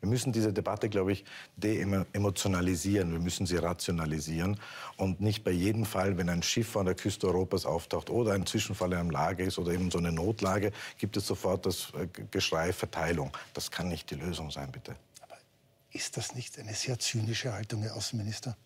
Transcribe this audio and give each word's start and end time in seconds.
Wir 0.00 0.08
müssen 0.08 0.32
diese 0.32 0.52
Debatte, 0.52 0.88
glaube 0.88 1.12
ich, 1.12 1.24
de-emotionalisieren. 1.56 3.12
Wir 3.12 3.18
müssen 3.18 3.46
sie 3.46 3.56
rationalisieren 3.56 4.60
und 4.96 5.20
nicht 5.20 5.42
bei 5.42 5.50
jedem 5.50 5.84
Fall, 5.84 6.16
wenn 6.16 6.28
ein 6.28 6.42
Schiff 6.42 6.76
an 6.76 6.86
der 6.86 6.94
Küste 6.94 7.26
Europas 7.26 7.66
auftaucht 7.66 8.08
oder 8.08 8.32
ein 8.32 8.46
Zwischenfall 8.46 8.92
in 8.92 8.98
einem 8.98 9.10
Lager 9.10 9.44
ist 9.44 9.58
oder 9.58 9.72
eben 9.72 9.90
so 9.90 9.98
eine 9.98 10.12
Notlage, 10.12 10.72
gibt 10.98 11.16
es 11.16 11.26
sofort 11.26 11.66
das 11.66 11.92
äh, 11.98 12.06
Geschrei 12.30 12.72
Verteilung. 12.72 13.36
Das 13.54 13.70
kann 13.70 13.88
nicht 13.88 14.10
die 14.10 14.14
Lösung 14.14 14.50
sein, 14.50 14.70
bitte. 14.70 14.94
Aber 15.20 15.36
ist 15.92 16.16
das 16.16 16.34
nicht 16.34 16.58
eine 16.58 16.74
sehr 16.74 16.98
zynische 16.98 17.52
Haltung, 17.52 17.82
Herr 17.82 17.96
Außenminister? 17.96 18.56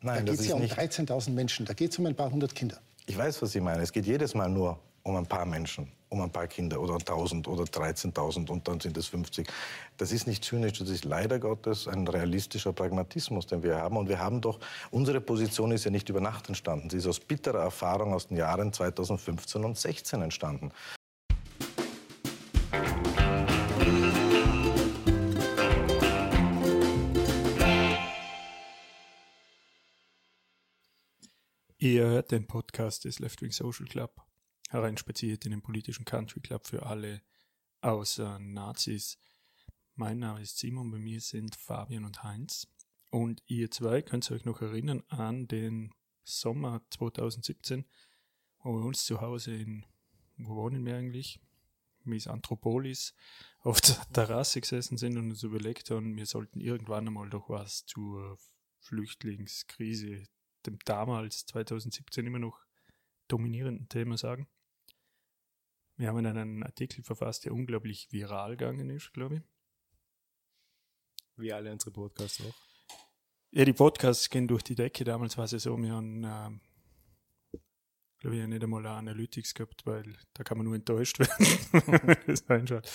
Nein, 0.00 0.24
da 0.24 0.32
geht 0.32 0.40
es 0.40 0.48
ja 0.48 0.54
um 0.54 0.62
nicht. 0.62 0.78
13.000 0.78 1.30
Menschen, 1.30 1.66
da 1.66 1.74
geht 1.74 1.92
es 1.92 1.98
um 1.98 2.06
ein 2.06 2.14
paar 2.14 2.30
hundert 2.30 2.54
Kinder. 2.54 2.80
Ich 3.06 3.16
weiß, 3.16 3.42
was 3.42 3.52
Sie 3.52 3.60
meinen. 3.60 3.80
Es 3.80 3.92
geht 3.92 4.06
jedes 4.06 4.34
Mal 4.34 4.48
nur 4.48 4.78
um 5.02 5.16
ein 5.16 5.26
paar 5.26 5.46
Menschen, 5.46 5.90
um 6.08 6.20
ein 6.20 6.30
paar 6.30 6.46
Kinder 6.46 6.80
oder 6.80 6.94
1000 6.94 7.48
oder 7.48 7.64
13.000 7.64 8.50
und 8.50 8.68
dann 8.68 8.80
sind 8.80 8.96
es 8.96 9.08
50. 9.08 9.48
Das 9.96 10.12
ist 10.12 10.26
nicht 10.26 10.44
zynisch, 10.44 10.78
das 10.78 10.88
ist 10.88 11.04
leider 11.04 11.38
Gottes 11.38 11.88
ein 11.88 12.06
realistischer 12.06 12.72
Pragmatismus, 12.72 13.46
den 13.46 13.62
wir 13.62 13.76
haben. 13.76 13.96
Und 13.96 14.08
wir 14.08 14.18
haben 14.18 14.40
doch, 14.40 14.58
unsere 14.90 15.20
Position 15.20 15.72
ist 15.72 15.84
ja 15.84 15.90
nicht 15.90 16.08
über 16.08 16.20
Nacht 16.20 16.48
entstanden. 16.48 16.90
Sie 16.90 16.98
ist 16.98 17.06
aus 17.06 17.20
bitterer 17.20 17.62
Erfahrung 17.62 18.14
aus 18.14 18.28
den 18.28 18.36
Jahren 18.36 18.72
2015 18.72 19.64
und 19.64 19.76
2016 19.76 20.22
entstanden. 20.22 20.72
Ihr 31.80 32.06
hört 32.06 32.32
den 32.32 32.44
Podcast 32.44 33.04
des 33.04 33.20
Left 33.20 33.40
Wing 33.40 33.52
Social 33.52 33.86
Club, 33.86 34.20
hereinspaziert 34.68 35.44
in 35.44 35.50
den 35.50 35.62
politischen 35.62 36.04
Country 36.04 36.40
Club 36.40 36.66
für 36.66 36.84
alle 36.84 37.22
außer 37.80 38.38
Nazis. 38.38 39.18
Mein 39.94 40.18
Name 40.18 40.40
ist 40.40 40.58
Simon, 40.58 40.90
bei 40.90 40.98
mir 40.98 41.20
sind 41.20 41.56
Fabian 41.56 42.04
und 42.04 42.22
Heinz. 42.22 42.68
Und 43.10 43.42
ihr 43.46 43.70
zwei 43.70 44.02
könnt 44.02 44.30
euch 44.30 44.44
noch 44.44 44.60
erinnern 44.60 45.02
an 45.08 45.48
den 45.48 45.94
Sommer 46.24 46.82
2017, 46.90 47.86
wo 48.62 48.74
wir 48.74 48.84
uns 48.84 49.04
zu 49.04 49.20
Hause 49.20 49.54
in, 49.54 49.86
wo 50.36 50.56
wohnen 50.56 50.84
wir 50.84 50.96
eigentlich? 50.96 51.40
Miss 52.04 52.26
Anthropolis 52.26 53.14
auf 53.60 53.80
der 53.80 53.96
Terrasse 54.12 54.60
gesessen 54.60 54.98
sind 54.98 55.16
und 55.16 55.30
uns 55.30 55.42
überlegt 55.42 55.90
haben, 55.90 56.16
wir 56.16 56.26
sollten 56.26 56.60
irgendwann 56.60 57.06
einmal 57.06 57.28
doch 57.28 57.48
was 57.48 57.84
zur 57.86 58.38
Flüchtlingskrise 58.80 60.24
dem 60.66 60.78
damals 60.84 61.46
2017 61.46 62.26
immer 62.26 62.38
noch 62.38 62.60
dominierenden 63.28 63.88
Thema 63.88 64.16
sagen. 64.16 64.48
Wir 65.98 66.08
haben 66.08 66.24
einen 66.24 66.62
Artikel 66.62 67.02
verfasst, 67.02 67.44
der 67.44 67.52
unglaublich 67.52 68.06
viral 68.12 68.56
gegangen 68.56 68.88
ist, 68.88 69.12
glaube 69.12 69.36
ich. 69.36 69.42
Wie 71.36 71.52
alle 71.52 71.72
unsere 71.72 71.90
Podcasts 71.90 72.40
auch. 72.40 72.54
Ja, 73.50 73.64
die 73.64 73.72
Podcasts 73.72 74.30
gehen 74.30 74.46
durch 74.46 74.62
die 74.62 74.76
Decke. 74.76 75.02
Damals 75.02 75.36
war 75.36 75.46
es 75.46 75.52
ja 75.52 75.58
so, 75.58 75.76
wir 75.76 75.92
haben, 75.92 76.22
ähm, 76.24 76.60
glaube 78.18 78.36
ich, 78.36 78.46
nicht 78.46 78.62
einmal 78.62 78.86
eine 78.86 78.96
Analytics 78.96 79.54
gehabt, 79.54 79.86
weil 79.86 80.16
da 80.34 80.44
kann 80.44 80.58
man 80.58 80.66
nur 80.66 80.76
enttäuscht 80.76 81.18
werden, 81.18 81.46
wenn 81.72 82.06
man 82.06 82.16
das 82.28 82.48
reinschaut. 82.48 82.88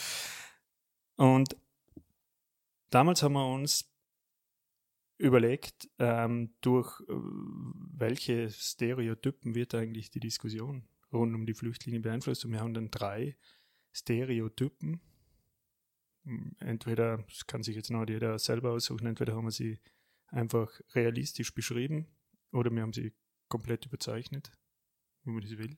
Und 1.17 1.57
damals 2.89 3.21
haben 3.21 3.33
wir 3.33 3.45
uns 3.45 3.93
überlegt, 5.17 5.89
ähm, 5.99 6.55
durch 6.61 7.01
äh, 7.01 7.05
welche 7.09 8.49
Stereotypen 8.49 9.55
wird 9.55 9.75
eigentlich 9.75 10.09
die 10.09 10.21
Diskussion 10.21 10.87
rund 11.13 11.35
um 11.35 11.45
die 11.45 11.53
Flüchtlinge 11.53 11.99
beeinflusst. 11.99 12.45
Und 12.45 12.51
wir 12.51 12.59
haben 12.59 12.73
dann 12.73 12.91
drei 12.91 13.37
Stereotypen. 13.91 15.01
Entweder, 16.59 17.17
das 17.17 17.47
kann 17.47 17.63
sich 17.63 17.75
jetzt 17.75 17.91
noch 17.91 18.07
jeder 18.07 18.39
selber 18.39 18.71
aussuchen, 18.71 19.07
entweder 19.07 19.35
haben 19.35 19.45
wir 19.45 19.51
sie 19.51 19.79
einfach 20.27 20.71
realistisch 20.95 21.53
beschrieben 21.53 22.07
oder 22.51 22.71
wir 22.71 22.81
haben 22.81 22.93
sie 22.93 23.13
komplett 23.49 23.85
überzeichnet, 23.85 24.51
wie 25.23 25.31
man 25.31 25.41
das 25.41 25.57
will. 25.57 25.75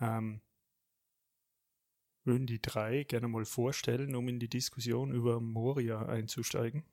Ähm, 0.00 0.42
würden 2.24 2.46
die 2.46 2.60
drei 2.60 3.04
gerne 3.04 3.28
mal 3.28 3.44
vorstellen, 3.44 4.14
um 4.14 4.28
in 4.28 4.40
die 4.40 4.48
Diskussion 4.48 5.12
über 5.12 5.40
Moria 5.40 6.06
einzusteigen. 6.06 6.84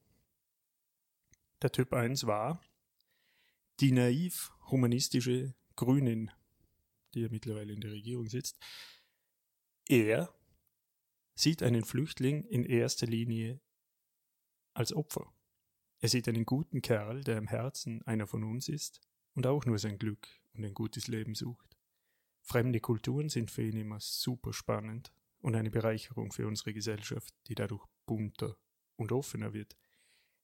Der 1.61 1.71
Typ 1.71 1.93
1 1.93 2.27
war 2.27 2.61
die 3.79 3.91
naiv 3.91 4.51
humanistische 4.69 5.53
Grünin, 5.75 6.31
die 7.17 7.23
ja 7.23 7.29
mittlerweile 7.29 7.73
in 7.73 7.81
der 7.81 7.91
Regierung 7.91 8.29
sitzt. 8.29 8.59
Er 9.87 10.33
sieht 11.35 11.63
einen 11.63 11.83
Flüchtling 11.83 12.43
in 12.43 12.63
erster 12.63 13.07
Linie 13.07 13.59
als 14.73 14.93
Opfer. 14.93 15.33
Er 15.99 16.09
sieht 16.09 16.27
einen 16.27 16.45
guten 16.45 16.81
Kerl, 16.81 17.23
der 17.23 17.37
im 17.37 17.47
Herzen 17.47 18.03
einer 18.03 18.27
von 18.27 18.43
uns 18.43 18.69
ist 18.69 19.01
und 19.33 19.47
auch 19.47 19.65
nur 19.65 19.79
sein 19.79 19.97
Glück 19.97 20.27
und 20.53 20.63
ein 20.63 20.75
gutes 20.75 21.07
Leben 21.07 21.33
sucht. 21.33 21.75
Fremde 22.41 22.79
Kulturen 22.79 23.29
sind 23.29 23.49
für 23.49 23.63
ihn 23.63 23.77
immer 23.77 23.99
super 23.99 24.53
spannend 24.53 25.11
und 25.39 25.55
eine 25.55 25.71
Bereicherung 25.71 26.31
für 26.31 26.47
unsere 26.47 26.73
Gesellschaft, 26.73 27.33
die 27.47 27.55
dadurch 27.55 27.85
bunter 28.05 28.57
und 28.95 29.11
offener 29.11 29.53
wird. 29.53 29.75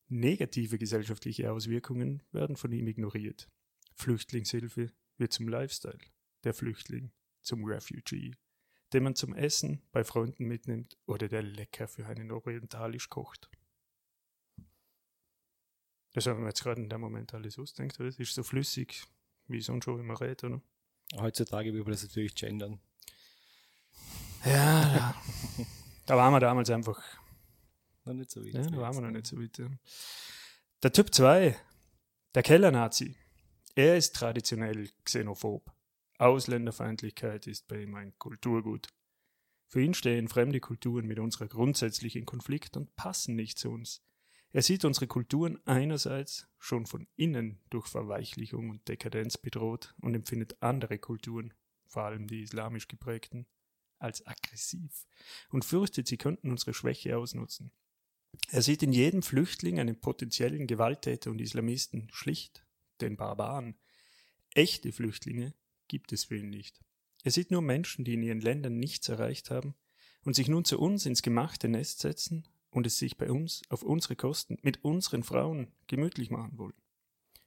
Negative 0.08 0.78
gesellschaftliche 0.78 1.52
Auswirkungen 1.52 2.24
werden 2.32 2.56
von 2.56 2.72
ihm 2.72 2.88
ignoriert. 2.88 3.50
Flüchtlingshilfe 3.96 4.92
wird 5.18 5.34
zum 5.34 5.48
Lifestyle, 5.48 6.00
der 6.44 6.54
Flüchtling 6.54 7.12
zum 7.42 7.64
Refugee, 7.66 8.36
den 8.94 9.04
man 9.04 9.16
zum 9.16 9.34
Essen 9.34 9.82
bei 9.92 10.04
Freunden 10.04 10.46
mitnimmt 10.46 10.98
oder 11.06 11.28
der 11.28 11.44
lecker 11.44 11.88
für 11.88 12.06
einen 12.06 12.32
orientalisch 12.32 13.10
kocht. 13.10 13.50
Das 16.14 16.28
haben 16.28 16.42
wir 16.42 16.48
jetzt 16.48 16.64
gerade 16.64 16.82
in 16.82 16.90
dem 16.90 17.02
Moment 17.02 17.34
alles 17.34 17.58
ausdenkt, 17.58 18.00
das 18.00 18.20
ist 18.20 18.36
so 18.36 18.44
flüssig, 18.44 19.04
wie 19.48 19.62
sonst 19.62 19.86
schon 19.86 20.00
immer 20.00 20.20
redet, 20.22 20.44
oder? 20.44 20.62
Heutzutage 21.16 21.74
will 21.74 21.82
man 21.82 21.92
das 21.92 22.04
natürlich 22.04 22.36
gendern. 22.36 22.80
Ja, 24.46 24.96
ja. 24.96 25.24
da 26.06 26.18
waren 26.18 26.34
wir 26.34 26.40
damals 26.40 26.70
einfach 26.70 27.02
Noch 28.06 28.14
nicht 28.14 28.32
so 28.32 28.44
weit. 28.44 28.54
Ja, 28.54 28.62
da 28.62 28.78
waren 28.78 28.96
wir 28.96 29.02
noch 29.02 29.12
nicht 29.12 29.28
so 29.28 29.40
weit. 29.40 29.58
Ja. 29.58 29.70
Der 30.82 30.92
Typ 30.92 31.14
2, 31.14 31.58
der 32.36 32.44
Keller-Nazi. 32.44 33.16
Er 33.76 33.98
ist 33.98 34.16
traditionell 34.16 34.90
xenophob. 35.04 35.72
Ausländerfeindlichkeit 36.18 37.48
ist 37.48 37.68
bei 37.68 37.82
ihm 37.84 37.96
ein 37.96 38.18
Kulturgut. 38.18 38.88
Für 39.68 39.82
ihn 39.82 39.94
stehen 39.94 40.28
fremde 40.28 40.60
Kulturen 40.60 41.08
mit 41.08 41.20
unserer 41.20 41.48
grundsätzlich 41.48 42.16
in 42.16 42.26
Konflikt 42.26 42.78
und 42.78 42.96
passen 42.96 43.36
nicht 43.36 43.58
zu 43.58 43.72
uns. 43.72 44.04
Er 44.52 44.62
sieht 44.62 44.86
unsere 44.86 45.08
Kulturen 45.08 45.60
einerseits 45.66 46.48
schon 46.60 46.86
von 46.86 47.08
innen 47.16 47.60
durch 47.72 47.88
Verweichlichung 47.88 48.70
und 48.70 48.88
Dekadenz 48.88 49.38
bedroht 49.38 49.96
und 50.00 50.14
empfindet 50.14 50.62
andere 50.62 51.00
Kulturen, 51.00 51.56
vor 51.88 52.04
allem 52.04 52.28
die 52.28 52.44
islamisch 52.44 52.88
geprägten, 52.88 53.48
als 53.98 54.26
aggressiv 54.28 55.08
und 55.50 55.66
fürchtet, 55.66 56.08
sie 56.08 56.18
könnten 56.18 56.52
unsere 56.52 56.76
Schwäche 56.76 57.18
ausnutzen. 57.18 57.72
Er 58.50 58.62
sieht 58.62 58.84
in 58.84 58.92
jedem 58.92 59.24
Flüchtling 59.24 59.80
einen 59.80 60.00
potenziellen 60.00 60.68
Gewalttäter 60.68 61.32
und 61.32 61.42
Islamisten, 61.42 62.10
schlicht 62.12 62.66
den 63.02 63.16
Barbaren. 63.16 63.76
Echte 64.54 64.92
Flüchtlinge 64.92 65.56
gibt 65.88 66.12
es 66.14 66.26
für 66.26 66.38
ihn 66.38 66.50
nicht. 66.50 66.80
Er 67.24 67.32
sieht 67.32 67.52
nur 67.52 67.62
Menschen, 67.62 68.04
die 68.06 68.14
in 68.14 68.24
ihren 68.24 68.42
Ländern 68.42 68.78
nichts 68.78 69.08
erreicht 69.10 69.50
haben 69.50 69.76
und 70.24 70.36
sich 70.36 70.48
nun 70.48 70.66
zu 70.66 70.80
uns 70.80 71.06
ins 71.06 71.22
gemachte 71.22 71.70
Nest 71.70 72.00
setzen 72.00 72.48
und 72.70 72.86
es 72.86 72.98
sich 72.98 73.18
bei 73.18 73.32
uns 73.32 73.62
auf 73.70 73.84
unsere 73.84 74.16
Kosten 74.16 74.58
mit 74.62 74.84
unseren 74.84 75.24
Frauen 75.24 75.72
gemütlich 75.88 76.30
machen 76.30 76.58
wollen. 76.58 76.74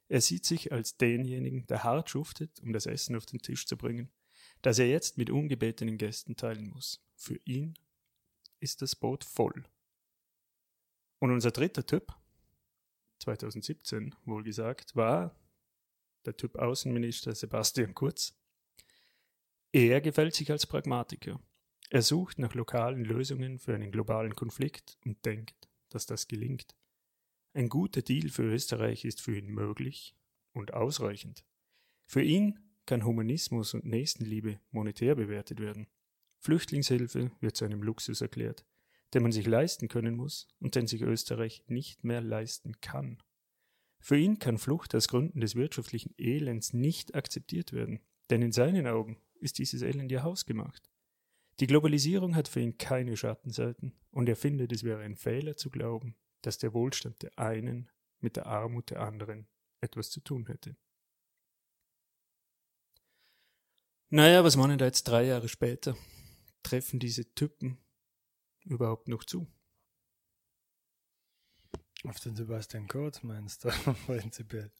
Er 0.09 0.21
sieht 0.21 0.45
sich 0.45 0.71
als 0.71 0.97
denjenigen, 0.97 1.67
der 1.67 1.83
hart 1.83 2.09
schuftet, 2.09 2.59
um 2.61 2.71
das 2.71 2.85
Essen 2.85 3.15
auf 3.15 3.25
den 3.25 3.41
Tisch 3.41 3.67
zu 3.67 3.77
bringen, 3.77 4.09
das 4.61 4.79
er 4.79 4.87
jetzt 4.87 5.17
mit 5.17 5.29
ungebetenen 5.29 5.97
Gästen 5.97 6.35
teilen 6.35 6.69
muss. 6.69 7.03
Für 7.15 7.39
ihn 7.43 7.77
ist 8.59 8.81
das 8.81 8.95
Boot 8.95 9.23
voll. 9.23 9.65
Und 11.19 11.31
unser 11.31 11.51
dritter 11.51 11.85
Typ, 11.85 12.15
2017 13.19 14.15
wohlgesagt, 14.25 14.95
war 14.95 15.35
der 16.27 16.37
Typ 16.37 16.55
Außenminister 16.57 17.33
Sebastian 17.33 17.95
Kurz. 17.95 18.37
Er 19.71 20.01
gefällt 20.01 20.35
sich 20.35 20.51
als 20.51 20.67
Pragmatiker. 20.67 21.39
Er 21.89 22.01
sucht 22.01 22.37
nach 22.37 22.53
lokalen 22.53 23.05
Lösungen 23.05 23.59
für 23.59 23.73
einen 23.73 23.91
globalen 23.91 24.35
Konflikt 24.35 24.97
und 25.05 25.25
denkt, 25.25 25.69
dass 25.89 26.05
das 26.05 26.27
gelingt. 26.27 26.75
Ein 27.53 27.69
guter 27.69 28.01
Deal 28.01 28.29
für 28.29 28.43
Österreich 28.43 29.05
ist 29.05 29.21
für 29.21 29.37
ihn 29.37 29.47
möglich 29.47 30.15
und 30.51 30.73
ausreichend. 30.73 31.45
Für 32.05 32.21
ihn 32.21 32.59
kann 32.85 33.05
Humanismus 33.05 33.73
und 33.73 33.85
Nächstenliebe 33.85 34.59
monetär 34.71 35.15
bewertet 35.15 35.59
werden. 35.59 35.87
Flüchtlingshilfe 36.39 37.31
wird 37.39 37.55
zu 37.55 37.65
einem 37.65 37.81
Luxus 37.83 38.21
erklärt, 38.21 38.65
den 39.13 39.23
man 39.23 39.31
sich 39.31 39.47
leisten 39.47 39.87
können 39.87 40.15
muss 40.15 40.47
und 40.59 40.75
den 40.75 40.87
sich 40.87 41.01
Österreich 41.01 41.63
nicht 41.67 42.03
mehr 42.03 42.21
leisten 42.21 42.79
kann. 42.81 43.23
Für 43.99 44.17
ihn 44.17 44.39
kann 44.39 44.57
Flucht 44.57 44.93
aus 44.95 45.07
Gründen 45.07 45.41
des 45.41 45.55
wirtschaftlichen 45.55 46.13
Elends 46.17 46.73
nicht 46.73 47.15
akzeptiert 47.15 47.73
werden, 47.73 47.99
denn 48.29 48.41
in 48.41 48.51
seinen 48.51 48.87
Augen 48.87 49.21
ist 49.39 49.57
dieses 49.57 49.81
Elend 49.81 50.11
ja 50.11 50.23
hausgemacht. 50.23 50.89
Die 51.59 51.67
Globalisierung 51.67 52.35
hat 52.35 52.47
für 52.47 52.59
ihn 52.59 52.77
keine 52.77 53.17
Schattenseiten 53.17 53.93
und 54.11 54.29
er 54.29 54.35
findet, 54.35 54.71
es 54.71 54.83
wäre 54.83 55.01
ein 55.01 55.15
Fehler 55.15 55.57
zu 55.57 55.69
glauben, 55.69 56.15
dass 56.41 56.59
der 56.59 56.73
Wohlstand 56.73 57.23
der 57.23 57.37
einen 57.39 57.89
mit 58.19 58.35
der 58.35 58.45
Armut 58.45 58.91
der 58.91 59.01
anderen 59.01 59.47
etwas 59.81 60.11
zu 60.11 60.21
tun 60.21 60.45
hätte. 60.47 60.75
Naja, 64.09 64.43
was 64.43 64.55
meinen 64.55 64.77
da 64.77 64.85
jetzt 64.85 65.03
drei 65.03 65.25
Jahre 65.25 65.49
später? 65.49 65.97
Treffen 66.63 66.99
diese 66.99 67.33
Typen 67.33 67.77
überhaupt 68.63 69.07
noch 69.07 69.23
zu? 69.23 69.47
Auf 72.03 72.19
den 72.19 72.35
Sebastian 72.35 72.87
Kurz 72.87 73.23
meinst 73.23 73.65
du, 73.65 73.69
prinzipiell. 74.05 74.71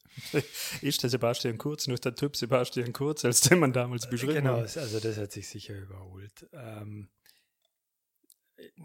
Ist 0.80 1.02
der 1.02 1.10
Sebastian 1.10 1.58
Kurz 1.58 1.86
noch 1.88 1.98
der 1.98 2.14
Typ 2.14 2.36
Sebastian 2.36 2.92
Kurz, 2.92 3.24
als 3.24 3.40
den 3.40 3.58
man 3.58 3.72
damals 3.72 4.08
beschrieben 4.08 4.34
Genau, 4.34 4.58
hat? 4.58 4.76
also 4.76 5.00
das 5.00 5.16
hat 5.18 5.32
sich 5.32 5.48
sicher 5.48 5.76
überholt. 5.76 6.48
Ähm, 6.52 7.08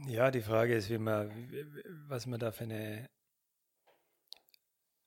ja, 0.08 0.32
die 0.32 0.42
Frage 0.42 0.76
ist, 0.76 0.90
wie 0.90 0.98
man, 0.98 1.32
was 2.08 2.26
man 2.26 2.40
da 2.40 2.52
für 2.52 2.64
eine 2.64 3.10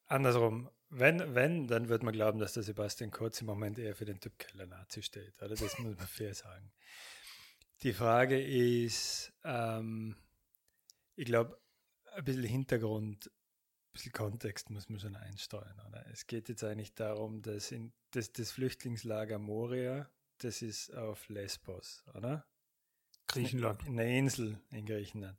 andersrum, 0.06 0.70
wenn, 0.88 1.34
wenn, 1.34 1.66
dann 1.66 1.88
wird 1.88 2.04
man 2.04 2.12
glauben, 2.14 2.38
dass 2.38 2.52
der 2.52 2.62
Sebastian 2.62 3.10
Kurz 3.10 3.40
im 3.40 3.46
Moment 3.46 3.78
eher 3.78 3.96
für 3.96 4.04
den 4.04 4.20
Typ 4.20 4.38
Keller-Nazi 4.38 5.02
steht. 5.02 5.34
Oder? 5.42 5.48
Das 5.48 5.60
muss 5.78 5.96
man 5.98 6.06
fair 6.06 6.32
sagen. 6.34 6.72
Die 7.82 7.92
Frage 7.92 8.40
ist, 8.40 9.32
ähm, 9.44 10.16
ich 11.16 11.26
glaube, 11.26 11.58
ein 12.16 12.24
bisschen 12.24 12.44
Hintergrund, 12.44 13.26
ein 13.26 13.92
bisschen 13.92 14.12
Kontext 14.12 14.70
muss 14.70 14.88
man 14.88 15.00
schon 15.00 15.16
einsteuern. 15.16 15.80
Oder? 15.88 16.04
Es 16.10 16.26
geht 16.26 16.48
jetzt 16.48 16.64
eigentlich 16.64 16.94
darum, 16.94 17.42
dass 17.42 17.70
in, 17.70 17.92
das, 18.12 18.32
das 18.32 18.50
Flüchtlingslager 18.50 19.38
Moria, 19.38 20.10
das 20.38 20.62
ist 20.62 20.94
auf 20.94 21.28
Lesbos, 21.28 22.04
oder? 22.14 22.46
Griechenland. 23.26 23.84
In 23.86 23.96
der 23.96 24.08
Insel 24.08 24.60
in 24.70 24.86
Griechenland. 24.86 25.38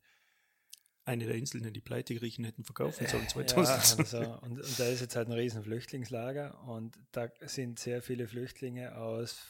Eine 1.06 1.26
der 1.26 1.36
Inseln, 1.36 1.64
die 1.64 1.72
die 1.72 1.82
pleite 1.82 2.16
Griechen 2.16 2.44
hätten 2.44 2.66
verkaufen 2.66 3.08
sollen 3.08 3.24
Ja, 3.24 3.30
2000. 3.30 4.00
also, 4.00 4.40
und, 4.42 4.60
und 4.60 4.80
da 4.80 4.88
ist 4.88 5.00
jetzt 5.00 5.16
halt 5.16 5.30
ein 5.30 5.34
riesen 5.34 5.64
Flüchtlingslager 5.64 6.62
und 6.68 7.00
da 7.14 7.30
sind 7.42 7.80
sehr 7.80 8.02
viele 8.02 8.28
Flüchtlinge 8.28 8.98
aus, 8.98 9.48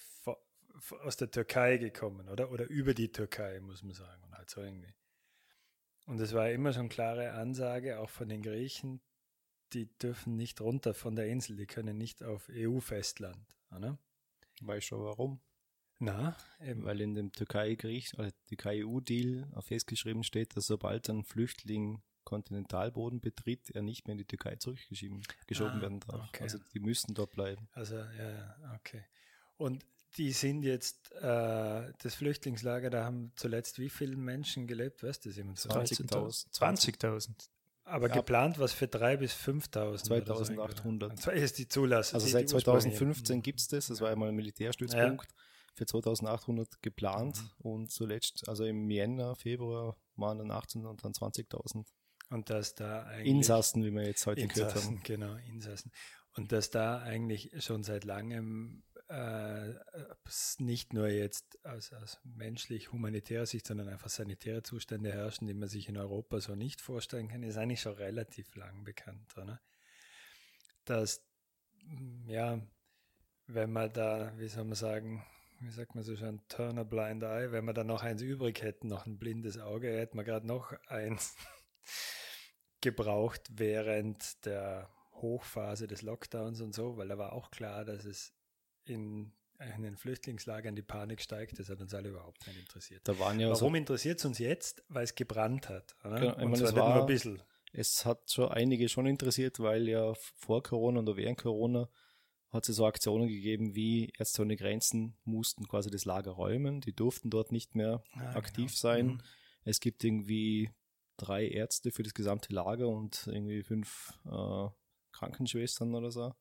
aus 1.02 1.18
der 1.18 1.32
Türkei 1.32 1.78
gekommen, 1.78 2.30
oder? 2.30 2.52
Oder 2.52 2.68
über 2.68 2.94
die 2.94 3.12
Türkei, 3.12 3.60
muss 3.60 3.82
man 3.82 3.96
sagen. 3.96 4.24
Und 4.24 4.38
halt 4.38 4.52
so 4.52 4.62
irgendwie. 4.62 4.94
Und 6.08 6.20
es 6.20 6.34
war 6.34 6.50
immer 6.50 6.74
schon 6.74 6.90
klare 6.90 7.34
Ansage, 7.34 8.00
auch 8.00 8.10
von 8.10 8.30
den 8.30 8.42
Griechen, 8.42 9.02
die 9.74 9.88
dürfen 10.00 10.36
nicht 10.38 10.62
runter 10.62 10.94
von 10.94 11.16
der 11.16 11.28
Insel, 11.28 11.58
die 11.58 11.66
können 11.68 11.98
nicht 11.98 12.24
auf 12.24 12.50
EU-Festland, 12.50 13.38
oder? 13.76 13.98
Weißt 14.62 14.92
du 14.92 15.04
warum? 15.04 15.42
Na, 16.00 16.36
eben. 16.62 16.84
Weil 16.86 17.02
in 17.02 17.14
dem 17.14 17.32
Türkei-Griech, 17.32 18.18
oder 18.18 18.32
Türkei-EU-Deal 18.48 19.48
festgeschrieben 19.60 20.24
steht, 20.24 20.56
dass 20.56 20.68
sobald 20.68 21.10
ein 21.10 21.24
Flüchtling 21.24 22.02
Kontinentalboden 22.24 23.20
betritt, 23.22 23.70
er 23.72 23.82
nicht 23.82 24.08
mehr 24.08 24.14
in 24.14 24.18
die 24.18 24.26
Türkei 24.26 24.56
zurückgeschoben 24.58 25.24
geschoben 25.48 25.78
Ah, 25.78 25.82
werden 25.82 26.00
darf. 26.02 26.28
okay. 26.30 26.44
Also 26.44 26.60
die 26.74 26.80
müssen 26.80 27.14
dort 27.14 27.32
bleiben. 27.32 27.68
Also, 27.72 27.98
ja, 27.98 28.56
okay. 28.76 29.04
Und 29.58 29.86
die 30.18 30.32
sind 30.32 30.64
jetzt, 30.64 31.12
äh, 31.14 31.92
das 32.02 32.16
Flüchtlingslager, 32.16 32.90
da 32.90 33.04
haben 33.06 33.32
zuletzt 33.36 33.80
wie 33.80 33.90
viele 33.90 34.16
Menschen 34.16 34.68
gelebt? 34.68 35.04
Weißt 35.04 35.24
du 35.26 35.30
das 35.30 35.38
jemand? 35.38 35.60
so? 35.60 35.70
20.000. 35.70 36.48
20.000. 36.52 37.50
Aber 37.84 38.10
Ja. 38.10 38.16
geplant 38.16 38.60
was 38.60 38.74
für 38.74 38.88
3.000 38.88 39.18
bis 39.18 39.34
5.000. 39.34 40.12
oder 40.30 40.36
so 40.36 40.44
2800. 40.46 41.12
irgendwie. 41.12 41.26
Das 41.32 41.42
ist 41.44 41.58
die 41.58 41.68
Zulassung. 41.70 42.16
Also 42.16 42.26
die- 42.28 42.32
seit 42.34 42.50
die 42.50 42.54
ursprüngliche. 42.56 42.90
2015 42.98 43.42
gibt 43.42 43.60
es 43.62 43.68
das, 43.70 43.88
das 43.88 44.02
war 44.02 44.10
einmal 44.10 44.30
ein 44.30 44.36
Militärstützpunkt 44.36 45.28
für 45.74 45.86
2800 45.86 46.82
geplant 46.82 47.40
und 47.60 47.92
zuletzt, 47.92 48.50
also 48.50 48.66
im 48.66 48.90
Jänner, 48.90 49.36
Februar 49.36 49.96
waren 50.16 50.40
dann 50.40 50.52
18 50.52 50.86
und 50.86 51.04
dann 51.06 51.14
20.000 51.14 51.86
Und 52.30 52.50
dass 52.50 52.76
da 52.76 53.04
eigentlich. 53.04 53.28
Insassen, 53.28 53.86
wie 53.86 53.92
wir 53.92 54.06
jetzt 54.06 54.26
heute 54.26 54.46
gehört 54.48 54.72
Insassen, 54.74 54.96
haben. 54.98 55.04
genau, 55.04 55.36
Insassen. 55.48 55.92
Und 56.36 56.52
dass 56.52 56.70
da 56.70 57.00
eigentlich 57.00 57.52
schon 57.64 57.84
seit 57.84 58.04
langem 58.04 58.84
äh, 59.10 59.74
nicht 60.60 60.94
nur 60.94 61.08
jetzt 61.08 61.64
aus, 61.66 61.94
aus 61.94 62.20
menschlich-humanitärer 62.24 63.46
Sicht, 63.46 63.66
sondern 63.66 63.88
einfach 63.88 64.10
sanitäre 64.10 64.64
Zustände 64.64 65.12
herrschen, 65.12 65.48
die 65.48 65.54
man 65.54 65.70
sich 65.70 65.88
in 65.88 65.98
Europa 65.98 66.40
so 66.40 66.56
nicht 66.56 66.82
vorstellen 66.82 67.30
kann, 67.30 67.44
ist 67.44 67.58
eigentlich 67.58 67.82
schon 67.82 67.96
relativ 67.96 68.56
lang 68.56 68.84
bekannt. 68.84 69.38
Oder? 69.38 69.62
Dass, 70.86 71.26
mm, 71.84 72.30
ja, 72.30 72.62
wenn 73.48 73.72
man 73.72 73.94
da, 73.94 74.34
wie 74.38 74.48
soll 74.48 74.66
man 74.66 74.76
sagen, 74.76 75.26
wie 75.62 75.70
sagt 75.70 75.96
man 75.96 76.04
so 76.04 76.16
schon, 76.16 76.42
turn 76.50 76.78
a 76.78 76.84
blind 76.84 77.24
eye, 77.24 77.52
wenn 77.52 77.66
wir 77.66 77.74
da 77.74 77.84
noch 77.84 78.04
eins 78.04 78.22
übrig 78.22 78.62
hätten, 78.62 78.88
noch 78.88 79.06
ein 79.06 79.18
blindes 79.18 79.58
Auge, 79.58 79.90
hätten 79.90 80.18
wir 80.18 80.24
gerade 80.24 80.46
noch 80.46 80.74
eins 80.88 81.36
gebraucht 82.82 83.42
während 83.52 84.46
der 84.46 84.90
Hochphase 85.14 85.88
des 85.88 86.04
Lockdowns 86.04 86.62
und 86.62 86.76
so, 86.76 86.98
weil 86.98 87.08
da 87.08 87.18
war 87.18 87.34
auch 87.34 87.50
klar, 87.50 87.86
dass 87.86 88.06
es 88.06 88.37
in, 88.90 89.32
in 89.76 89.84
den 89.84 89.96
Flüchtlingslagern 89.98 90.76
die 90.76 90.82
Panik 90.82 91.22
steigt. 91.22 91.60
Das 91.60 91.70
hat 91.70 91.82
uns 91.82 91.94
alle 91.94 92.10
überhaupt 92.10 92.46
nicht 92.48 92.60
interessiert. 92.60 93.02
Da 93.08 93.18
waren 93.20 93.40
ja 93.40 93.50
Warum 93.50 93.76
interessiert 93.76 94.20
es 94.20 94.26
uns 94.26 94.40
jetzt? 94.40 94.84
Weil 94.90 95.04
es 95.04 95.16
gebrannt 95.16 95.70
hat. 95.70 95.96
Oder? 96.04 96.20
Genau, 96.20 96.36
und 96.36 96.44
meine, 96.52 96.56
zwar 96.58 96.68
es 96.68 96.74
nicht 96.74 96.76
nur 96.76 96.84
war- 96.88 97.00
ein 97.02 97.06
bisschen. 97.08 97.42
es 97.74 98.06
hat 98.06 98.32
schon 98.32 98.50
einige 98.50 98.90
schon 98.90 99.06
interessiert, 99.08 99.60
weil 99.60 99.88
ja 99.88 100.14
vor 100.36 100.62
Corona 100.64 101.00
oder 101.00 101.16
während 101.18 101.38
Corona 101.40 101.90
hat 102.50 102.70
es 102.70 102.76
so 102.78 102.86
Aktionen 102.86 103.28
gegeben, 103.28 103.76
wie 103.76 104.12
Ärzte 104.18 104.42
ohne 104.42 104.56
Grenzen 104.56 105.18
mussten 105.26 105.68
quasi 105.68 105.90
das 105.92 106.06
Lager 106.06 106.32
räumen. 106.32 106.80
Die 106.82 106.94
durften 106.94 107.30
dort 107.30 107.52
nicht 107.52 107.76
mehr 107.76 108.02
Ah, 108.14 108.36
aktiv 108.36 108.68
genau. 108.72 108.78
sein. 108.80 109.06
Mhm. 109.08 109.22
Es 109.66 109.80
gibt 109.82 110.04
irgendwie 110.04 110.70
drei 111.18 111.46
Ärzte 111.48 111.92
für 111.92 112.04
das 112.04 112.14
gesamte 112.14 112.54
Lager 112.54 112.88
und 112.88 113.28
irgendwie 113.28 113.64
fünf 113.64 114.14
äh, 114.26 114.68
Krankenschwestern 115.12 115.94
oder 115.96 116.12
so. 116.12 116.34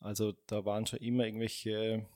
Also 0.00 0.32
da 0.46 0.64
waren 0.64 0.86
schon 0.86 1.00
immer 1.00 1.26
irgendwelche 1.26 2.06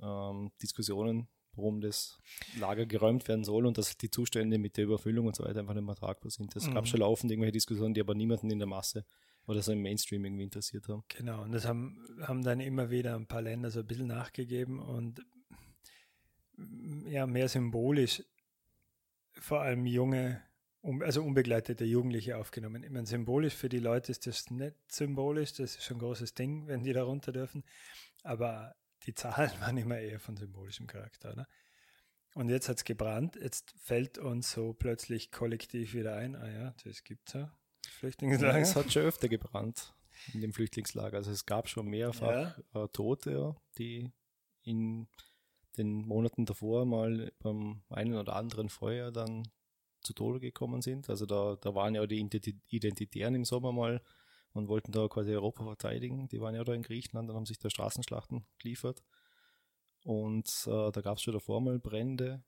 ähm, 0.00 0.50
Diskussionen, 0.62 1.28
warum 1.54 1.80
das 1.80 2.18
Lager 2.58 2.86
geräumt 2.86 3.28
werden 3.28 3.44
soll 3.44 3.66
und 3.66 3.78
dass 3.78 3.96
die 3.96 4.10
Zustände 4.10 4.58
mit 4.58 4.76
der 4.76 4.84
Überfüllung 4.84 5.26
und 5.26 5.36
so 5.36 5.44
weiter 5.44 5.60
einfach 5.60 5.74
nicht 5.74 5.84
mehr 5.84 5.94
tragbar 5.94 6.30
sind. 6.30 6.54
Es 6.56 6.66
Mhm. 6.68 6.74
gab 6.74 6.86
schon 6.86 7.00
laufend 7.00 7.30
irgendwelche 7.30 7.52
Diskussionen, 7.52 7.94
die 7.94 8.00
aber 8.00 8.14
niemanden 8.14 8.50
in 8.50 8.58
der 8.58 8.68
Masse 8.68 9.04
oder 9.46 9.62
so 9.62 9.72
im 9.72 9.80
Mainstream 9.82 10.24
irgendwie 10.24 10.44
interessiert 10.44 10.88
haben. 10.88 11.04
Genau, 11.08 11.42
und 11.42 11.52
das 11.52 11.66
haben, 11.66 12.04
haben 12.22 12.42
dann 12.42 12.60
immer 12.60 12.90
wieder 12.90 13.14
ein 13.14 13.26
paar 13.26 13.42
Länder 13.42 13.70
so 13.70 13.80
ein 13.80 13.86
bisschen 13.86 14.08
nachgegeben 14.08 14.80
und 14.80 15.24
ja, 17.06 17.26
mehr 17.26 17.48
symbolisch 17.48 18.22
vor 19.38 19.60
allem 19.60 19.84
junge, 19.86 20.42
also 21.02 21.22
unbegleitete 21.22 21.84
Jugendliche 21.84 22.36
aufgenommen. 22.36 22.82
Ich 22.84 22.90
meine, 22.90 23.06
symbolisch 23.06 23.54
für 23.54 23.68
die 23.68 23.78
Leute 23.78 24.12
ist 24.12 24.26
das 24.26 24.50
nicht 24.50 24.76
symbolisch, 24.90 25.52
das 25.54 25.76
ist 25.76 25.84
schon 25.84 25.96
ein 25.96 26.00
großes 26.00 26.34
Ding, 26.34 26.66
wenn 26.68 26.82
die 26.82 26.92
da 26.92 27.02
runter 27.02 27.32
dürfen, 27.32 27.64
aber 28.22 28.74
die 29.04 29.14
Zahlen 29.14 29.50
waren 29.60 29.76
immer 29.76 29.98
eher 29.98 30.20
von 30.20 30.36
symbolischem 30.36 30.86
Charakter. 30.86 31.32
Oder? 31.32 31.48
Und 32.34 32.48
jetzt 32.50 32.68
hat 32.68 32.76
es 32.76 32.84
gebrannt, 32.84 33.36
jetzt 33.36 33.74
fällt 33.80 34.18
uns 34.18 34.52
so 34.52 34.74
plötzlich 34.74 35.30
kollektiv 35.30 35.94
wieder 35.94 36.16
ein, 36.16 36.36
ah 36.36 36.50
ja, 36.50 36.74
das 36.84 37.02
gibt 37.02 37.28
es 37.28 37.34
ja, 37.34 37.58
Flüchtlingslager. 37.86 38.58
Es 38.58 38.76
hat 38.76 38.92
schon 38.92 39.02
öfter 39.02 39.28
gebrannt 39.28 39.94
in 40.32 40.40
dem 40.40 40.52
Flüchtlingslager. 40.52 41.16
Also 41.16 41.30
es 41.30 41.46
gab 41.46 41.68
schon 41.68 41.86
mehrfach 41.88 42.58
äh, 42.74 42.88
Tote, 42.92 43.32
ja, 43.32 43.56
die 43.78 44.12
in 44.62 45.08
den 45.76 46.06
Monaten 46.06 46.46
davor 46.46 46.86
mal 46.86 47.32
beim 47.38 47.82
einen 47.88 48.14
oder 48.14 48.34
anderen 48.34 48.68
Feuer 48.68 49.12
dann 49.12 49.48
zu 50.06 50.14
Tode 50.14 50.40
gekommen 50.40 50.82
sind. 50.82 51.10
Also 51.10 51.26
da, 51.26 51.56
da 51.60 51.74
waren 51.74 51.94
ja 51.94 52.06
die 52.06 52.22
Identi- 52.24 52.60
Identitären 52.68 53.34
im 53.34 53.44
Sommer 53.44 53.72
mal 53.72 54.02
und 54.52 54.68
wollten 54.68 54.92
da 54.92 55.08
quasi 55.08 55.32
Europa 55.32 55.64
verteidigen. 55.64 56.28
Die 56.28 56.40
waren 56.40 56.54
ja 56.54 56.64
da 56.64 56.72
in 56.72 56.82
Griechenland 56.82 57.28
und 57.28 57.36
haben 57.36 57.46
sich 57.46 57.58
da 57.58 57.68
Straßenschlachten 57.68 58.46
geliefert. 58.58 59.02
Und 60.04 60.48
äh, 60.66 60.92
da 60.92 61.00
gab 61.02 61.18
es 61.18 61.22
schon 61.22 61.34
davor 61.34 61.60
mal 61.60 61.78
Brände. 61.78 62.42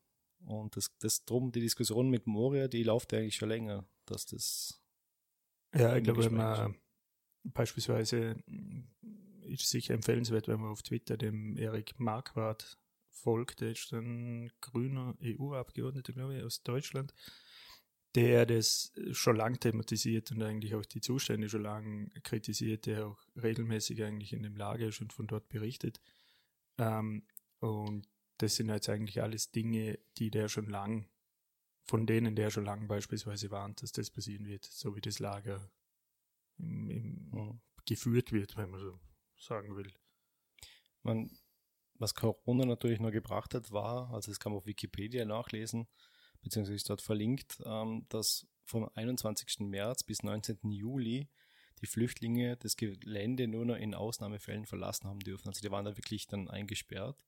Und 0.46 0.76
das, 0.76 0.96
das 1.00 1.24
drum, 1.24 1.50
die 1.52 1.60
Diskussion 1.60 2.08
mit 2.08 2.26
Moria, 2.26 2.68
die 2.68 2.84
läuft 2.84 3.12
ja 3.12 3.18
eigentlich 3.18 3.36
schon 3.36 3.48
länger, 3.48 3.84
dass 4.06 4.24
das 4.26 4.80
Ja, 5.74 5.96
ich 5.96 6.04
glaube, 6.04 6.24
wenn 6.24 6.34
man 6.34 6.76
beispielsweise 7.44 8.36
ist 9.42 9.68
sicher 9.68 9.94
empfehlenswert, 9.94 10.48
wenn 10.48 10.60
man 10.60 10.70
auf 10.70 10.82
Twitter 10.82 11.16
dem 11.16 11.56
Erik 11.56 11.98
Marquardt 11.98 12.78
folgt, 13.10 13.60
der 13.60 13.72
ist 13.72 13.92
ein 13.92 14.50
grüner 14.60 15.14
EU-Abgeordneter, 15.20 16.12
glaube 16.12 16.36
ich, 16.36 16.44
aus 16.44 16.62
Deutschland, 16.62 17.12
der 18.14 18.46
das 18.46 18.92
schon 19.12 19.36
lang 19.36 19.60
thematisiert 19.60 20.30
und 20.32 20.42
eigentlich 20.42 20.74
auch 20.74 20.84
die 20.84 21.00
Zustände 21.00 21.48
schon 21.48 21.62
lang 21.62 22.10
kritisiert, 22.22 22.86
der 22.86 23.06
auch 23.08 23.18
regelmäßig 23.36 24.02
eigentlich 24.02 24.32
in 24.32 24.42
dem 24.42 24.56
Lager 24.56 24.88
ist 24.88 25.00
und 25.00 25.12
von 25.12 25.26
dort 25.26 25.48
berichtet. 25.48 26.00
Ähm, 26.78 27.26
und 27.60 28.08
das 28.38 28.56
sind 28.56 28.70
jetzt 28.70 28.88
eigentlich 28.88 29.22
alles 29.22 29.50
Dinge, 29.50 29.98
die 30.16 30.30
der 30.30 30.48
schon 30.48 30.68
lang, 30.68 31.08
von 31.84 32.06
denen 32.06 32.36
der 32.36 32.50
schon 32.50 32.64
lang 32.64 32.88
beispielsweise 32.88 33.50
warnt, 33.50 33.82
dass 33.82 33.92
das 33.92 34.10
passieren 34.10 34.46
wird, 34.46 34.64
so 34.64 34.96
wie 34.96 35.00
das 35.00 35.18
Lager 35.18 35.70
im, 36.58 36.90
im, 36.90 37.30
Mhm. 37.32 37.60
geführt 37.86 38.32
wird, 38.32 38.56
wenn 38.56 38.70
man 38.70 38.80
so 38.80 39.00
sagen 39.38 39.76
will. 39.76 39.92
man, 41.02 41.30
was 41.94 42.14
Corona 42.14 42.64
natürlich 42.66 43.00
noch 43.00 43.10
gebracht 43.10 43.54
hat, 43.54 43.70
war, 43.72 44.12
also 44.12 44.30
das 44.30 44.38
kann 44.40 44.52
man 44.52 44.58
auf 44.58 44.66
Wikipedia 44.66 45.24
nachlesen, 45.24 45.88
beziehungsweise 46.42 46.76
ist 46.76 46.90
dort 46.90 47.02
verlinkt, 47.02 47.60
ähm, 47.64 48.06
dass 48.08 48.46
vom 48.64 48.88
21. 48.94 49.60
März 49.60 50.02
bis 50.02 50.22
19. 50.22 50.70
Juli 50.70 51.28
die 51.80 51.86
Flüchtlinge 51.86 52.56
das 52.56 52.76
Gelände 52.76 53.48
nur 53.48 53.64
noch 53.64 53.76
in 53.76 53.94
Ausnahmefällen 53.94 54.66
verlassen 54.66 55.08
haben 55.08 55.20
dürfen. 55.20 55.48
Also 55.48 55.60
die 55.60 55.70
waren 55.70 55.84
da 55.84 55.96
wirklich 55.96 56.26
dann 56.26 56.48
eingesperrt. 56.48 57.24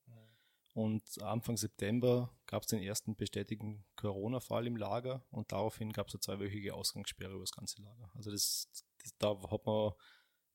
Und 0.73 1.21
Anfang 1.21 1.57
September 1.57 2.33
gab 2.45 2.63
es 2.63 2.69
den 2.69 2.81
ersten 2.81 3.15
bestätigten 3.15 3.83
Corona-Fall 3.97 4.67
im 4.67 4.77
Lager 4.77 5.25
und 5.29 5.51
daraufhin 5.51 5.91
gab 5.91 6.07
es 6.07 6.13
eine 6.13 6.21
zweiwöchige 6.21 6.73
Ausgangssperre 6.73 7.33
über 7.33 7.41
das 7.41 7.51
ganze 7.51 7.81
Lager. 7.81 8.09
Also 8.15 8.31
das, 8.31 8.69
das 8.71 9.17
da 9.17 9.37
hat 9.51 9.65
man, 9.65 9.91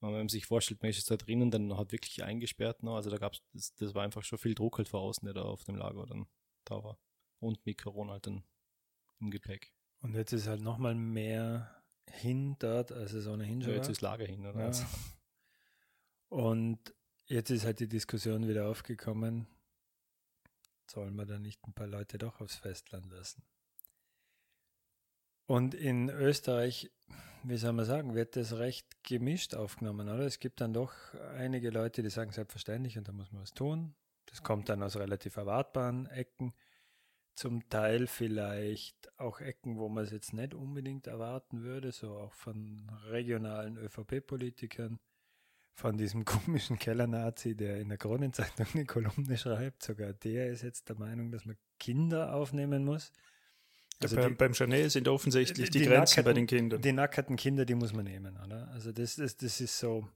wenn 0.00 0.12
man 0.12 0.28
sich 0.30 0.46
vorstellt, 0.46 0.82
man 0.82 0.90
ist 0.90 1.10
da 1.10 1.16
drinnen, 1.16 1.50
dann 1.50 1.76
hat 1.76 1.92
wirklich 1.92 2.24
eingesperrt 2.24 2.82
noch. 2.82 2.96
Also 2.96 3.10
da 3.10 3.18
gab 3.18 3.34
es, 3.34 3.42
das, 3.52 3.74
das, 3.74 3.94
war 3.94 4.04
einfach 4.04 4.24
schon 4.24 4.38
viel 4.38 4.54
Druck 4.54 4.78
halt 4.78 4.88
von 4.88 5.00
außen, 5.00 5.26
der 5.26 5.34
da 5.34 5.42
auf 5.42 5.64
dem 5.64 5.76
Lager 5.76 6.06
dann 6.06 6.26
da 6.64 6.82
war. 6.82 6.98
Und 7.38 7.64
mit 7.66 7.78
Corona 7.78 8.12
halt 8.12 8.26
dann 8.26 8.44
im 9.20 9.30
Gepäck. 9.30 9.72
Und 10.00 10.14
jetzt 10.14 10.32
ist 10.32 10.46
halt 10.46 10.62
nochmal 10.62 10.94
mehr 10.94 11.82
hin 12.08 12.56
dort, 12.58 12.92
als 12.92 13.12
es 13.12 13.26
ohnehin 13.26 13.62
schon 13.62 13.72
ja, 13.72 13.76
Jetzt 13.78 13.88
ist 13.88 14.00
Lager 14.00 14.26
hin, 14.26 14.46
oder? 14.46 14.70
Ja. 14.70 14.86
Und 16.28 16.94
jetzt 17.26 17.50
ist 17.50 17.64
halt 17.64 17.80
die 17.80 17.88
Diskussion 17.88 18.48
wieder 18.48 18.68
aufgekommen, 18.68 19.46
sollen 20.90 21.16
wir 21.16 21.26
da 21.26 21.38
nicht 21.38 21.66
ein 21.66 21.72
paar 21.72 21.86
Leute 21.86 22.18
doch 22.18 22.40
aufs 22.40 22.56
Festland 22.56 23.10
lassen? 23.10 23.42
Und 25.46 25.74
in 25.74 26.08
Österreich, 26.08 26.90
wie 27.44 27.56
soll 27.56 27.72
man 27.72 27.84
sagen, 27.84 28.14
wird 28.14 28.36
das 28.36 28.54
recht 28.54 29.04
gemischt 29.04 29.54
aufgenommen, 29.54 30.08
oder? 30.08 30.24
Es 30.24 30.40
gibt 30.40 30.60
dann 30.60 30.72
doch 30.72 30.92
einige 31.36 31.70
Leute, 31.70 32.02
die 32.02 32.10
sagen 32.10 32.32
selbstverständlich 32.32 32.98
und 32.98 33.06
da 33.06 33.12
muss 33.12 33.30
man 33.30 33.42
was 33.42 33.52
tun. 33.52 33.94
Das 34.26 34.42
kommt 34.42 34.68
dann 34.68 34.82
aus 34.82 34.96
relativ 34.96 35.36
erwartbaren 35.36 36.06
Ecken. 36.06 36.52
Zum 37.36 37.68
Teil 37.68 38.06
vielleicht 38.06 39.12
auch 39.18 39.40
Ecken, 39.40 39.78
wo 39.78 39.88
man 39.88 40.04
es 40.04 40.10
jetzt 40.10 40.32
nicht 40.32 40.54
unbedingt 40.54 41.06
erwarten 41.06 41.62
würde, 41.62 41.92
so 41.92 42.16
auch 42.16 42.32
von 42.32 42.90
regionalen 43.10 43.76
ÖVP-Politikern 43.76 44.98
von 45.74 45.98
diesem 45.98 46.24
komischen 46.24 46.78
Kellernazi, 46.78 47.54
der 47.54 47.78
in 47.78 47.90
der 47.90 47.98
Kronenzeitung 47.98 48.66
eine 48.74 48.86
Kolumne 48.86 49.36
schreibt. 49.36 49.82
Sogar 49.82 50.12
der 50.14 50.48
ist 50.48 50.62
jetzt 50.62 50.88
der 50.88 50.96
Meinung, 50.96 51.30
dass 51.30 51.44
man 51.44 51.56
Kinder 51.78 52.34
aufnehmen 52.34 52.84
muss. 52.84 53.12
Also 54.02 54.16
ja, 54.16 54.28
die, 54.28 54.34
beim 54.34 54.54
Chanel 54.54 54.90
sind 54.90 55.08
offensichtlich 55.08 55.70
die, 55.70 55.80
die 55.80 55.86
Grenzen 55.86 56.24
bei 56.24 56.32
den 56.32 56.46
Kindern. 56.46 56.82
Die 56.82 56.92
nackerten 56.92 57.36
Kinder, 57.36 57.64
die 57.64 57.74
muss 57.74 57.92
man 57.92 58.04
nehmen, 58.04 58.36
oder? 58.44 58.68
Also 58.68 58.92
das, 58.92 59.16
das, 59.16 59.36
das 59.36 59.60
ist 59.60 59.78
so. 59.78 60.08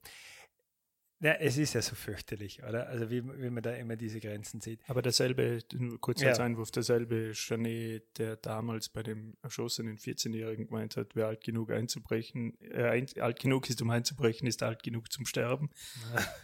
Ja, 1.22 1.34
es 1.34 1.58
ist 1.58 1.74
ja 1.74 1.82
so 1.82 1.94
fürchterlich, 1.94 2.62
oder? 2.62 2.88
Also 2.88 3.10
wie, 3.10 3.22
wie 3.22 3.50
man 3.50 3.62
da 3.62 3.74
immer 3.74 3.96
diese 3.96 4.20
Grenzen 4.20 4.62
sieht. 4.62 4.80
Aber 4.88 5.02
derselbe, 5.02 5.58
kurz 6.00 6.22
als 6.22 6.38
ja. 6.38 6.44
Einwurf, 6.44 6.70
derselbe 6.70 7.32
Janet, 7.34 8.18
der 8.18 8.36
damals 8.36 8.88
bei 8.88 9.02
dem 9.02 9.36
erschossenen 9.42 9.98
14-Jährigen 9.98 10.68
gemeint 10.68 10.96
hat, 10.96 11.14
wer 11.14 11.26
alt 11.26 11.44
genug 11.44 11.70
einzubrechen, 11.70 12.58
äh, 12.62 12.84
ein, 12.84 13.06
alt 13.20 13.38
genug 13.38 13.68
ist, 13.68 13.82
um 13.82 13.90
einzubrechen, 13.90 14.48
ist 14.48 14.62
alt 14.62 14.82
genug 14.82 15.12
zum 15.12 15.26
Sterben. 15.26 15.70
Ja. 16.14 16.24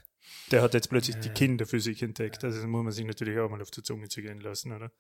Der 0.50 0.62
hat 0.62 0.75
jetzt 0.75 0.88
plötzlich 0.88 1.16
ja. 1.16 1.23
die 1.23 1.30
Kinder 1.30 1.66
für 1.66 1.80
sich 1.80 2.02
entdeckt. 2.02 2.45
Also 2.45 2.59
das 2.59 2.66
muss 2.66 2.83
man 2.83 2.92
sich 2.92 3.04
natürlich 3.04 3.38
auch 3.38 3.49
mal 3.49 3.62
auf 3.62 3.71
die 3.71 3.83
Zunge 3.83 4.09
zu 4.09 4.23
gehen 4.23 4.40
lassen, 4.40 4.73
oder? 4.73 4.92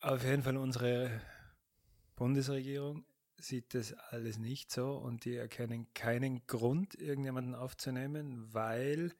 Auf 0.00 0.22
jeden 0.24 0.42
Fall 0.42 0.56
unsere 0.56 1.20
Bundesregierung 2.16 3.04
sieht 3.44 3.74
das 3.74 3.92
alles 3.92 4.38
nicht 4.38 4.70
so 4.70 4.96
und 4.96 5.24
die 5.24 5.36
erkennen 5.36 5.92
keinen 5.94 6.46
Grund, 6.46 6.94
irgendjemanden 6.94 7.54
aufzunehmen, 7.54 8.52
weil 8.52 9.12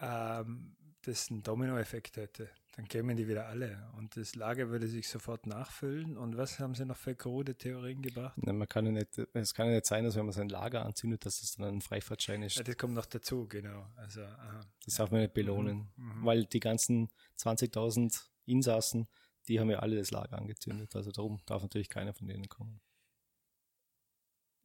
ähm, 0.00 0.76
das 1.02 1.30
einen 1.30 1.42
Dominoeffekt 1.42 2.16
hätte. 2.16 2.48
Dann 2.76 2.88
kämen 2.88 3.16
die 3.16 3.28
wieder 3.28 3.46
alle 3.46 3.88
und 3.96 4.16
das 4.16 4.34
Lager 4.34 4.68
würde 4.68 4.88
sich 4.88 5.08
sofort 5.08 5.46
nachfüllen. 5.46 6.16
Und 6.16 6.36
was 6.36 6.58
haben 6.58 6.74
sie 6.74 6.84
noch 6.84 6.96
für 6.96 7.14
krude 7.14 7.54
Theorien 7.54 8.02
gebracht? 8.02 8.36
Nein, 8.38 8.58
man 8.58 8.68
kann 8.68 8.86
ja 8.86 8.92
nicht, 8.92 9.18
es 9.32 9.54
kann 9.54 9.68
ja 9.68 9.74
nicht 9.74 9.86
sein, 9.86 10.04
dass 10.04 10.16
wenn 10.16 10.24
man 10.24 10.32
sein 10.32 10.48
Lager 10.48 10.84
anzündet, 10.84 11.24
dass 11.24 11.40
das 11.40 11.52
dann 11.52 11.66
ein 11.66 11.80
Freifahrtschein 11.82 12.42
ist. 12.42 12.56
Ja, 12.56 12.64
das 12.64 12.76
kommt 12.76 12.94
noch 12.94 13.06
dazu, 13.06 13.46
genau. 13.46 13.86
Also, 13.96 14.22
aha, 14.22 14.60
das 14.84 14.96
ja. 14.96 15.04
darf 15.04 15.12
man 15.12 15.20
nicht 15.20 15.34
belohnen, 15.34 15.92
mhm, 15.96 16.20
mhm. 16.20 16.24
weil 16.26 16.44
die 16.46 16.60
ganzen 16.60 17.10
20.000 17.38 18.24
Insassen, 18.46 19.08
die 19.46 19.60
haben 19.60 19.70
ja 19.70 19.78
alle 19.78 19.96
das 19.96 20.10
Lager 20.10 20.38
angezündet. 20.38 20.96
Also 20.96 21.12
darum 21.12 21.40
darf 21.46 21.62
natürlich 21.62 21.88
keiner 21.88 22.14
von 22.14 22.26
denen 22.26 22.48
kommen. 22.48 22.80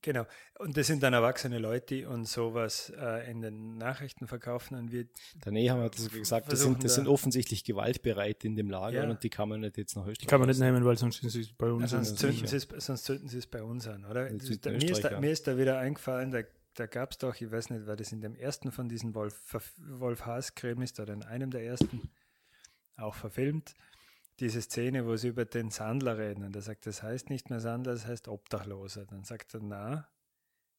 Genau. 0.02 0.26
Und 0.58 0.78
das 0.78 0.88
sind 0.88 1.04
dann 1.04 1.14
erwachsene 1.14 1.60
Leute 1.60 2.08
und 2.08 2.26
sowas 2.26 2.92
äh, 2.98 3.30
in 3.30 3.42
den 3.42 3.78
Nachrichten 3.78 4.28
verkaufen. 4.28 4.78
Und 4.78 4.92
wir 4.92 5.08
Daneben 5.42 5.72
haben 5.72 5.82
wir 5.82 5.90
das 5.90 6.10
gesagt, 6.10 6.52
das 6.52 6.62
sind, 6.62 6.84
das 6.84 6.96
sind 6.96 7.08
offensichtlich 7.08 7.64
gewaltbereit 7.64 8.46
in 8.46 8.56
dem 8.56 8.70
Lager 8.70 9.04
ja. 9.04 9.10
und 9.10 9.24
die 9.24 9.30
kann 9.30 9.50
man 9.50 9.60
nicht 9.60 9.78
jetzt 9.78 9.96
nach 9.96 10.04
Österreich. 10.04 10.20
Die 10.20 10.26
kann 10.26 10.40
man 10.40 10.48
nicht 10.48 10.60
nehmen, 10.60 10.86
weil 10.86 10.98
sonst 10.98 11.20
sind 11.20 11.30
sie 11.30 11.48
bei 11.58 11.72
uns 11.72 11.92
ja, 11.92 12.02
sonst, 12.02 12.18
zünden 12.18 12.48
sie 12.48 12.56
es, 12.56 12.68
sonst 12.78 13.04
zünden 13.04 13.28
sie 13.28 13.40
es 13.40 13.48
bei 13.48 13.62
uns 13.62 13.88
an, 13.88 14.06
oder? 14.06 14.26
Da, 14.26 14.32
mir, 14.32 14.38
ist 14.38 15.04
da, 15.04 15.20
mir, 15.20 15.32
ist 15.32 15.48
da, 15.48 15.58
wieder 15.58 15.80
eingefallen, 15.80 16.32
da, 16.32 16.44
da 16.76 16.86
gab 16.86 17.12
es 17.12 17.18
doch, 17.18 17.36
ich 17.36 17.52
weiß 17.52 17.70
nicht, 17.72 17.86
war 17.86 17.98
das 17.98 18.14
in 18.14 18.22
dem 18.22 18.36
ersten 18.36 18.72
von 18.72 18.88
diesen 18.88 19.14
Wolf, 19.16 19.36
Wolf 19.78 20.26
Haas-Krimis 20.26 20.98
oder 21.00 21.14
in 21.14 21.24
einem 21.24 21.52
der 21.52 21.64
ersten 21.64 22.10
auch 22.96 23.16
verfilmt 23.16 23.74
diese 24.40 24.62
Szene, 24.62 25.06
wo 25.06 25.16
sie 25.16 25.30
über 25.30 25.46
den 25.46 25.70
Sandler 25.70 26.18
reden 26.18 26.44
und 26.44 26.56
er 26.56 26.62
sagt, 26.62 26.86
das 26.86 27.04
heißt 27.04 27.30
nicht 27.30 27.50
mehr 27.50 27.60
Sandler, 27.60 27.94
das 27.94 28.06
heißt 28.06 28.28
Obdachloser. 28.28 29.06
Dann 29.06 29.24
sagt 29.24 29.54
er, 29.54 29.62
na, 29.62 30.10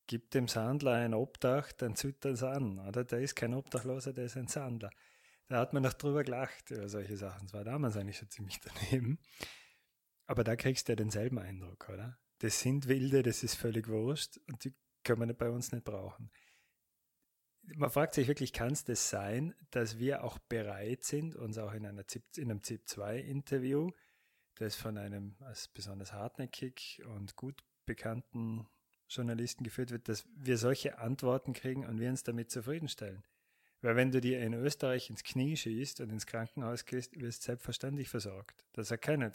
gib 0.06 0.30
dem 0.30 0.48
Sandler 0.48 0.92
ein 0.92 1.14
Obdach, 1.14 1.72
dann 1.72 1.96
züt 1.96 2.24
er 2.24 2.32
es 2.32 2.42
an. 2.42 2.78
Oder 2.78 3.04
der 3.04 3.20
ist 3.20 3.36
kein 3.36 3.54
Obdachloser, 3.54 4.12
der 4.12 4.24
ist 4.24 4.36
ein 4.36 4.48
Sandler. 4.48 4.90
Da 5.48 5.58
hat 5.58 5.72
man 5.72 5.82
noch 5.82 5.92
drüber 5.92 6.24
gelacht 6.24 6.70
über 6.70 6.88
solche 6.88 7.16
Sachen. 7.16 7.46
Das 7.46 7.54
war 7.54 7.64
damals 7.64 7.96
eigentlich 7.96 8.18
schon 8.18 8.30
ziemlich 8.30 8.60
daneben. 8.60 9.18
Aber 10.26 10.44
da 10.44 10.56
kriegst 10.56 10.88
du 10.88 10.92
ja 10.92 10.96
denselben 10.96 11.38
Eindruck, 11.38 11.88
oder? 11.88 12.18
Das 12.38 12.60
sind 12.60 12.88
Wilde, 12.88 13.22
das 13.22 13.42
ist 13.42 13.56
völlig 13.56 13.88
wurscht 13.88 14.38
und 14.48 14.64
die 14.64 14.74
können 15.02 15.28
wir 15.28 15.34
bei 15.34 15.50
uns 15.50 15.72
nicht 15.72 15.84
brauchen 15.84 16.30
man 17.76 17.90
fragt 17.90 18.14
sich 18.14 18.28
wirklich, 18.28 18.52
kann 18.52 18.72
es 18.72 18.84
das 18.84 19.10
sein, 19.10 19.54
dass 19.70 19.98
wir 19.98 20.24
auch 20.24 20.38
bereit 20.38 21.04
sind, 21.04 21.36
uns 21.36 21.58
auch 21.58 21.72
in, 21.72 21.86
einer 21.86 22.06
ZIP, 22.06 22.22
in 22.36 22.50
einem 22.50 22.62
ZIP-2-Interview, 22.62 23.90
das 24.56 24.76
von 24.76 24.98
einem 24.98 25.36
als 25.40 25.68
besonders 25.68 26.12
hartnäckig 26.12 27.02
und 27.06 27.36
gut 27.36 27.62
bekannten 27.86 28.66
Journalisten 29.08 29.64
geführt 29.64 29.90
wird, 29.90 30.08
dass 30.08 30.24
wir 30.36 30.56
solche 30.56 30.98
Antworten 30.98 31.52
kriegen 31.52 31.84
und 31.84 31.98
wir 31.98 32.10
uns 32.10 32.22
damit 32.22 32.50
zufriedenstellen. 32.50 33.22
Weil 33.82 33.96
wenn 33.96 34.12
du 34.12 34.20
dir 34.20 34.40
in 34.40 34.52
Österreich 34.52 35.08
ins 35.08 35.24
Knie 35.24 35.56
schießt 35.56 36.00
und 36.00 36.10
ins 36.10 36.26
Krankenhaus 36.26 36.84
gehst, 36.84 37.18
wirst 37.18 37.42
du 37.42 37.46
selbstverständlich 37.46 38.08
versorgt. 38.08 38.64
Da 38.74 38.84
sagt 38.84 39.04
keiner, 39.04 39.32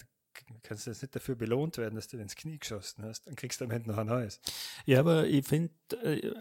kannst 0.64 0.86
du 0.86 0.92
jetzt 0.92 1.02
nicht 1.02 1.16
dafür 1.16 1.36
belohnt 1.36 1.78
werden, 1.78 1.96
dass 1.96 2.08
du 2.08 2.18
ins 2.18 2.36
Knie 2.36 2.58
geschossen 2.58 3.04
hast, 3.04 3.28
dann 3.28 3.36
kriegst 3.36 3.62
du 3.62 3.66
am 3.66 3.72
Ende 3.72 3.90
noch 3.90 3.98
ein 3.98 4.08
neues. 4.08 4.40
Ja, 4.86 5.00
aber 5.00 5.28
ich 5.28 5.46
finde, 5.46 5.74
äh, 6.04 6.34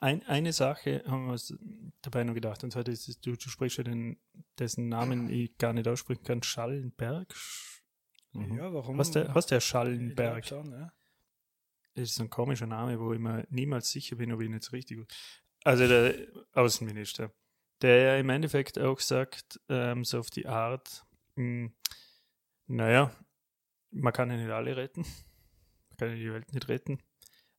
ein, 0.00 0.22
eine 0.26 0.52
Sache 0.52 1.02
haben 1.06 1.26
wir 1.26 1.32
uns 1.32 1.54
dabei 2.02 2.24
noch 2.24 2.34
gedacht, 2.34 2.62
und 2.64 2.72
zwar, 2.72 2.86
ist, 2.86 3.26
du, 3.26 3.36
du 3.36 3.48
sprichst 3.48 3.78
ja 3.78 3.84
den, 3.84 4.18
dessen 4.58 4.88
Namen 4.88 5.30
ich 5.30 5.56
gar 5.58 5.72
nicht 5.72 5.88
aussprechen 5.88 6.24
kann, 6.24 6.42
Schallenberg. 6.42 7.34
Mhm. 8.32 8.56
Ja, 8.56 8.72
warum? 8.72 8.98
Hast 8.98 9.14
der, 9.14 9.34
hast 9.34 9.50
der 9.50 9.60
Schallenberg? 9.60 10.46
Schon, 10.46 10.70
ja. 10.72 10.92
Das 11.94 12.10
ist 12.10 12.20
ein 12.20 12.30
komischer 12.30 12.66
Name, 12.66 12.98
wo 13.00 13.12
ich 13.12 13.18
mir 13.18 13.46
niemals 13.50 13.90
sicher 13.90 14.16
bin, 14.16 14.32
ob 14.32 14.40
ich 14.40 14.46
ihn 14.46 14.54
jetzt 14.54 14.72
richtig. 14.72 15.06
Also 15.64 15.86
der 15.86 16.14
Außenminister, 16.52 17.32
der 17.82 17.96
ja 17.96 18.16
im 18.16 18.30
Endeffekt 18.30 18.78
auch 18.78 19.00
sagt, 19.00 19.60
ähm, 19.68 20.04
so 20.04 20.20
auf 20.20 20.30
die 20.30 20.46
Art, 20.46 21.04
mh, 21.34 21.42
hm, 21.66 21.72
naja, 22.66 23.12
man 23.90 24.12
kann 24.12 24.30
ja 24.30 24.36
nicht 24.36 24.50
alle 24.50 24.76
retten. 24.76 25.02
Man 25.02 25.96
kann 25.98 26.08
ja 26.10 26.14
die 26.16 26.32
Welt 26.32 26.52
nicht 26.52 26.68
retten. 26.68 27.02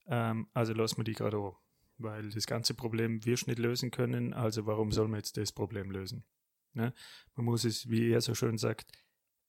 Ähm, 0.07 0.47
also 0.53 0.73
lassen 0.73 0.97
wir 0.97 1.03
die 1.03 1.13
gerade 1.13 1.37
auch. 1.37 1.59
Weil 1.97 2.29
das 2.29 2.47
ganze 2.47 2.73
Problem 2.73 3.25
wirst 3.25 3.47
nicht 3.47 3.59
lösen 3.59 3.91
können, 3.91 4.33
also 4.33 4.65
warum 4.65 4.91
soll 4.91 5.07
man 5.07 5.19
jetzt 5.19 5.37
das 5.37 5.51
Problem 5.51 5.91
lösen? 5.91 6.23
Ne? 6.73 6.93
Man 7.35 7.45
muss 7.45 7.63
es, 7.63 7.89
wie 7.89 8.11
er 8.11 8.21
so 8.21 8.33
schön 8.33 8.57
sagt, 8.57 8.91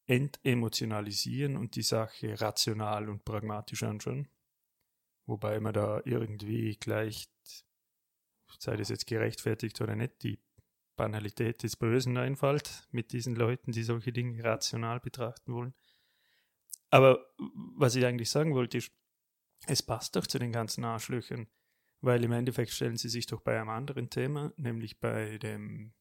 entemotionalisieren 0.07 1.57
und 1.57 1.77
die 1.77 1.83
Sache 1.83 2.39
rational 2.41 3.09
und 3.09 3.25
pragmatisch 3.25 3.83
anschauen. 3.85 4.29
Wobei 5.27 5.61
man 5.61 5.73
da 5.73 6.03
irgendwie 6.05 6.77
gleich, 6.77 7.31
sei 8.59 8.77
das 8.77 8.89
jetzt 8.89 9.07
gerechtfertigt 9.07 9.81
oder 9.81 9.95
nicht, 9.95 10.23
die 10.23 10.41
Banalität 10.97 11.63
des 11.63 11.77
Bösen 11.77 12.17
einfällt 12.19 12.87
mit 12.91 13.13
diesen 13.13 13.35
Leuten, 13.35 13.73
die 13.73 13.83
solche 13.83 14.13
Dinge 14.13 14.43
rational 14.45 15.01
betrachten 15.01 15.55
wollen. 15.55 15.75
Aber 16.93 17.27
was 17.77 17.97
ich 17.97 18.05
eigentlich 18.05 18.29
sagen 18.29 18.55
wollte, 18.55 18.77
ist, 18.77 18.93
es 19.67 19.83
passt 19.83 20.15
doch 20.15 20.27
zu 20.27 20.39
den 20.39 20.53
ganzen 20.53 20.85
Arschlöchern, 20.85 21.47
weil 22.03 22.23
im 22.23 22.33
Endeffekt 22.33 22.71
stellen 22.71 22.99
sie 22.99 23.09
sich 23.09 23.25
doch 23.25 23.41
bei 23.41 23.59
einem 23.59 23.71
anderen 23.71 24.11
Thema, 24.11 24.53
nämlich 24.59 25.01
bei 25.01 25.39
dem 25.39 25.95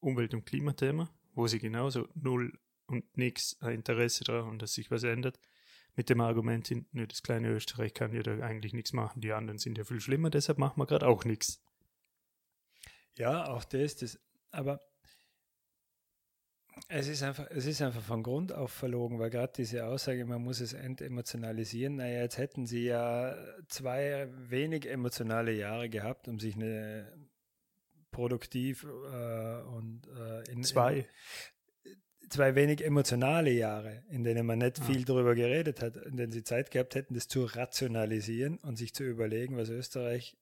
Umwelt- 0.00 0.34
und 0.34 0.44
Klimathema, 0.44 1.10
wo 1.32 1.46
sie 1.46 1.58
genauso 1.58 2.06
null 2.14 2.52
und 2.86 3.16
nichts 3.16 3.54
Interesse 3.62 4.24
daran 4.24 4.44
haben, 4.44 4.58
dass 4.58 4.74
sich 4.74 4.90
was 4.90 5.04
ändert, 5.04 5.40
mit 5.96 6.10
dem 6.10 6.20
Argument 6.20 6.68
hin, 6.68 6.86
das 6.92 7.22
kleine 7.22 7.48
Österreich 7.48 7.94
kann 7.94 8.12
ja 8.12 8.22
da 8.22 8.38
eigentlich 8.40 8.74
nichts 8.74 8.92
machen, 8.92 9.22
die 9.22 9.32
anderen 9.32 9.58
sind 9.58 9.78
ja 9.78 9.84
viel 9.84 10.00
schlimmer, 10.00 10.28
deshalb 10.28 10.58
machen 10.58 10.78
wir 10.78 10.86
gerade 10.86 11.06
auch 11.06 11.24
nichts. 11.24 11.64
Ja, 13.16 13.46
auch 13.46 13.64
das, 13.64 13.96
das 13.96 14.20
aber 14.50 14.80
Es 16.88 17.08
ist, 17.08 17.22
einfach, 17.22 17.48
es 17.50 17.66
ist 17.66 17.80
einfach 17.82 18.02
von 18.02 18.22
Grund 18.22 18.52
auf 18.52 18.72
verlogen, 18.72 19.18
weil 19.18 19.30
gerade 19.30 19.52
diese 19.56 19.86
Aussage, 19.86 20.24
man 20.24 20.42
muss 20.42 20.60
es 20.60 20.72
entemotionalisieren, 20.72 21.96
naja, 21.96 22.22
jetzt 22.22 22.38
hätten 22.38 22.66
sie 22.66 22.84
ja 22.84 23.36
zwei 23.68 24.28
wenig 24.48 24.90
emotionale 24.90 25.52
Jahre 25.52 25.88
gehabt, 25.88 26.28
um 26.28 26.40
sich 26.40 26.56
eine 26.56 27.12
produktiv 28.10 28.84
äh, 28.84 29.62
und 29.62 30.02
äh, 30.08 30.50
in, 30.50 30.62
zwei. 30.62 30.98
In, 30.98 31.04
zwei 32.30 32.54
wenig 32.54 32.84
emotionale 32.84 33.50
Jahre, 33.50 34.02
in 34.08 34.24
denen 34.24 34.46
man 34.46 34.58
nicht 34.58 34.80
ah. 34.80 34.84
viel 34.84 35.04
darüber 35.04 35.34
geredet 35.34 35.80
hat, 35.80 35.96
in 35.96 36.16
denen 36.16 36.32
sie 36.32 36.42
Zeit 36.42 36.70
gehabt 36.70 36.94
hätten, 36.94 37.14
das 37.14 37.28
zu 37.28 37.44
rationalisieren 37.44 38.58
und 38.58 38.76
sich 38.76 38.94
zu 38.94 39.04
überlegen, 39.04 39.56
was 39.56 39.68
Österreich 39.68 40.36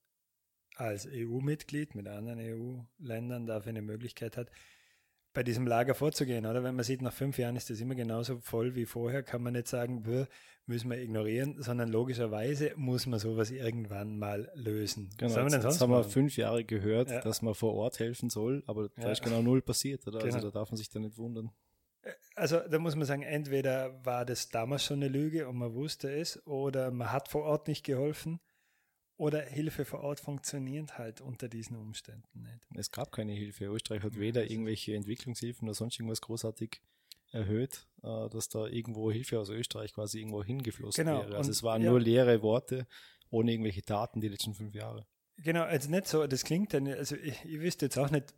als 0.77 1.07
EU-Mitglied 1.07 1.95
mit 1.95 2.09
anderen 2.09 2.39
EU-Ländern 2.41 3.47
dafür 3.47 3.71
eine 3.71 3.83
Möglichkeit 3.83 4.37
hat, 4.37 4.51
bei 5.33 5.43
diesem 5.43 5.67
Lager 5.67 5.95
vorzugehen, 5.95 6.47
oder? 6.47 6.62
Wenn 6.62 6.75
man 6.75 6.85
sieht, 6.85 7.03
nach 7.03 7.12
fünf 7.12 7.39
Jahren 7.39 7.57
ist 7.57 7.71
das 7.71 7.81
immer 7.81 7.95
genauso 7.95 8.39
voll 8.41 8.75
wie 8.75 8.87
vorher, 8.87 9.23
kann 9.23 9.43
man 9.43 9.55
nicht 9.55 9.69
sagen, 9.69 10.05
müssen 10.67 10.91
wir 10.91 10.99
ignorieren, 10.99 11.61
sondern 11.62 11.89
logischerweise 11.89 12.73
muss 12.77 13.07
man 13.07 13.19
sowas 13.19 13.51
irgendwann 13.51 14.19
mal 14.19 14.51
lösen. 14.55 15.11
Genau, 15.19 15.37
jetzt, 15.37 15.65
jetzt 15.65 15.81
haben 15.81 15.91
wir 15.91 16.05
fünf 16.05 16.37
Jahre 16.37 16.65
gehört, 16.65 17.11
ja. 17.11 17.21
dass 17.21 17.43
man 17.43 17.55
vor 17.55 17.75
Ort 17.75 17.99
helfen 17.99 18.31
soll, 18.31 18.62
aber 18.67 18.89
da 18.91 19.03
ja. 19.03 19.12
ist 19.12 19.23
genau 19.23 19.43
null 19.43 19.62
passiert, 19.62 20.07
oder? 20.07 20.17
Also 20.17 20.27
genau. 20.27 20.37
Also 20.37 20.51
da 20.51 20.59
darf 20.61 20.71
man 20.71 20.77
sich 20.77 20.91
da 20.91 21.01
nicht 21.01 21.17
wundern. 21.19 21.51
Äh, 22.03 22.11
also 22.37 22.61
da 22.61 22.79
muss 22.79 22.95
man 22.95 23.07
sagen, 23.07 23.23
entweder 23.23 24.05
war 24.05 24.25
das 24.25 24.51
damals 24.51 24.85
schon 24.85 25.03
eine 25.03 25.09
Lüge 25.09 25.49
und 25.49 25.57
man 25.57 25.75
wusste 25.75 26.12
es, 26.12 26.45
oder 26.47 26.91
man 26.91 27.11
hat 27.11 27.29
vor 27.29 27.43
Ort 27.43 27.69
nicht 27.69 27.85
geholfen 27.85 28.41
oder 29.23 29.41
Hilfe 29.41 29.85
vor 29.85 30.00
Ort 30.00 30.19
funktioniert 30.19 30.99
halt 30.99 31.21
unter 31.21 31.49
diesen 31.49 31.76
Umständen 31.76 32.43
nicht. 32.43 32.67
Es 32.75 32.91
gab 32.91 33.12
keine 33.12 33.31
Hilfe. 33.31 33.67
Österreich 33.67 34.02
hat 34.02 34.19
weder 34.19 34.50
irgendwelche 34.50 34.97
Entwicklungshilfen 34.97 35.69
oder 35.69 35.76
sonst 35.76 35.97
irgendwas 36.00 36.21
großartig 36.21 36.83
erhöht, 37.31 37.87
äh, 38.02 38.29
dass 38.31 38.49
da 38.49 38.67
irgendwo 38.67 39.12
Hilfe 39.12 39.38
aus 39.38 39.49
Österreich 39.49 39.93
quasi 39.93 40.19
irgendwo 40.19 40.43
hingeflossen 40.43 41.05
genau. 41.05 41.21
wäre. 41.21 41.37
Also 41.37 41.52
es 41.52 41.62
waren 41.62 41.83
ja. 41.83 41.91
nur 41.91 42.00
leere 42.00 42.43
Worte 42.43 42.88
ohne 43.31 43.52
irgendwelche 43.52 43.83
Taten 43.83 44.21
die 44.21 44.26
letzten 44.26 44.55
fünf 44.55 44.75
Jahre. 44.75 45.07
Genau, 45.37 45.62
also 45.62 45.88
nicht 45.88 46.09
so, 46.09 46.26
das 46.26 46.43
klingt 46.43 46.75
dann, 46.75 46.88
also 46.88 47.14
ich, 47.14 47.45
ich 47.45 47.61
wüsste 47.61 47.87
jetzt 47.87 47.99
auch 47.99 48.11
nicht, 48.11 48.35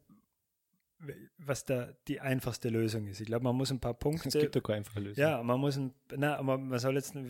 was 1.39 1.65
da 1.65 1.93
die 2.09 2.21
einfachste 2.21 2.69
Lösung 2.69 3.07
ist. 3.07 3.21
Ich 3.21 3.27
glaube, 3.27 3.45
man 3.45 3.57
muss 3.57 3.71
ein 3.71 3.81
paar 3.81 3.95
Punkte. 3.95 4.29
Es 4.29 4.35
gibt 4.35 4.57
doch 4.57 4.63
keine 4.63 4.79
einfache 4.79 5.01
Lösung. 5.01 5.23
Ja, 5.23 5.43
man 5.43 5.61
muss, 5.61 5.77
ein, 5.77 5.95
na, 6.17 6.37
aber 6.37 6.59
man 6.59 6.79
soll 6.79 6.95
jetzt, 6.95 7.15
wir 7.15 7.25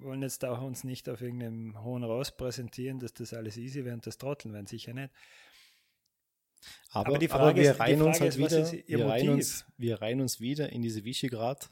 wollen 0.00 0.22
jetzt 0.22 0.44
auch 0.44 0.62
uns 0.62 0.84
nicht 0.84 1.08
auf 1.08 1.20
irgendeinem 1.20 1.82
hohen 1.82 2.04
Ross 2.04 2.36
präsentieren, 2.36 2.98
dass 2.98 3.14
das 3.14 3.34
alles 3.34 3.56
easy 3.56 3.84
wäre 3.84 3.94
und 3.94 4.06
das 4.06 4.18
trotteln 4.18 4.52
werden, 4.52 4.66
sicher 4.66 4.94
nicht. 4.94 5.12
Aber, 6.90 7.08
aber 7.08 7.18
die 7.18 7.28
Frage 7.28 7.44
aber 7.44 7.56
wir 7.56 7.70
ist, 7.72 7.80
reihen 7.80 8.02
uns 8.02 8.20
halt 8.20 8.38
wieder, 8.38 8.72
wir 8.72 9.06
reihen 9.06 9.28
uns, 9.30 9.66
wir 9.76 10.00
reihen 10.00 10.20
uns 10.20 10.40
wieder 10.40 10.70
in 10.70 10.82
diese 10.82 11.04
Visegrad 11.04 11.70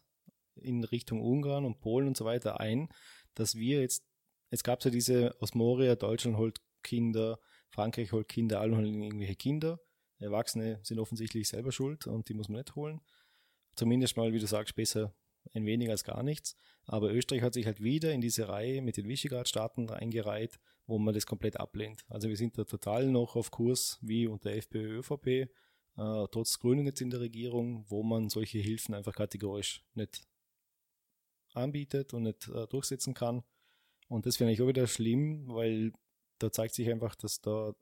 in 0.56 0.82
Richtung 0.84 1.20
Ungarn 1.20 1.64
und 1.64 1.80
Polen 1.80 2.08
und 2.08 2.16
so 2.16 2.24
weiter 2.24 2.60
ein, 2.60 2.88
dass 3.34 3.54
wir 3.54 3.80
jetzt, 3.80 4.04
es 4.50 4.64
gab 4.64 4.84
ja 4.84 4.90
diese 4.90 5.36
aus 5.40 5.54
Moria, 5.54 5.94
Deutschland 5.94 6.36
holt 6.36 6.60
Kinder, 6.82 7.38
Frankreich 7.68 8.10
holt 8.12 8.28
Kinder, 8.28 8.60
alle 8.60 8.76
holen 8.76 9.02
irgendwelche 9.02 9.36
Kinder 9.36 9.80
Erwachsene 10.20 10.80
sind 10.82 10.98
offensichtlich 10.98 11.48
selber 11.48 11.72
schuld 11.72 12.06
und 12.06 12.28
die 12.28 12.34
muss 12.34 12.48
man 12.48 12.58
nicht 12.58 12.76
holen. 12.76 13.00
Zumindest 13.74 14.16
mal, 14.16 14.32
wie 14.32 14.38
du 14.38 14.46
sagst, 14.46 14.74
besser 14.74 15.14
ein 15.54 15.66
wenig 15.66 15.90
als 15.90 16.04
gar 16.04 16.22
nichts. 16.22 16.56
Aber 16.84 17.12
Österreich 17.12 17.42
hat 17.42 17.54
sich 17.54 17.66
halt 17.66 17.82
wieder 17.82 18.12
in 18.12 18.20
diese 18.20 18.48
Reihe 18.48 18.82
mit 18.82 18.96
den 18.96 19.08
Visegrad-Staaten 19.08 19.90
eingereiht, 19.90 20.58
wo 20.86 20.98
man 20.98 21.14
das 21.14 21.26
komplett 21.26 21.58
ablehnt. 21.58 22.04
Also 22.08 22.28
wir 22.28 22.36
sind 22.36 22.58
da 22.58 22.64
total 22.64 23.10
noch 23.10 23.36
auf 23.36 23.50
Kurs 23.50 23.98
wie 24.02 24.26
unter 24.26 24.50
FPÖ, 24.50 24.98
ÖVP, 24.98 25.26
äh, 25.26 25.46
trotz 25.96 26.58
Grünen 26.58 26.86
jetzt 26.86 27.00
in 27.00 27.10
der 27.10 27.20
Regierung, 27.20 27.84
wo 27.88 28.02
man 28.02 28.28
solche 28.28 28.58
Hilfen 28.58 28.94
einfach 28.94 29.14
kategorisch 29.14 29.84
nicht 29.94 30.26
anbietet 31.54 32.14
und 32.14 32.24
nicht 32.24 32.48
äh, 32.48 32.66
durchsetzen 32.66 33.14
kann. 33.14 33.42
Und 34.08 34.26
das 34.26 34.36
finde 34.36 34.52
ich 34.52 34.62
auch 34.62 34.68
wieder 34.68 34.86
schlimm, 34.86 35.46
weil 35.48 35.92
da 36.38 36.50
zeigt 36.50 36.74
sich 36.74 36.90
einfach, 36.90 37.14
dass 37.14 37.40
da 37.40 37.74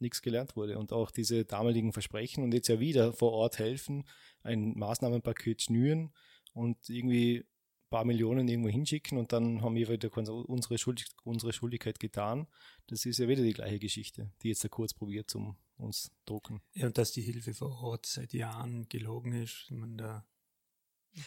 nichts 0.00 0.22
gelernt 0.22 0.56
wurde. 0.56 0.78
Und 0.78 0.92
auch 0.92 1.10
diese 1.10 1.44
damaligen 1.44 1.92
Versprechen 1.92 2.44
und 2.44 2.52
jetzt 2.52 2.68
ja 2.68 2.80
wieder 2.80 3.12
vor 3.12 3.32
Ort 3.32 3.58
helfen, 3.58 4.04
ein 4.42 4.76
Maßnahmenpaket 4.76 5.62
schnüren 5.62 6.12
und 6.52 6.88
irgendwie 6.88 7.40
ein 7.40 7.90
paar 7.90 8.04
Millionen 8.04 8.48
irgendwo 8.48 8.68
hinschicken 8.68 9.18
und 9.18 9.32
dann 9.32 9.62
haben 9.62 9.74
wir 9.74 9.88
wieder 9.88 10.10
unsere, 10.48 10.78
Schuldig 10.78 11.06
unsere 11.22 11.52
Schuldigkeit 11.52 12.00
getan. 12.00 12.46
Das 12.88 13.04
ist 13.06 13.18
ja 13.18 13.28
wieder 13.28 13.42
die 13.42 13.52
gleiche 13.52 13.78
Geschichte, 13.78 14.32
die 14.42 14.48
jetzt 14.48 14.64
da 14.64 14.68
kurz 14.68 14.92
probiert, 14.92 15.34
um 15.34 15.56
uns 15.76 16.10
drucken. 16.24 16.62
Ja, 16.74 16.86
und 16.86 16.98
dass 16.98 17.12
die 17.12 17.22
Hilfe 17.22 17.54
vor 17.54 17.80
Ort 17.82 18.06
seit 18.06 18.32
Jahren 18.32 18.88
gelogen 18.88 19.32
ist. 19.32 19.66
Ich 19.68 19.76
meine, 19.76 19.96
der 19.96 20.26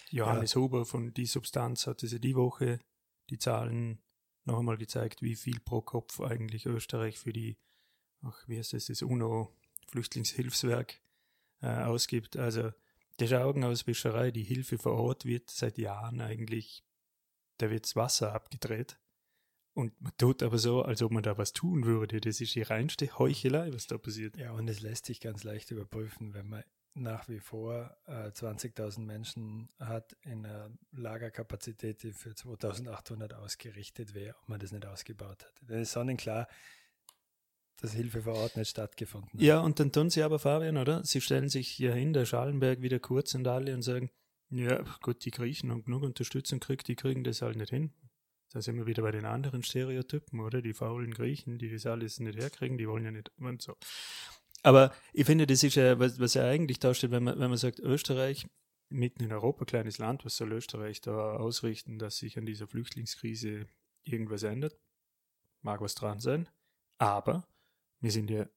Johannes 0.09 0.53
ja. 0.53 0.61
Huber 0.61 0.85
von 0.85 1.13
Die 1.13 1.25
Substanz 1.25 1.87
hat 1.87 2.03
es 2.03 2.11
ja 2.11 2.19
die 2.19 2.35
Woche 2.35 2.79
die 3.29 3.37
Zahlen 3.37 4.01
noch 4.45 4.59
einmal 4.59 4.77
gezeigt, 4.77 5.21
wie 5.21 5.35
viel 5.35 5.59
pro 5.59 5.81
Kopf 5.81 6.19
eigentlich 6.19 6.65
Österreich 6.65 7.17
für 7.17 7.33
die 7.33 7.57
ach, 8.21 8.47
wie 8.47 8.57
heißt 8.57 8.73
das, 8.73 8.85
das 8.85 9.01
UNO-Flüchtlingshilfswerk 9.01 11.01
äh, 11.61 11.67
ausgibt. 11.67 12.37
Also 12.37 12.71
das 13.17 13.31
ist 13.31 13.37
Augenauswischerei. 13.37 14.31
Die 14.31 14.43
Hilfe 14.43 14.77
vor 14.77 14.93
Ort 14.93 15.25
wird 15.25 15.49
seit 15.49 15.77
Jahren 15.77 16.21
eigentlich, 16.21 16.83
da 17.57 17.69
wird 17.69 17.85
das 17.85 17.95
Wasser 17.95 18.33
abgedreht. 18.33 18.99
Und 19.73 19.99
man 20.01 20.11
tut 20.17 20.43
aber 20.43 20.57
so, 20.57 20.81
als 20.81 21.01
ob 21.01 21.11
man 21.11 21.23
da 21.23 21.37
was 21.37 21.53
tun 21.53 21.85
würde. 21.85 22.19
Das 22.19 22.41
ist 22.41 22.55
die 22.55 22.63
reinste 22.63 23.17
Heuchelei, 23.17 23.71
was 23.71 23.87
da 23.87 23.97
passiert. 23.97 24.35
Ja, 24.37 24.51
und 24.51 24.67
es 24.67 24.81
lässt 24.81 25.05
sich 25.05 25.21
ganz 25.21 25.43
leicht 25.43 25.71
überprüfen, 25.71 26.33
wenn 26.33 26.47
man 26.47 26.63
nach 26.95 27.29
wie 27.29 27.39
vor 27.39 27.95
äh, 28.07 28.29
20.000 28.29 29.01
Menschen 29.01 29.69
hat 29.79 30.17
in 30.21 30.45
einer 30.45 30.71
Lagerkapazität, 30.91 32.03
die 32.03 32.11
für 32.11 32.31
2.800 32.31 33.33
ausgerichtet 33.33 34.13
wäre, 34.13 34.35
ob 34.41 34.49
man 34.49 34.59
das 34.59 34.71
nicht 34.71 34.85
ausgebaut 34.85 35.45
hat. 35.45 35.53
Das 35.61 35.79
ist 35.79 35.91
sonnenklar, 35.91 36.47
dass 37.81 37.93
Hilfe 37.93 38.21
vor 38.21 38.35
Ort 38.35 38.57
nicht 38.57 38.69
stattgefunden 38.69 39.31
hat. 39.33 39.41
Ja, 39.41 39.59
und 39.61 39.79
dann 39.79 39.91
tun 39.91 40.09
sie 40.09 40.23
aber, 40.23 40.39
Fabian, 40.39 40.77
oder? 40.77 41.03
Sie 41.03 41.21
stellen 41.21 41.49
sich 41.49 41.67
hier 41.67 41.93
hin, 41.93 42.13
der 42.13 42.25
Schallenberg 42.25 42.81
wieder 42.81 42.99
kurz 42.99 43.33
und 43.35 43.47
alle 43.47 43.73
und 43.73 43.81
sagen, 43.81 44.09
ja, 44.49 44.83
gut, 45.01 45.25
die 45.25 45.31
Griechen 45.31 45.71
haben 45.71 45.83
genug 45.83 46.03
Unterstützung 46.03 46.59
gekriegt, 46.59 46.87
die 46.87 46.95
kriegen 46.95 47.23
das 47.23 47.41
halt 47.41 47.57
nicht 47.57 47.69
hin. 47.69 47.93
Da 48.51 48.61
sind 48.61 48.77
wir 48.77 48.87
wieder 48.87 49.03
bei 49.03 49.11
den 49.11 49.25
anderen 49.25 49.61
Stereotypen, 49.61 50.39
oder? 50.39 50.61
Die 50.61 50.73
faulen 50.73 51.13
Griechen, 51.13 51.59
die 51.59 51.71
das 51.71 51.85
alles 51.85 52.19
nicht 52.19 52.37
herkriegen, 52.37 52.77
die 52.77 52.87
wollen 52.87 53.05
ja 53.05 53.11
nicht 53.11 53.31
und 53.37 53.61
so. 53.61 53.75
Aber 54.63 54.91
ich 55.13 55.25
finde, 55.25 55.45
das 55.45 55.63
ist 55.63 55.75
ja, 55.75 55.99
was, 55.99 56.19
was 56.19 56.33
ja 56.33 56.45
eigentlich 56.45 56.79
darstellt, 56.79 57.11
wenn 57.11 57.23
man, 57.23 57.39
wenn 57.39 57.49
man 57.49 57.57
sagt, 57.57 57.79
Österreich, 57.79 58.47
mitten 58.89 59.23
in 59.23 59.31
Europa, 59.31 59.65
kleines 59.65 59.99
Land, 59.99 60.25
was 60.25 60.35
soll 60.35 60.51
Österreich 60.51 60.99
da 60.99 61.37
ausrichten, 61.37 61.99
dass 61.99 62.17
sich 62.17 62.37
an 62.37 62.45
dieser 62.45 62.67
Flüchtlingskrise 62.67 63.67
irgendwas 64.03 64.43
ändert? 64.43 64.77
Mag 65.61 65.81
was 65.81 65.93
dran 65.95 66.19
sein. 66.19 66.49
Aber 66.97 67.47
wir 67.99 68.11
sind 68.11 68.29
ja 68.29 68.47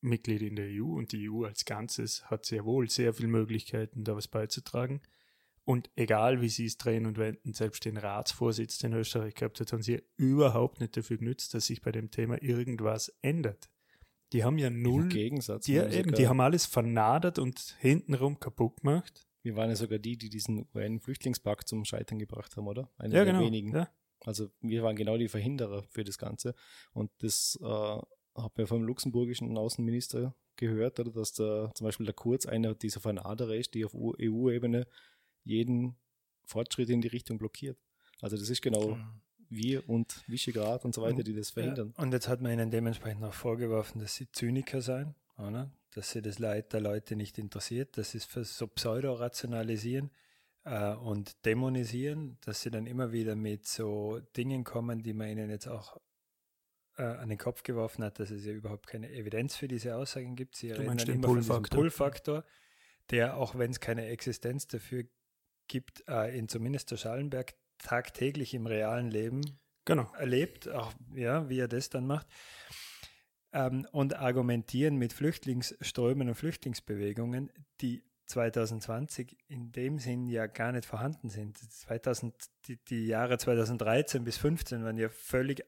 Mitglied 0.00 0.42
in 0.42 0.56
der 0.56 0.68
EU 0.70 0.96
und 0.96 1.12
die 1.12 1.30
EU 1.30 1.44
als 1.44 1.64
Ganzes 1.64 2.24
hat 2.30 2.46
sehr 2.46 2.64
wohl 2.64 2.88
sehr 2.88 3.12
viele 3.12 3.28
Möglichkeiten, 3.28 4.04
da 4.04 4.16
was 4.16 4.28
beizutragen. 4.28 5.02
Und 5.64 5.90
egal 5.94 6.40
wie 6.40 6.48
sie 6.48 6.64
es 6.64 6.78
drehen 6.78 7.06
und 7.06 7.18
wenden, 7.18 7.52
selbst 7.52 7.84
den 7.84 7.96
Ratsvorsitz, 7.96 8.78
den 8.78 8.94
Österreich 8.94 9.34
gehabt 9.34 9.60
hat, 9.60 9.72
haben 9.72 9.82
sie 9.82 10.02
überhaupt 10.16 10.80
nicht 10.80 10.96
dafür 10.96 11.18
genützt, 11.18 11.54
dass 11.54 11.66
sich 11.66 11.82
bei 11.82 11.92
dem 11.92 12.10
Thema 12.10 12.42
irgendwas 12.42 13.14
ändert. 13.20 13.68
Die 14.32 14.42
haben 14.42 14.58
ja 14.58 14.70
null. 14.70 15.02
Im 15.02 15.08
Gegensatz. 15.10 15.66
Die, 15.66 15.76
eben, 15.76 16.14
die 16.14 16.28
haben 16.28 16.40
alles 16.40 16.64
vernadert 16.64 17.38
und 17.38 17.76
hintenrum 17.78 18.38
kaputt 18.40 18.80
gemacht. 18.80 19.26
Wir 19.42 19.56
waren 19.56 19.70
ja 19.70 19.76
sogar 19.76 19.98
die, 19.98 20.16
die 20.16 20.30
diesen 20.30 20.66
UN-Flüchtlingspakt 20.74 21.68
zum 21.68 21.84
Scheitern 21.84 22.18
gebracht 22.18 22.56
haben, 22.56 22.66
oder? 22.66 22.90
Eine 22.96 23.14
ja, 23.14 23.24
der 23.24 23.34
genau. 23.34 23.44
wenigen. 23.44 23.74
Ja. 23.74 23.88
Also 24.24 24.50
wir 24.60 24.82
waren 24.82 24.96
genau 24.96 25.16
die 25.16 25.28
Verhinderer 25.28 25.82
für 25.84 26.04
das 26.04 26.18
Ganze. 26.18 26.54
Und 26.92 27.10
das 27.18 27.58
äh, 27.62 27.98
habe 28.36 28.62
ja 28.62 28.66
vom 28.66 28.82
luxemburgischen 28.82 29.56
Außenminister 29.56 30.34
gehört, 30.56 31.00
oder, 31.00 31.10
dass 31.10 31.32
da 31.32 31.70
zum 31.74 31.86
Beispiel 31.86 32.06
der 32.06 32.14
Kurz 32.14 32.46
einer 32.46 32.74
dieser 32.74 33.00
Vernaderer 33.00 33.54
ist, 33.54 33.74
die 33.74 33.84
auf 33.84 33.94
EU-Ebene 33.94 34.86
jeden 35.44 35.96
Fortschritt 36.44 36.90
in 36.90 37.00
die 37.00 37.08
Richtung 37.08 37.38
blockiert. 37.38 37.78
Also 38.20 38.36
das 38.36 38.50
ist 38.50 38.60
genau 38.60 38.96
mhm. 38.96 39.20
wir 39.48 39.88
und 39.88 40.22
Visegrad 40.26 40.84
und 40.84 40.94
so 40.94 41.02
weiter, 41.02 41.22
die 41.22 41.34
das 41.34 41.50
verhindern. 41.50 41.94
Ja, 41.96 42.02
und 42.02 42.12
jetzt 42.12 42.28
hat 42.28 42.40
man 42.40 42.52
ihnen 42.52 42.70
dementsprechend 42.70 43.24
auch 43.24 43.34
vorgeworfen, 43.34 44.00
dass 44.00 44.14
sie 44.14 44.30
Zyniker 44.30 44.82
seien, 44.82 45.14
oder? 45.38 45.70
dass 45.94 46.10
sie 46.10 46.22
das 46.22 46.38
Leid 46.38 46.72
der 46.72 46.80
Leute 46.80 47.16
nicht 47.16 47.38
interessiert, 47.38 47.98
dass 47.98 48.12
sie 48.12 48.18
es 48.18 48.56
so 48.56 48.66
pseudo-rationalisieren 48.66 50.10
äh, 50.64 50.94
und 50.94 51.44
dämonisieren, 51.44 52.38
dass 52.42 52.62
sie 52.62 52.70
dann 52.70 52.86
immer 52.86 53.12
wieder 53.12 53.34
mit 53.34 53.66
so 53.66 54.20
Dingen 54.36 54.64
kommen, 54.64 55.02
die 55.02 55.12
man 55.12 55.28
ihnen 55.28 55.50
jetzt 55.50 55.66
auch 55.66 56.00
äh, 57.00 57.16
an 57.16 57.30
den 57.30 57.38
Kopf 57.38 57.62
geworfen 57.62 58.04
hat, 58.04 58.18
dass 58.18 58.30
es 58.30 58.44
ja 58.44 58.52
überhaupt 58.52 58.86
keine 58.86 59.10
Evidenz 59.10 59.56
für 59.56 59.68
diese 59.68 59.96
Aussagen 59.96 60.36
gibt. 60.36 60.56
Sie 60.56 60.68
du 60.68 60.82
meinst 60.82 61.08
den 61.08 61.22
Pull-Faktor. 61.22 61.78
Pull-Faktor, 61.78 62.44
der, 63.10 63.38
auch 63.38 63.56
wenn 63.56 63.70
es 63.70 63.80
keine 63.80 64.06
Existenz 64.06 64.66
dafür 64.66 65.04
gibt, 65.66 66.04
äh, 66.08 66.36
in 66.36 66.48
zumindest 66.48 66.90
der 66.90 66.98
Schallenberg 66.98 67.54
tagtäglich 67.78 68.52
im 68.52 68.66
realen 68.66 69.10
Leben 69.10 69.40
genau. 69.86 70.12
erlebt, 70.14 70.68
auch 70.68 70.92
ja, 71.14 71.48
wie 71.48 71.60
er 71.60 71.68
das 71.68 71.88
dann 71.88 72.06
macht. 72.06 72.26
Ähm, 73.52 73.86
und 73.92 74.16
argumentieren 74.16 74.96
mit 74.96 75.14
Flüchtlingsströmen 75.14 76.28
und 76.28 76.34
Flüchtlingsbewegungen, 76.34 77.50
die 77.80 78.04
2020 78.26 79.36
in 79.48 79.72
dem 79.72 79.98
Sinn 79.98 80.28
ja 80.28 80.46
gar 80.46 80.72
nicht 80.72 80.84
vorhanden 80.84 81.30
sind. 81.30 81.58
2000, 81.58 82.34
die, 82.66 82.76
die 82.84 83.06
Jahre 83.06 83.38
2013 83.38 84.22
bis 84.22 84.36
2015 84.36 84.84
waren 84.84 84.98
ja 84.98 85.08
völlig, 85.08 85.64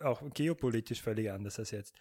auch 0.00 0.22
geopolitisch 0.34 1.02
völlig 1.02 1.30
anders 1.30 1.58
als 1.58 1.70
jetzt. 1.70 1.94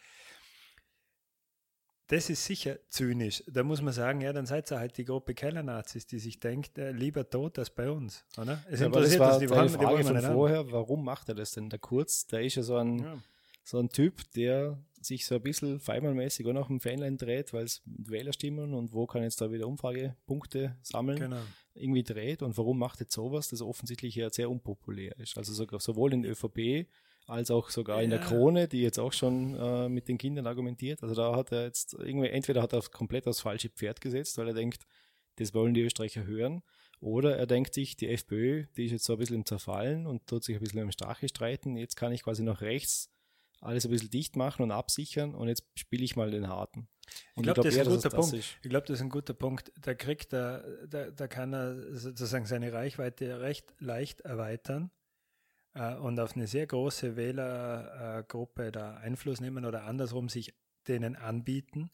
Das 2.10 2.28
ist 2.28 2.44
sicher 2.44 2.80
zynisch. 2.90 3.44
Da 3.46 3.64
muss 3.64 3.84
man 3.84 3.94
sagen, 3.94 4.22
ja, 4.22 4.34
dann 4.34 4.48
seid 4.48 4.72
ihr 4.72 4.80
halt 4.80 4.98
die 4.98 5.06
Gruppe 5.06 5.36
Kellernazis, 5.36 6.08
die 6.08 6.18
sich 6.18 6.40
denkt, 6.40 6.80
äh, 6.80 6.92
lieber 6.92 7.30
tot 7.30 7.60
als 7.60 7.70
bei 7.70 7.92
uns, 7.92 8.26
oder? 8.36 8.64
Es 8.68 8.80
ja, 8.80 8.88
interessiert 8.88 9.22
das 9.22 9.30
war 9.30 9.40
die, 9.40 9.50
wollen, 9.50 9.70
Frage 9.70 9.98
die 9.98 10.04
von 10.04 10.20
vorher, 10.20 10.72
warum 10.72 11.06
macht 11.06 11.30
er 11.30 11.36
das 11.36 11.52
denn? 11.52 11.70
Der 11.70 11.78
Kurz, 11.78 12.26
der 12.26 12.42
ist 12.42 12.56
ja 12.56 12.64
so 12.64 12.78
ein, 12.78 12.98
ja. 12.98 13.18
so 13.64 13.78
ein 13.78 13.90
Typ, 13.90 14.24
der 14.32 14.80
sich 15.00 15.28
so 15.28 15.36
ein 15.36 15.42
bisschen 15.44 15.80
feimanmäßig 15.80 16.48
auch 16.48 16.54
noch 16.54 16.72
im 16.72 16.80
Fanline 16.80 17.18
dreht, 17.18 17.54
weil 17.54 17.66
es 17.66 17.84
Wählerstimmen 17.86 18.74
und 18.74 18.92
wo 18.92 19.06
kann 19.06 19.22
jetzt 19.22 19.40
da 19.40 19.52
wieder 19.52 19.68
Umfragepunkte 19.68 20.78
sammeln, 20.82 21.20
genau. 21.20 21.42
irgendwie 21.76 22.04
dreht. 22.04 22.42
Und 22.42 22.58
warum 22.58 22.80
macht 22.80 23.02
jetzt 23.02 23.14
sowas, 23.14 23.50
das 23.50 23.62
offensichtlich 23.62 24.16
ja 24.16 24.32
sehr 24.32 24.50
unpopulär 24.50 25.16
ist? 25.20 25.38
Also 25.38 25.54
sogar 25.54 25.80
sowohl 25.80 26.14
in 26.14 26.24
der 26.24 26.32
ÖVP 26.32 26.88
als 27.30 27.52
auch 27.52 27.70
sogar 27.70 28.02
in 28.02 28.10
der 28.10 28.20
Krone, 28.20 28.68
die 28.68 28.82
jetzt 28.82 29.00
auch 29.00 29.14
schon 29.14 29.56
äh, 29.56 29.88
mit 29.88 30.08
den 30.08 30.18
Kindern 30.18 30.48
argumentiert. 30.48 31.04
Also 31.04 31.16
da 31.16 31.36
hat 31.36 31.52
er 31.52 31.66
jetzt 31.66 31.94
irgendwie, 31.94 32.30
entweder 32.30 32.62
hat 32.62 32.74
er 32.74 32.82
komplett 32.82 33.28
aufs 33.28 33.42
falsche 33.42 33.70
Pferd 33.70 34.02
gesetzt, 34.02 34.38
weil 34.38 34.48
er 34.48 34.54
denkt, 34.54 34.86
das 35.36 35.54
wollen 35.54 35.74
die 35.74 35.82
Österreicher 35.82 36.26
hören. 36.26 36.64
Oder 37.00 37.38
er 37.38 37.48
denkt 37.48 37.74
sich, 37.74 37.96
die 37.96 38.10
FPÖ, 38.10 38.66
die 38.76 38.86
ist 38.86 38.92
jetzt 38.92 39.06
so 39.06 39.14
ein 39.14 39.20
bisschen 39.20 39.38
im 39.38 39.46
Zerfallen 39.46 40.06
und 40.06 40.28
tut 40.28 40.44
sich 40.44 40.56
ein 40.56 40.62
bisschen 40.62 40.80
im 40.80 40.92
Strache 40.92 41.30
streiten. 41.30 41.78
Jetzt 41.78 41.96
kann 41.96 42.12
ich 42.12 42.24
quasi 42.24 42.44
nach 42.44 42.62
rechts 42.62 43.10
alles 43.62 43.86
ein 43.86 43.92
bisschen 43.92 44.10
dicht 44.10 44.36
machen 44.36 44.64
und 44.64 44.72
absichern 44.72 45.36
und 45.36 45.48
jetzt 45.48 45.64
spiele 45.76 46.04
ich 46.04 46.16
mal 46.16 46.32
den 46.32 46.48
harten. 46.48 46.88
Und 47.36 47.44
ich 47.48 47.54
glaube, 47.54 47.62
glaub, 47.62 47.66
das, 47.66 47.76
ist 47.76 47.88
ein 47.88 47.96
guter 47.96 48.10
Punkt. 48.10 48.34
Ich 48.34 48.70
glaube, 48.70 48.88
das 48.88 48.96
ist 48.96 49.02
ein 49.02 49.10
guter 49.10 49.34
Punkt. 49.34 49.72
Da 49.82 49.94
kriegt 49.94 50.34
er, 50.34 50.64
da, 50.88 51.10
da 51.12 51.28
kann 51.28 51.54
er 51.54 51.96
sozusagen 51.96 52.46
seine 52.46 52.72
Reichweite 52.74 53.42
recht 53.42 53.74
leicht 53.80 54.22
erweitern 54.22 54.92
äh, 55.80 55.96
und 55.96 56.20
auf 56.20 56.36
eine 56.36 56.48
sehr 56.48 56.68
große 56.68 57.16
Wählergruppe 57.16 58.68
äh, 58.68 58.72
da 58.72 58.98
Einfluss 58.98 59.40
nehmen 59.40 59.66
oder 59.66 59.84
andersrum 59.86 60.30
sich 60.30 60.54
denen 60.88 61.16
anbieten 61.16 61.90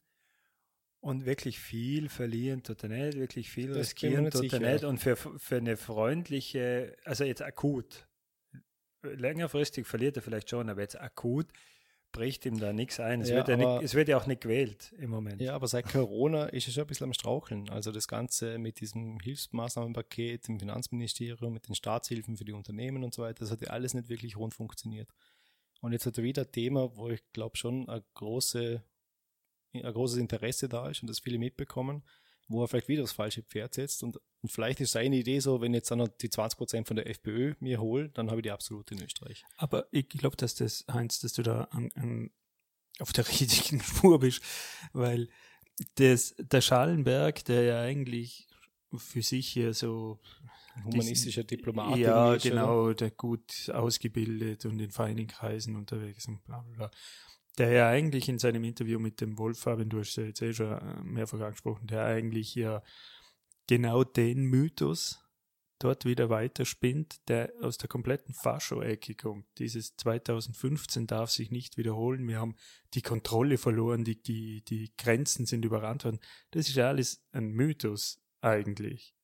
und 1.00 1.24
wirklich 1.24 1.58
viel 1.60 2.08
verlieren 2.08 2.62
tut 2.62 2.82
er 2.82 2.88
nicht, 2.88 3.18
wirklich 3.18 3.50
viel 3.50 3.68
das 3.68 3.78
riskieren 3.78 4.30
tut 4.30 4.52
er 4.52 4.60
nicht 4.60 4.84
und 4.84 4.98
für, 4.98 5.16
für 5.16 5.56
eine 5.56 5.76
freundliche, 5.76 6.96
also 7.04 7.24
jetzt 7.24 7.42
akut, 7.42 8.08
längerfristig 9.02 9.86
verliert 9.86 10.16
er 10.16 10.22
vielleicht 10.22 10.50
schon, 10.50 10.68
aber 10.68 10.80
jetzt 10.80 11.00
akut 11.00 11.46
bricht 12.16 12.46
ihm 12.46 12.58
da 12.58 12.72
nichts 12.72 12.98
ein. 12.98 13.20
Es, 13.20 13.28
ja, 13.28 13.36
wird 13.36 13.48
ja 13.48 13.56
nicht, 13.56 13.82
es 13.82 13.94
wird 13.94 14.08
ja 14.08 14.16
auch 14.16 14.26
nicht 14.26 14.40
gewählt 14.40 14.94
im 14.98 15.10
Moment. 15.10 15.40
Ja, 15.42 15.54
aber 15.54 15.68
seit 15.68 15.86
Corona 15.86 16.46
ist 16.46 16.66
er 16.66 16.72
schon 16.72 16.84
ein 16.84 16.86
bisschen 16.86 17.04
am 17.04 17.12
Straucheln. 17.12 17.68
Also 17.68 17.92
das 17.92 18.08
Ganze 18.08 18.58
mit 18.58 18.80
diesem 18.80 19.20
Hilfsmaßnahmenpaket 19.20 20.48
im 20.48 20.58
Finanzministerium, 20.58 21.52
mit 21.52 21.68
den 21.68 21.74
Staatshilfen 21.74 22.38
für 22.38 22.46
die 22.46 22.54
Unternehmen 22.54 23.04
und 23.04 23.14
so 23.14 23.22
weiter, 23.22 23.40
das 23.40 23.50
hat 23.50 23.60
ja 23.60 23.68
alles 23.68 23.92
nicht 23.92 24.08
wirklich 24.08 24.36
rund 24.36 24.54
funktioniert. 24.54 25.10
Und 25.82 25.92
jetzt 25.92 26.06
hat 26.06 26.16
er 26.16 26.24
wieder 26.24 26.42
ein 26.42 26.52
Thema, 26.52 26.96
wo 26.96 27.10
ich 27.10 27.22
glaube 27.34 27.58
schon 27.58 27.86
eine 27.88 28.02
große, 28.14 28.82
ein 29.74 29.92
großes 29.92 30.16
Interesse 30.16 30.70
da 30.70 30.88
ist 30.88 31.02
und 31.02 31.08
das 31.08 31.20
viele 31.20 31.38
mitbekommen 31.38 32.02
wo 32.48 32.62
er 32.62 32.68
vielleicht 32.68 32.88
wieder 32.88 33.02
das 33.02 33.12
falsche 33.12 33.42
Pferd 33.42 33.74
setzt. 33.74 34.02
Und, 34.02 34.20
und 34.42 34.50
vielleicht 34.50 34.80
ist 34.80 34.92
seine 34.92 35.16
Idee 35.16 35.40
so, 35.40 35.60
wenn 35.60 35.74
jetzt 35.74 35.90
dann 35.90 35.98
noch 35.98 36.08
die 36.08 36.30
20 36.30 36.56
Prozent 36.56 36.88
von 36.88 36.96
der 36.96 37.08
FPÖ 37.08 37.54
mir 37.60 37.80
hole, 37.80 38.08
dann 38.10 38.28
habe 38.28 38.40
ich 38.40 38.44
die 38.44 38.50
absolute 38.50 38.94
in 38.94 39.02
Österreich. 39.02 39.44
Aber 39.56 39.86
ich 39.90 40.08
glaube, 40.08 40.36
dass 40.36 40.54
das, 40.54 40.84
Heinz, 40.90 41.20
dass 41.20 41.32
du 41.32 41.42
da 41.42 41.64
an, 41.64 41.90
an, 41.94 42.30
auf 42.98 43.12
der 43.12 43.26
richtigen 43.28 43.80
Spur 43.80 44.20
bist, 44.20 44.42
weil 44.92 45.28
das, 45.96 46.34
der 46.38 46.60
Schallenberg, 46.60 47.44
der 47.44 47.62
ja 47.62 47.80
eigentlich 47.80 48.48
für 48.96 49.22
sich 49.22 49.48
hier 49.48 49.74
so 49.74 50.20
humanistischer 50.84 51.44
Diplomat 51.44 51.98
ja 51.98 52.34
ist, 52.34 52.42
genau 52.42 52.92
der 52.92 53.10
gut 53.10 53.70
ausgebildet 53.70 54.66
und 54.66 54.78
in 54.78 54.90
feinen 54.90 55.26
Kreisen 55.26 55.76
unterwegs 55.76 56.28
und 56.28 56.44
bla 56.44 56.60
bla 56.60 56.90
der 57.58 57.70
ja 57.70 57.88
eigentlich 57.88 58.28
in 58.28 58.38
seinem 58.38 58.64
Interview 58.64 58.98
mit 58.98 59.20
dem 59.20 59.38
Wolf, 59.38 59.60
Fabian, 59.60 59.88
du 59.88 60.00
hast 60.00 60.16
ja 60.16 60.24
jetzt 60.24 60.42
eh 60.42 60.52
schon 60.52 60.72
äh, 60.72 61.02
mehrfach 61.02 61.40
angesprochen, 61.40 61.86
der 61.86 62.04
eigentlich 62.04 62.54
ja 62.54 62.82
genau 63.66 64.04
den 64.04 64.44
Mythos 64.44 65.22
dort 65.78 66.04
wieder 66.04 66.30
weiterspinnt, 66.30 67.28
der 67.28 67.52
aus 67.60 67.76
der 67.78 67.88
kompletten 67.88 68.34
Fascho-Ecke 68.34 69.14
kommt. 69.14 69.46
Dieses 69.58 69.96
2015 69.96 71.06
darf 71.06 71.30
sich 71.30 71.50
nicht 71.50 71.76
wiederholen. 71.76 72.26
Wir 72.26 72.40
haben 72.40 72.56
die 72.94 73.02
Kontrolle 73.02 73.58
verloren, 73.58 74.04
die, 74.04 74.22
die, 74.22 74.62
die 74.62 74.92
Grenzen 74.96 75.44
sind 75.44 75.64
überrannt 75.64 76.04
worden. 76.04 76.20
Das 76.52 76.68
ist 76.68 76.76
ja 76.76 76.88
alles 76.88 77.26
ein 77.32 77.50
Mythos 77.50 78.22
eigentlich. 78.40 79.14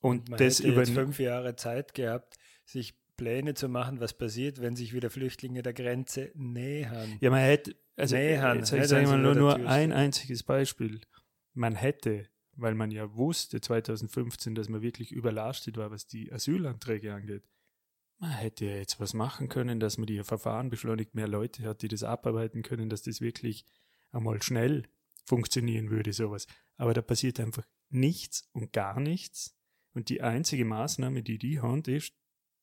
Und 0.00 0.28
Man 0.28 0.38
das 0.38 0.60
über 0.60 0.86
fünf 0.86 1.18
Jahre 1.18 1.56
Zeit 1.56 1.94
gehabt, 1.94 2.38
sich 2.64 2.94
Pläne 3.20 3.52
zu 3.52 3.68
machen, 3.68 4.00
was 4.00 4.14
passiert, 4.14 4.62
wenn 4.62 4.76
sich 4.76 4.94
wieder 4.94 5.10
Flüchtlinge 5.10 5.62
der 5.62 5.74
Grenze 5.74 6.30
nähern. 6.34 7.18
Ja, 7.20 7.28
man 7.28 7.40
hätte, 7.40 7.76
also 7.94 8.16
nähern, 8.16 8.56
jetzt 8.56 8.72
ich 8.72 8.86
sage 8.86 9.06
mal 9.06 9.18
nur, 9.18 9.34
nur 9.34 9.56
ein 9.68 9.92
einziges 9.92 10.42
Beispiel. 10.42 11.02
Man 11.52 11.74
hätte, 11.74 12.30
weil 12.56 12.74
man 12.74 12.90
ja 12.90 13.14
wusste 13.14 13.60
2015, 13.60 14.54
dass 14.54 14.70
man 14.70 14.80
wirklich 14.80 15.12
überlastet 15.12 15.76
war, 15.76 15.90
was 15.90 16.06
die 16.06 16.32
Asylanträge 16.32 17.12
angeht, 17.12 17.44
man 18.16 18.30
hätte 18.30 18.64
ja 18.64 18.76
jetzt 18.76 18.98
was 19.00 19.12
machen 19.12 19.50
können, 19.50 19.80
dass 19.80 19.98
man 19.98 20.06
die 20.06 20.24
Verfahren 20.24 20.70
beschleunigt, 20.70 21.14
mehr 21.14 21.28
Leute 21.28 21.64
hat, 21.64 21.82
die 21.82 21.88
das 21.88 22.02
abarbeiten 22.02 22.62
können, 22.62 22.88
dass 22.88 23.02
das 23.02 23.20
wirklich 23.20 23.66
einmal 24.12 24.42
schnell 24.42 24.84
funktionieren 25.26 25.90
würde, 25.90 26.14
sowas. 26.14 26.46
Aber 26.76 26.94
da 26.94 27.02
passiert 27.02 27.38
einfach 27.38 27.66
nichts 27.90 28.48
und 28.52 28.72
gar 28.72 28.98
nichts. 28.98 29.58
Und 29.92 30.08
die 30.08 30.22
einzige 30.22 30.64
Maßnahme, 30.64 31.22
die 31.22 31.36
die 31.36 31.60
haben, 31.60 31.82
ist, 31.82 32.14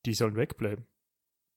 die 0.08 0.14
sollen 0.14 0.36
wegbleiben. 0.36 0.86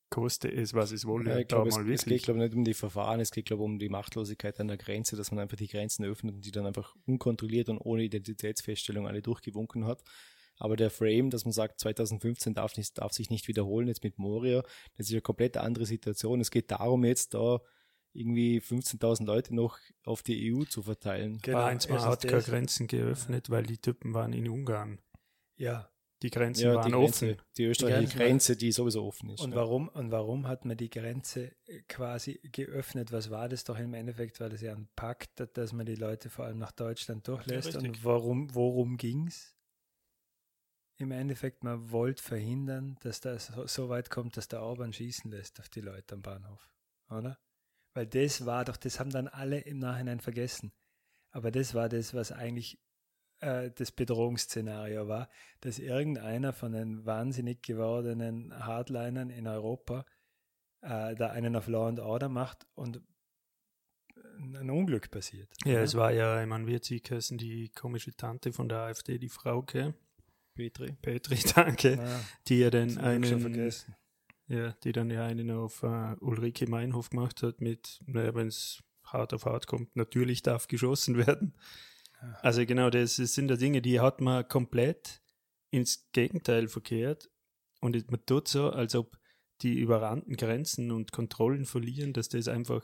Koste 0.09 0.49
es, 0.49 0.73
was 0.73 0.91
es 0.91 1.05
wolle. 1.05 1.29
Ja, 1.29 1.37
ich 1.39 1.47
glaube, 1.47 1.69
es, 1.69 1.77
es, 1.77 2.03
geht, 2.03 2.23
glaube 2.23 2.41
nicht 2.41 2.53
um 2.53 2.65
die 2.65 2.73
Verfahren, 2.73 3.21
es 3.21 3.31
geht, 3.31 3.45
glaube 3.45 3.63
um 3.63 3.79
die 3.79 3.87
Machtlosigkeit 3.87 4.59
an 4.59 4.67
der 4.67 4.75
Grenze, 4.75 5.15
dass 5.15 5.31
man 5.31 5.39
einfach 5.39 5.55
die 5.55 5.69
Grenzen 5.69 6.03
öffnet 6.03 6.35
und 6.35 6.45
die 6.45 6.51
dann 6.51 6.65
einfach 6.65 6.93
unkontrolliert 7.05 7.69
und 7.69 7.77
ohne 7.77 8.03
Identitätsfeststellung 8.03 9.07
alle 9.07 9.21
durchgewunken 9.21 9.85
hat. 9.85 10.03
Aber 10.57 10.75
der 10.75 10.89
Frame, 10.89 11.29
dass 11.29 11.45
man 11.45 11.53
sagt, 11.53 11.79
2015 11.79 12.53
darf, 12.53 12.75
nicht, 12.75 12.97
darf 12.97 13.13
sich 13.13 13.29
nicht 13.29 13.47
wiederholen, 13.47 13.87
jetzt 13.87 14.03
mit 14.03 14.19
Moria, 14.19 14.63
das 14.97 15.07
ist 15.07 15.13
eine 15.13 15.21
komplett 15.21 15.55
andere 15.55 15.85
Situation. 15.85 16.41
Es 16.41 16.51
geht 16.51 16.71
darum, 16.71 17.05
jetzt 17.05 17.33
da 17.33 17.61
irgendwie 18.11 18.59
15.000 18.59 19.25
Leute 19.25 19.55
noch 19.55 19.79
auf 20.03 20.23
die 20.23 20.53
EU 20.53 20.65
zu 20.65 20.83
verteilen. 20.83 21.39
Genau, 21.41 21.63
eins 21.63 21.87
mal 21.87 22.01
hat 22.01 22.27
keine 22.27 22.41
Grenzen 22.41 22.87
geöffnet, 22.87 23.49
weil 23.49 23.63
die 23.63 23.77
Typen 23.77 24.13
waren 24.13 24.33
in 24.33 24.49
Ungarn. 24.49 24.99
Ja, 25.55 25.90
die 26.21 26.29
Grenzen 26.29 26.63
ja, 26.65 26.75
waren 26.75 26.85
die 26.85 26.91
Grenze, 26.91 27.25
offen. 27.31 27.41
Die 27.57 27.63
österreichische 27.65 28.17
Grenze, 28.17 28.55
die 28.55 28.71
sowieso 28.71 29.05
offen 29.05 29.29
ist. 29.31 29.41
Und, 29.41 29.51
ja. 29.51 29.57
warum, 29.57 29.89
und 29.89 30.11
warum 30.11 30.47
hat 30.47 30.65
man 30.65 30.77
die 30.77 30.89
Grenze 30.89 31.55
äh, 31.65 31.81
quasi 31.87 32.39
geöffnet? 32.51 33.11
Was 33.11 33.31
war 33.31 33.49
das 33.49 33.63
doch 33.63 33.79
im 33.79 33.93
Endeffekt? 33.93 34.39
War 34.39 34.49
das 34.49 34.61
ja 34.61 34.73
ein 34.73 34.87
Pakt, 34.95 35.43
dass 35.53 35.73
man 35.73 35.85
die 35.85 35.95
Leute 35.95 36.29
vor 36.29 36.45
allem 36.45 36.59
nach 36.59 36.71
Deutschland 36.71 37.27
durchlässt? 37.27 37.73
Ja, 37.73 37.79
und 37.79 38.03
warum, 38.03 38.53
worum 38.53 38.97
ging 38.97 39.27
es? 39.27 39.55
Im 40.97 41.11
Endeffekt, 41.11 41.63
man 41.63 41.89
wollte 41.91 42.21
verhindern, 42.21 42.97
dass 43.01 43.21
das 43.21 43.51
so 43.65 43.89
weit 43.89 44.11
kommt, 44.11 44.37
dass 44.37 44.47
der 44.47 44.61
Orban 44.61 44.93
schießen 44.93 45.31
lässt 45.31 45.59
auf 45.59 45.67
die 45.69 45.81
Leute 45.81 46.13
am 46.13 46.21
Bahnhof. 46.21 46.69
Oder? 47.09 47.39
Weil 47.95 48.05
das 48.05 48.45
war 48.45 48.65
doch, 48.65 48.77
das 48.77 48.99
haben 48.99 49.09
dann 49.09 49.27
alle 49.27 49.59
im 49.59 49.79
Nachhinein 49.79 50.19
vergessen. 50.19 50.71
Aber 51.31 51.49
das 51.49 51.73
war 51.73 51.89
das, 51.89 52.13
was 52.13 52.31
eigentlich 52.31 52.79
äh, 53.41 53.71
das 53.71 53.91
Bedrohungsszenario 53.91 55.07
war, 55.07 55.29
dass 55.59 55.79
irgendeiner 55.79 56.53
von 56.53 56.71
den 56.71 57.05
wahnsinnig 57.05 57.61
gewordenen 57.61 58.53
Hardlinern 58.65 59.29
in 59.29 59.47
Europa 59.47 60.05
äh, 60.81 61.15
da 61.15 61.29
einen 61.31 61.55
auf 61.55 61.67
Law 61.67 61.87
and 61.87 61.99
Order 61.99 62.29
macht 62.29 62.65
und 62.75 63.01
ein 64.39 64.69
Unglück 64.69 65.11
passiert. 65.11 65.49
Ja, 65.65 65.73
ja, 65.73 65.81
es 65.81 65.95
war 65.95 66.11
ja, 66.11 66.41
ich 66.41 66.47
meine, 66.47 66.67
wie 66.67 66.79
sie 66.81 67.01
heißen, 67.07 67.37
die 67.37 67.69
komische 67.69 68.15
Tante 68.15 68.51
von 68.51 68.69
der 68.69 68.79
AfD, 68.79 69.17
die 69.17 69.29
Frauke. 69.29 69.93
Petri. 70.55 70.93
Petri, 71.01 71.37
danke. 71.55 71.95
Ja, 71.95 72.21
die 72.47 72.59
ja 72.59 72.69
dann 72.69 72.97
einen. 72.97 73.71
Ja, 74.47 74.73
die 74.83 74.91
dann 74.91 75.09
ja 75.09 75.25
einen 75.25 75.49
auf 75.51 75.81
uh, 75.81 76.15
Ulrike 76.19 76.67
Meinhof 76.67 77.09
gemacht 77.09 77.41
hat 77.41 77.61
mit, 77.61 78.01
naja, 78.05 78.35
wenn 78.35 78.47
es 78.47 78.83
hart 79.05 79.33
auf 79.33 79.45
hart 79.45 79.65
kommt, 79.65 79.95
natürlich 79.95 80.41
darf 80.41 80.67
geschossen 80.67 81.15
werden. 81.25 81.53
Also 82.41 82.65
genau, 82.65 82.89
das 82.89 83.15
sind 83.15 83.47
da 83.47 83.55
Dinge, 83.55 83.81
die 83.81 83.99
hat 83.99 84.21
man 84.21 84.47
komplett 84.47 85.21
ins 85.71 86.07
Gegenteil 86.11 86.67
verkehrt 86.67 87.29
und 87.79 88.11
man 88.11 88.25
tut 88.25 88.47
so, 88.47 88.69
als 88.69 88.95
ob 88.95 89.17
die 89.61 89.79
überrannten 89.79 90.35
Grenzen 90.35 90.91
und 90.91 91.11
Kontrollen 91.11 91.65
verlieren, 91.65 92.13
dass 92.13 92.29
das 92.29 92.47
einfach, 92.47 92.83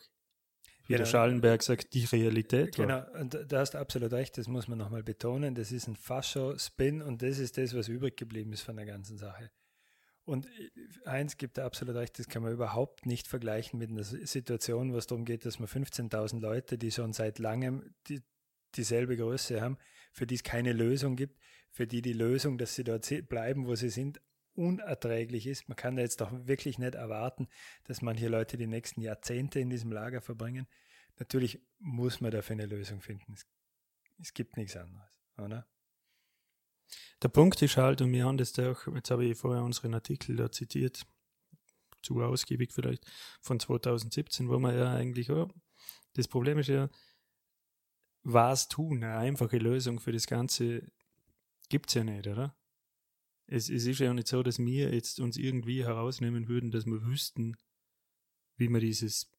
wie 0.81 0.93
genau. 0.93 0.99
der 0.99 1.05
Schallenberg 1.05 1.63
sagt, 1.63 1.93
die 1.93 2.05
Realität 2.05 2.77
war. 2.77 2.85
Genau, 2.85 3.19
und 3.19 3.37
da 3.51 3.59
hast 3.59 3.73
du 3.73 3.79
absolut 3.79 4.11
recht, 4.11 4.37
das 4.37 4.47
muss 4.47 4.67
man 4.67 4.77
nochmal 4.77 5.03
betonen. 5.03 5.55
Das 5.55 5.71
ist 5.71 5.87
ein 5.87 5.95
Fascho-Spin 5.95 7.01
und 7.01 7.21
das 7.21 7.39
ist 7.39 7.57
das, 7.57 7.75
was 7.75 7.87
übrig 7.87 8.17
geblieben 8.17 8.53
ist 8.53 8.61
von 8.61 8.75
der 8.75 8.85
ganzen 8.85 9.17
Sache. 9.17 9.51
Und 10.23 10.47
eins 11.05 11.37
gibt 11.37 11.57
da 11.57 11.65
absolut 11.65 11.95
recht, 11.95 12.19
das 12.19 12.27
kann 12.27 12.43
man 12.43 12.51
überhaupt 12.51 13.05
nicht 13.05 13.27
vergleichen 13.27 13.79
mit 13.79 13.91
einer 13.91 14.03
Situation, 14.03 14.91
wo 14.91 14.97
es 14.97 15.07
darum 15.07 15.23
geht, 15.23 15.45
dass 15.45 15.57
man 15.57 15.69
15.000 15.69 16.41
Leute, 16.41 16.77
die 16.77 16.91
schon 16.91 17.13
seit 17.13 17.39
langem 17.39 17.95
die, 18.07 18.21
dieselbe 18.75 19.17
Größe 19.17 19.61
haben, 19.61 19.77
für 20.11 20.27
die 20.27 20.35
es 20.35 20.43
keine 20.43 20.73
Lösung 20.73 21.15
gibt, 21.15 21.39
für 21.71 21.87
die 21.87 22.01
die 22.01 22.13
Lösung, 22.13 22.57
dass 22.57 22.75
sie 22.75 22.83
dort 22.83 23.07
bleiben, 23.29 23.67
wo 23.67 23.75
sie 23.75 23.89
sind, 23.89 24.19
unerträglich 24.55 25.45
ist. 25.47 25.69
Man 25.69 25.75
kann 25.75 25.95
da 25.95 26.01
jetzt 26.01 26.21
doch 26.21 26.31
wirklich 26.47 26.79
nicht 26.79 26.95
erwarten, 26.95 27.47
dass 27.83 28.01
manche 28.01 28.27
Leute 28.27 28.57
die 28.57 28.67
nächsten 28.67 29.01
Jahrzehnte 29.01 29.59
in 29.59 29.69
diesem 29.69 29.91
Lager 29.91 30.21
verbringen. 30.21 30.67
Natürlich 31.19 31.61
muss 31.79 32.21
man 32.21 32.31
dafür 32.31 32.55
eine 32.55 32.65
Lösung 32.65 33.01
finden. 33.01 33.33
Es, 33.33 33.45
es 34.19 34.33
gibt 34.33 34.57
nichts 34.57 34.75
anderes, 34.75 35.19
oder? 35.37 35.67
Der 37.21 37.29
Punkt 37.29 37.61
ist 37.61 37.77
halt, 37.77 38.01
und 38.01 38.11
wir 38.11 38.25
haben 38.25 38.37
das 38.37 38.53
da 38.53 38.71
auch, 38.71 38.87
jetzt 38.95 39.11
habe 39.11 39.25
ich 39.25 39.37
vorher 39.37 39.63
unseren 39.63 39.93
Artikel 39.93 40.35
da 40.35 40.51
zitiert, 40.51 41.05
zu 42.01 42.21
ausgiebig 42.21 42.71
vielleicht, 42.71 43.05
von 43.41 43.59
2017, 43.59 44.49
wo 44.49 44.59
man 44.59 44.75
ja 44.75 44.93
eigentlich, 44.93 45.29
oh, 45.29 45.49
das 46.13 46.27
Problem 46.27 46.59
ist 46.59 46.67
ja, 46.67 46.89
was 48.29 48.67
tun, 48.67 49.03
eine 49.03 49.17
einfache 49.17 49.57
Lösung 49.57 50.01
für 50.01 50.11
das 50.11 50.27
Ganze 50.27 50.91
gibt 51.69 51.89
es 51.89 51.93
ja 51.93 52.03
nicht, 52.03 52.27
oder? 52.27 52.57
Es, 53.45 53.69
es 53.69 53.85
ist 53.85 53.99
ja 53.99 54.09
auch 54.09 54.13
nicht 54.13 54.27
so, 54.27 54.43
dass 54.43 54.59
wir 54.59 54.93
jetzt 54.93 55.21
uns 55.21 55.37
irgendwie 55.37 55.85
herausnehmen 55.85 56.49
würden, 56.49 56.69
dass 56.69 56.85
wir 56.85 57.05
wüssten, 57.05 57.55
wie 58.57 58.67
man 58.67 58.81
dieses 58.81 59.31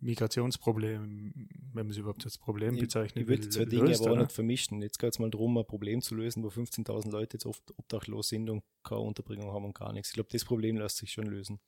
Migrationsproblem, 0.00 1.32
wenn 1.72 1.86
man 1.86 1.90
es 1.90 1.96
überhaupt 1.96 2.24
als 2.24 2.38
Problem 2.38 2.76
bezeichnet. 2.76 3.22
Ich 3.22 3.28
würde 3.28 3.48
zwei 3.48 3.64
Dinge 3.64 3.94
aber 3.94 4.12
auch 4.12 4.16
nicht 4.16 4.32
vermischen. 4.32 4.82
Jetzt 4.82 4.98
geht 4.98 5.12
es 5.12 5.18
mal 5.18 5.30
darum, 5.30 5.56
ein 5.58 5.66
Problem 5.66 6.02
zu 6.02 6.14
lösen, 6.14 6.42
wo 6.42 6.48
15.000 6.48 7.10
Leute 7.10 7.36
jetzt 7.36 7.46
oft 7.46 7.62
obdachlos 7.76 8.28
sind 8.28 8.50
und 8.50 8.62
keine 8.82 9.00
Unterbringung 9.00 9.52
haben 9.52 9.64
und 9.64 9.74
gar 9.74 9.92
nichts. 9.92 10.10
Ich 10.10 10.14
glaube, 10.14 10.28
das 10.32 10.44
Problem 10.44 10.76
lässt 10.76 10.98
sich 10.98 11.12
schon 11.12 11.26
lösen. 11.26 11.60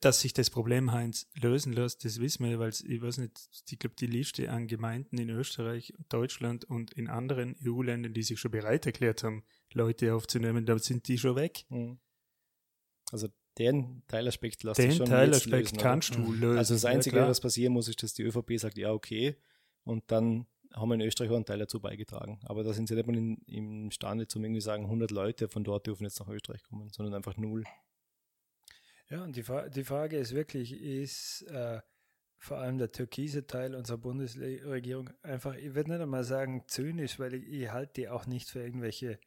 Dass 0.00 0.20
sich 0.20 0.32
das 0.32 0.50
Problem, 0.50 0.92
Heinz, 0.92 1.28
lösen 1.40 1.72
lässt, 1.72 2.04
das 2.04 2.20
wissen 2.20 2.46
wir, 2.46 2.58
weil 2.58 2.70
ich 2.70 3.02
weiß 3.02 3.18
nicht, 3.18 3.48
ich 3.68 3.78
glaube, 3.78 3.96
die 3.96 4.06
Liste 4.06 4.50
an 4.50 4.66
Gemeinden 4.66 5.18
in 5.18 5.30
Österreich, 5.30 5.92
Deutschland 6.08 6.64
und 6.64 6.92
in 6.94 7.08
anderen 7.08 7.56
EU-Ländern, 7.64 8.14
die 8.14 8.22
sich 8.22 8.40
schon 8.40 8.50
bereit 8.50 8.86
erklärt 8.86 9.22
haben, 9.22 9.44
Leute 9.72 10.14
aufzunehmen, 10.14 10.66
da 10.66 10.78
sind 10.78 11.08
die 11.08 11.18
schon 11.18 11.36
weg. 11.36 11.64
Mhm. 11.68 11.98
Also 13.12 13.28
den 13.58 14.02
Teilaspekt 14.08 14.62
lässt 14.62 14.80
sich 14.80 14.96
schon 14.96 15.06
Teilaspekt 15.06 15.72
lösen, 15.72 15.78
kannst 15.78 16.14
du 16.14 16.20
mhm. 16.20 16.40
lösen. 16.40 16.58
Also 16.58 16.74
das 16.74 16.84
Einzige, 16.84 17.16
ja, 17.16 17.28
was 17.28 17.40
passieren 17.40 17.72
muss, 17.72 17.88
ist, 17.88 18.02
dass 18.02 18.14
die 18.14 18.22
ÖVP 18.22 18.58
sagt, 18.58 18.78
ja, 18.78 18.92
okay, 18.92 19.36
und 19.84 20.04
dann 20.10 20.46
haben 20.74 20.88
wir 20.90 20.94
in 20.94 21.00
Österreich 21.00 21.30
auch 21.30 21.36
einen 21.36 21.46
Teil 21.46 21.58
dazu 21.58 21.80
beigetragen. 21.80 22.38
Aber 22.44 22.62
da 22.62 22.72
sind 22.72 22.88
sie 22.88 22.94
nicht 22.94 23.06
mal 23.06 23.16
in, 23.16 23.38
imstande 23.46 24.28
zum 24.28 24.44
irgendwie 24.44 24.60
sagen, 24.60 24.84
100 24.84 25.10
Leute 25.10 25.48
von 25.48 25.64
dort 25.64 25.86
dürfen 25.86 26.04
jetzt 26.04 26.20
nach 26.20 26.28
Österreich 26.28 26.62
kommen, 26.64 26.90
sondern 26.90 27.14
einfach 27.14 27.36
null. 27.36 27.64
Ja, 29.08 29.22
und 29.22 29.36
die, 29.36 29.42
Fra 29.42 29.68
die 29.68 29.84
Frage 29.84 30.18
ist 30.18 30.34
wirklich, 30.34 30.72
ist 30.72 31.42
äh, 31.42 31.80
vor 32.36 32.58
allem 32.58 32.78
der 32.78 32.92
türkise 32.92 33.46
Teil 33.46 33.74
unserer 33.74 33.98
Bundesregierung 33.98 35.10
einfach, 35.22 35.54
ich 35.54 35.74
würde 35.74 35.92
nicht 35.92 36.00
einmal 36.00 36.24
sagen 36.24 36.64
zynisch, 36.66 37.18
weil 37.18 37.34
ich, 37.34 37.48
ich 37.48 37.72
halte 37.72 37.94
die 37.94 38.08
auch 38.08 38.26
nicht 38.26 38.50
für 38.50 38.60
irgendwelche 38.60 39.18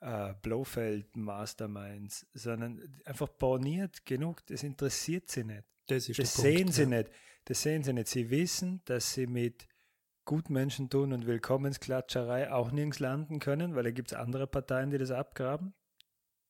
äh, 0.00 0.34
Blofeld-Masterminds, 0.42 2.26
sondern 2.32 3.00
einfach 3.04 3.28
borniert 3.28 4.04
genug. 4.04 4.44
Das 4.46 4.62
interessiert 4.62 5.30
sie 5.30 5.44
nicht. 5.44 5.64
Das, 5.86 6.06
das 6.06 6.34
sehen 6.34 6.56
Punkt, 6.56 6.74
sie 6.74 6.82
ja. 6.82 6.88
nicht. 6.88 7.10
Das 7.44 7.62
sehen 7.62 7.82
sie 7.82 7.92
nicht. 7.92 8.08
Sie 8.08 8.30
wissen, 8.30 8.82
dass 8.84 9.14
sie 9.14 9.26
mit 9.26 9.66
Gutmenschen 10.24 10.90
tun 10.90 11.12
und 11.12 11.26
Willkommensklatscherei 11.26 12.52
auch 12.52 12.70
nirgends 12.70 12.98
landen 12.98 13.40
können, 13.40 13.74
weil 13.74 13.84
da 13.84 13.90
gibt 13.90 14.12
es 14.12 14.18
andere 14.18 14.46
Parteien, 14.46 14.90
die 14.90 14.98
das 14.98 15.10
abgraben. 15.10 15.74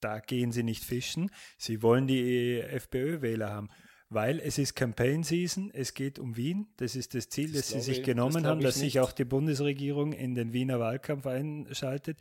Da 0.01 0.21
gehen 0.21 0.53
sie 0.53 0.63
nicht 0.63 0.85
fischen. 0.85 1.31
Sie 1.59 1.83
wollen 1.83 2.07
die 2.07 2.61
FPÖ-Wähler 2.61 3.51
haben 3.51 3.69
weil 4.11 4.41
es 4.41 4.59
ist 4.59 4.75
Campaign 4.75 5.23
Season, 5.23 5.71
es 5.73 5.95
geht 5.95 6.19
um 6.19 6.37
Wien. 6.37 6.67
Das 6.77 6.97
ist 6.97 7.15
das 7.15 7.29
Ziel, 7.29 7.53
das, 7.53 7.69
das 7.69 7.71
sie 7.71 7.81
sich 7.81 8.03
genommen 8.03 8.43
das 8.43 8.45
haben, 8.45 8.61
dass 8.61 8.77
nicht. 8.77 8.93
sich 8.93 9.01
auch 9.01 9.13
die 9.13 9.25
Bundesregierung 9.25 10.13
in 10.13 10.35
den 10.35 10.53
Wiener 10.53 10.81
Wahlkampf 10.81 11.27
einschaltet 11.27 12.19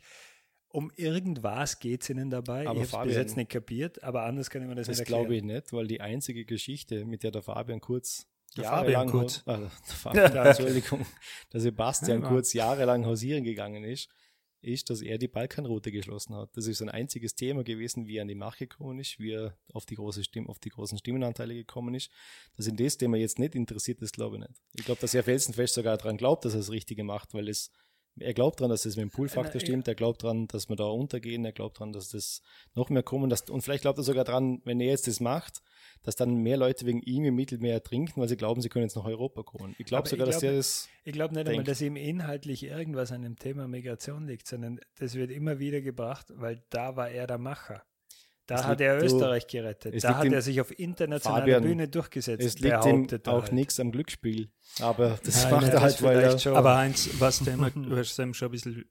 um 0.72 0.90
irgendwas 0.96 1.78
geht 1.78 2.02
es 2.02 2.10
ihnen 2.10 2.30
dabei. 2.30 2.66
Aber 2.66 2.80
ich 2.80 2.92
habe 2.92 3.08
bis 3.08 3.16
jetzt 3.16 3.36
nicht 3.36 3.50
kapiert, 3.50 4.02
aber 4.02 4.22
anders 4.22 4.50
kann 4.50 4.62
ich 4.62 4.68
mir 4.68 4.74
das, 4.74 4.86
das 4.86 4.98
nicht 4.98 5.00
erklären. 5.00 5.22
Das 5.22 5.28
glaube 5.28 5.36
ich 5.36 5.42
nicht, 5.42 5.72
weil 5.72 5.86
die 5.86 6.00
einzige 6.00 6.44
Geschichte, 6.44 7.04
mit 7.04 7.22
der 7.22 7.30
der 7.30 7.42
Fabian 7.42 7.80
Kurz 7.80 8.26
der 8.56 8.64
jahrelang, 8.64 9.08
Fabian 9.08 9.20
Kurz. 9.20 9.42
Also, 9.46 9.62
der 9.64 9.70
Fabian, 9.94 10.36
Entschuldigung, 10.46 11.06
der 11.52 11.60
Sebastian 11.60 12.22
ja, 12.22 12.28
Kurz 12.28 12.52
jahrelang 12.52 13.04
hausieren 13.04 13.44
gegangen 13.44 13.84
ist, 13.84 14.08
ist, 14.62 14.90
dass 14.90 15.00
er 15.00 15.18
die 15.18 15.28
Balkanroute 15.28 15.90
geschlossen 15.90 16.34
hat. 16.34 16.50
Das 16.56 16.66
ist 16.66 16.78
sein 16.78 16.90
einziges 16.90 17.34
Thema 17.34 17.64
gewesen, 17.64 18.06
wie 18.06 18.18
er 18.18 18.22
an 18.22 18.28
die 18.28 18.34
Macht 18.34 18.58
gekommen 18.58 18.98
ist, 18.98 19.18
wie 19.18 19.32
er 19.32 19.56
auf 19.72 19.86
die, 19.86 19.94
große 19.94 20.22
Stimme, 20.22 20.48
auf 20.48 20.58
die 20.58 20.68
großen 20.68 20.98
Stimmenanteile 20.98 21.54
gekommen 21.54 21.94
ist. 21.94 22.10
Dass 22.56 22.66
ihn 22.66 22.76
das 22.76 22.98
Thema 22.98 23.16
jetzt 23.16 23.38
nicht 23.38 23.54
interessiert, 23.54 24.02
das 24.02 24.12
glaube 24.12 24.36
ich 24.36 24.42
nicht. 24.42 24.60
Ich 24.78 24.84
glaube, 24.84 25.00
dass 25.00 25.14
er 25.14 25.24
felsenfest 25.24 25.74
sogar 25.74 25.96
daran 25.96 26.16
glaubt, 26.18 26.44
dass 26.44 26.52
er 26.52 26.58
das 26.58 26.70
Richtige 26.70 27.04
macht, 27.04 27.32
weil 27.32 27.48
es 27.48 27.70
er 28.18 28.34
glaubt 28.34 28.60
daran, 28.60 28.70
dass 28.70 28.84
es 28.84 28.96
mit 28.96 29.04
dem 29.04 29.10
Pool-Faktor 29.10 29.60
stimmt, 29.60 29.88
er 29.88 29.94
glaubt 29.94 30.24
daran, 30.24 30.46
dass 30.48 30.68
wir 30.68 30.76
da 30.76 30.84
untergehen, 30.84 31.44
er 31.44 31.52
glaubt 31.52 31.78
daran, 31.78 31.92
dass 31.92 32.10
das 32.10 32.42
noch 32.74 32.90
mehr 32.90 33.02
kommen 33.02 33.30
dass, 33.30 33.48
und 33.48 33.62
vielleicht 33.62 33.82
glaubt 33.82 33.98
er 33.98 34.04
sogar 34.04 34.24
daran, 34.24 34.60
wenn 34.64 34.80
er 34.80 34.88
jetzt 34.88 35.06
das 35.06 35.20
macht, 35.20 35.62
dass 36.02 36.16
dann 36.16 36.34
mehr 36.36 36.56
Leute 36.56 36.86
wegen 36.86 37.00
ihm 37.02 37.24
im 37.24 37.34
Mittelmeer 37.34 37.74
ertrinken, 37.74 38.20
weil 38.20 38.28
sie 38.28 38.36
glauben, 38.36 38.62
sie 38.62 38.68
können 38.68 38.84
jetzt 38.84 38.96
nach 38.96 39.04
Europa 39.04 39.42
kommen. 39.42 39.74
Ich 39.78 39.86
glaube 39.86 40.08
sogar, 40.08 40.26
ich 40.26 40.32
glaub, 40.32 40.40
dass 40.40 40.42
er 40.42 40.56
das. 40.56 40.88
Ich 41.04 41.12
glaube 41.12 41.34
nicht 41.34 41.48
einmal, 41.48 41.64
dass 41.64 41.80
ihm 41.80 41.96
inhaltlich 41.96 42.64
irgendwas 42.64 43.12
an 43.12 43.22
dem 43.22 43.36
Thema 43.36 43.68
Migration 43.68 44.26
liegt, 44.26 44.46
sondern 44.46 44.80
das 44.98 45.14
wird 45.14 45.30
immer 45.30 45.58
wieder 45.58 45.80
gebracht, 45.80 46.26
weil 46.34 46.62
da 46.70 46.96
war 46.96 47.10
er 47.10 47.26
der 47.26 47.38
Macher. 47.38 47.82
Da 48.50 48.56
es 48.56 48.64
hat 48.64 48.80
er 48.80 49.00
Österreich 49.00 49.46
du, 49.46 49.58
gerettet. 49.58 50.02
Da 50.02 50.18
hat 50.18 50.26
er 50.26 50.42
sich 50.42 50.60
auf 50.60 50.76
internationaler 50.76 51.42
Fabian, 51.42 51.62
Bühne 51.62 51.86
durchgesetzt. 51.86 52.44
Es 52.44 52.58
liegt 52.58 52.84
ihm 52.84 53.06
auch 53.26 53.42
halt. 53.42 53.52
nichts 53.52 53.78
am 53.78 53.92
Glücksspiel. 53.92 54.50
Aber 54.80 55.20
das 55.22 55.44
Nein, 55.44 55.52
macht 55.52 55.68
er 55.68 55.80
halt, 55.80 56.02
weil 56.02 56.18
er 56.18 56.36
schon. 56.36 56.56
Aber 56.56 56.74
eins, 56.74 57.20
was 57.20 57.38
dem, 57.38 57.60
was 57.90 58.16
dem 58.16 58.34
schon 58.34 58.48
ein 58.48 58.50
bisschen 58.50 58.90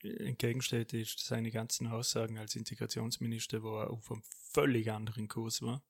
entgegensteht, 0.00 0.92
ist 0.92 1.26
seine 1.26 1.50
ganzen 1.50 1.88
Aussagen 1.88 2.38
als 2.38 2.54
Integrationsminister, 2.54 3.64
wo 3.64 3.80
er 3.80 3.90
auf 3.90 4.12
einem 4.12 4.22
völlig 4.52 4.92
anderen 4.92 5.26
Kurs 5.26 5.60
war, 5.60 5.82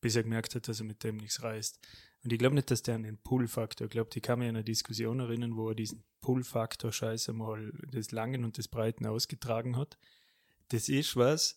bis 0.00 0.16
er 0.16 0.24
gemerkt 0.24 0.56
hat, 0.56 0.66
dass 0.66 0.80
er 0.80 0.86
mit 0.86 1.04
dem 1.04 1.18
nichts 1.18 1.44
reißt. 1.44 1.78
Und 2.24 2.32
ich 2.32 2.38
glaube 2.40 2.56
nicht, 2.56 2.72
dass 2.72 2.82
der 2.82 2.96
einen 2.96 3.18
Pull-Faktor, 3.18 3.84
ich 3.84 3.92
glaube, 3.92 4.10
die 4.10 4.20
kann 4.20 4.40
mir 4.40 4.48
in 4.48 4.56
einer 4.56 4.64
Diskussion 4.64 5.20
erinnern, 5.20 5.56
wo 5.56 5.68
er 5.68 5.76
diesen 5.76 6.02
Pull-Faktor 6.20 6.90
scheiße 6.90 7.32
mal 7.32 7.70
des 7.92 8.10
Langen 8.10 8.44
und 8.44 8.58
des 8.58 8.66
Breiten 8.66 9.06
ausgetragen 9.06 9.76
hat. 9.76 9.98
Das 10.70 10.88
ist 10.88 11.14
was, 11.14 11.56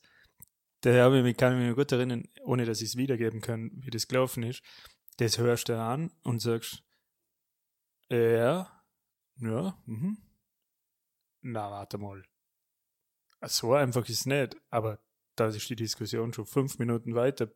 da 0.83 1.01
habe 1.01 1.19
ich 1.19 1.23
mich, 1.23 1.37
kann 1.37 1.59
ich 1.59 1.65
mich 1.65 1.75
gut 1.75 1.91
erinnern, 1.93 2.27
ohne 2.43 2.65
dass 2.65 2.81
ich 2.81 2.89
es 2.89 2.97
wiedergeben 2.97 3.39
kann, 3.39 3.71
wie 3.75 3.89
das 3.89 4.07
gelaufen 4.07 4.43
ist. 4.43 4.61
Das 5.17 5.37
hörst 5.37 5.69
du 5.69 5.79
an 5.79 6.11
und 6.23 6.39
sagst, 6.39 6.83
ja, 8.09 8.83
ja, 9.37 9.81
mhm. 9.85 10.17
Na, 11.41 11.71
warte 11.71 11.97
mal. 11.97 12.23
So 13.45 13.73
einfach 13.73 14.03
ist 14.09 14.19
es 14.19 14.25
nicht, 14.25 14.57
aber 14.69 14.99
da 15.35 15.47
ist 15.47 15.69
die 15.69 15.75
Diskussion 15.75 16.33
schon 16.33 16.45
fünf 16.45 16.77
Minuten 16.79 17.15
weiter, 17.15 17.49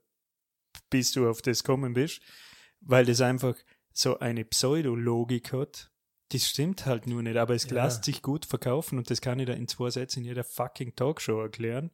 bis 0.89 1.11
du 1.11 1.29
auf 1.29 1.41
das 1.41 1.63
kommen 1.63 1.93
bist, 1.93 2.21
weil 2.79 3.05
das 3.05 3.19
einfach 3.19 3.55
so 3.91 4.19
eine 4.19 4.45
Pseudologik 4.45 5.51
hat. 5.51 5.91
Das 6.29 6.47
stimmt 6.47 6.85
halt 6.85 7.07
nur 7.07 7.23
nicht, 7.23 7.37
aber 7.37 7.55
es 7.55 7.65
ja. 7.65 7.83
lässt 7.83 8.05
sich 8.05 8.21
gut 8.21 8.45
verkaufen 8.45 8.97
und 8.97 9.09
das 9.09 9.19
kann 9.19 9.39
ich 9.39 9.47
da 9.47 9.53
in 9.53 9.67
zwei 9.67 9.89
Sätzen 9.89 10.19
in 10.19 10.25
jeder 10.25 10.43
fucking 10.45 10.95
Talkshow 10.95 11.41
erklären. 11.41 11.91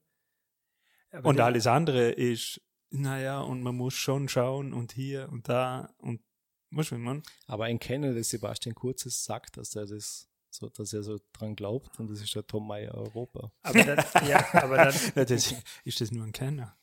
Aber 1.13 1.30
und 1.30 1.39
alles 1.39 1.67
andere 1.67 2.12
ist, 2.12 2.60
naja, 2.89 3.41
und 3.41 3.62
man 3.62 3.76
muss 3.76 3.93
schon 3.93 4.28
schauen 4.28 4.73
und 4.73 4.93
hier 4.93 5.30
und 5.32 5.47
da 5.47 5.93
und 5.99 6.21
muss 6.69 6.91
man. 6.91 7.21
Aber 7.45 7.65
ein 7.65 7.80
Kenner 7.80 8.13
des 8.13 8.30
Sebastian 8.30 8.76
Kurzes 8.76 9.23
sagt, 9.23 9.58
dass 9.58 9.76
er 9.76 9.86
das 9.86 10.28
so, 10.49 10.69
dass 10.69 10.93
er 10.93 11.04
so 11.04 11.19
dran 11.32 11.56
glaubt 11.56 11.99
und 11.99 12.10
das 12.10 12.21
ist 12.21 12.34
der 12.36 12.45
Tom 12.45 12.67
Meyer 12.67 12.93
Europa. 12.93 13.52
Aber 13.62 13.84
dann, 13.84 13.97
ja, 14.28 14.45
aber 14.54 14.78
dann 14.78 14.93
ja, 15.15 15.26
das, 15.26 15.54
ist 15.84 16.02
das 16.02 16.12
nur 16.12 16.26
ein 16.26 16.32
Kenner. 16.32 16.78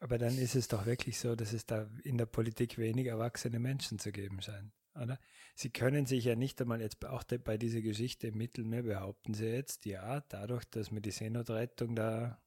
Aber 0.00 0.18
dann 0.18 0.36
ist 0.38 0.54
es 0.54 0.68
doch 0.68 0.86
wirklich 0.86 1.18
so, 1.18 1.34
dass 1.36 1.52
es 1.52 1.66
da 1.66 1.88
in 2.02 2.18
der 2.18 2.26
Politik 2.26 2.78
wenig 2.78 3.06
erwachsene 3.06 3.58
Menschen 3.58 3.98
zu 3.98 4.12
geben 4.12 4.40
scheint. 4.42 4.72
Oder? 5.02 5.18
Sie 5.54 5.70
können 5.70 6.06
sich 6.06 6.24
ja 6.24 6.36
nicht 6.36 6.60
einmal 6.60 6.80
jetzt 6.80 7.04
auch 7.04 7.24
bei 7.24 7.56
dieser 7.56 7.80
Geschichte 7.80 8.28
im 8.28 8.38
Mittelmeer 8.38 8.82
behaupten 8.82 9.34
Sie 9.34 9.46
jetzt, 9.46 9.84
ja, 9.86 10.20
dadurch, 10.28 10.64
dass 10.66 10.90
man 10.90 11.02
die 11.02 11.10
Seenotrettung 11.10 11.94
da 11.94 12.42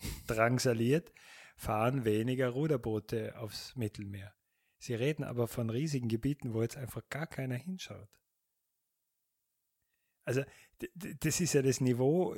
drangsaliert, 0.26 1.12
fahren 1.56 2.04
weniger 2.04 2.48
Ruderboote 2.48 3.38
aufs 3.38 3.76
Mittelmeer. 3.76 4.34
Sie 4.78 4.94
reden 4.94 5.24
aber 5.24 5.46
von 5.46 5.68
riesigen 5.68 6.08
Gebieten, 6.08 6.54
wo 6.54 6.62
jetzt 6.62 6.78
einfach 6.78 7.06
gar 7.10 7.26
keiner 7.26 7.56
hinschaut. 7.56 8.08
Also 10.30 10.42
das 11.20 11.40
ist 11.40 11.52
ja 11.52 11.60
das 11.60 11.80
Niveau, 11.80 12.34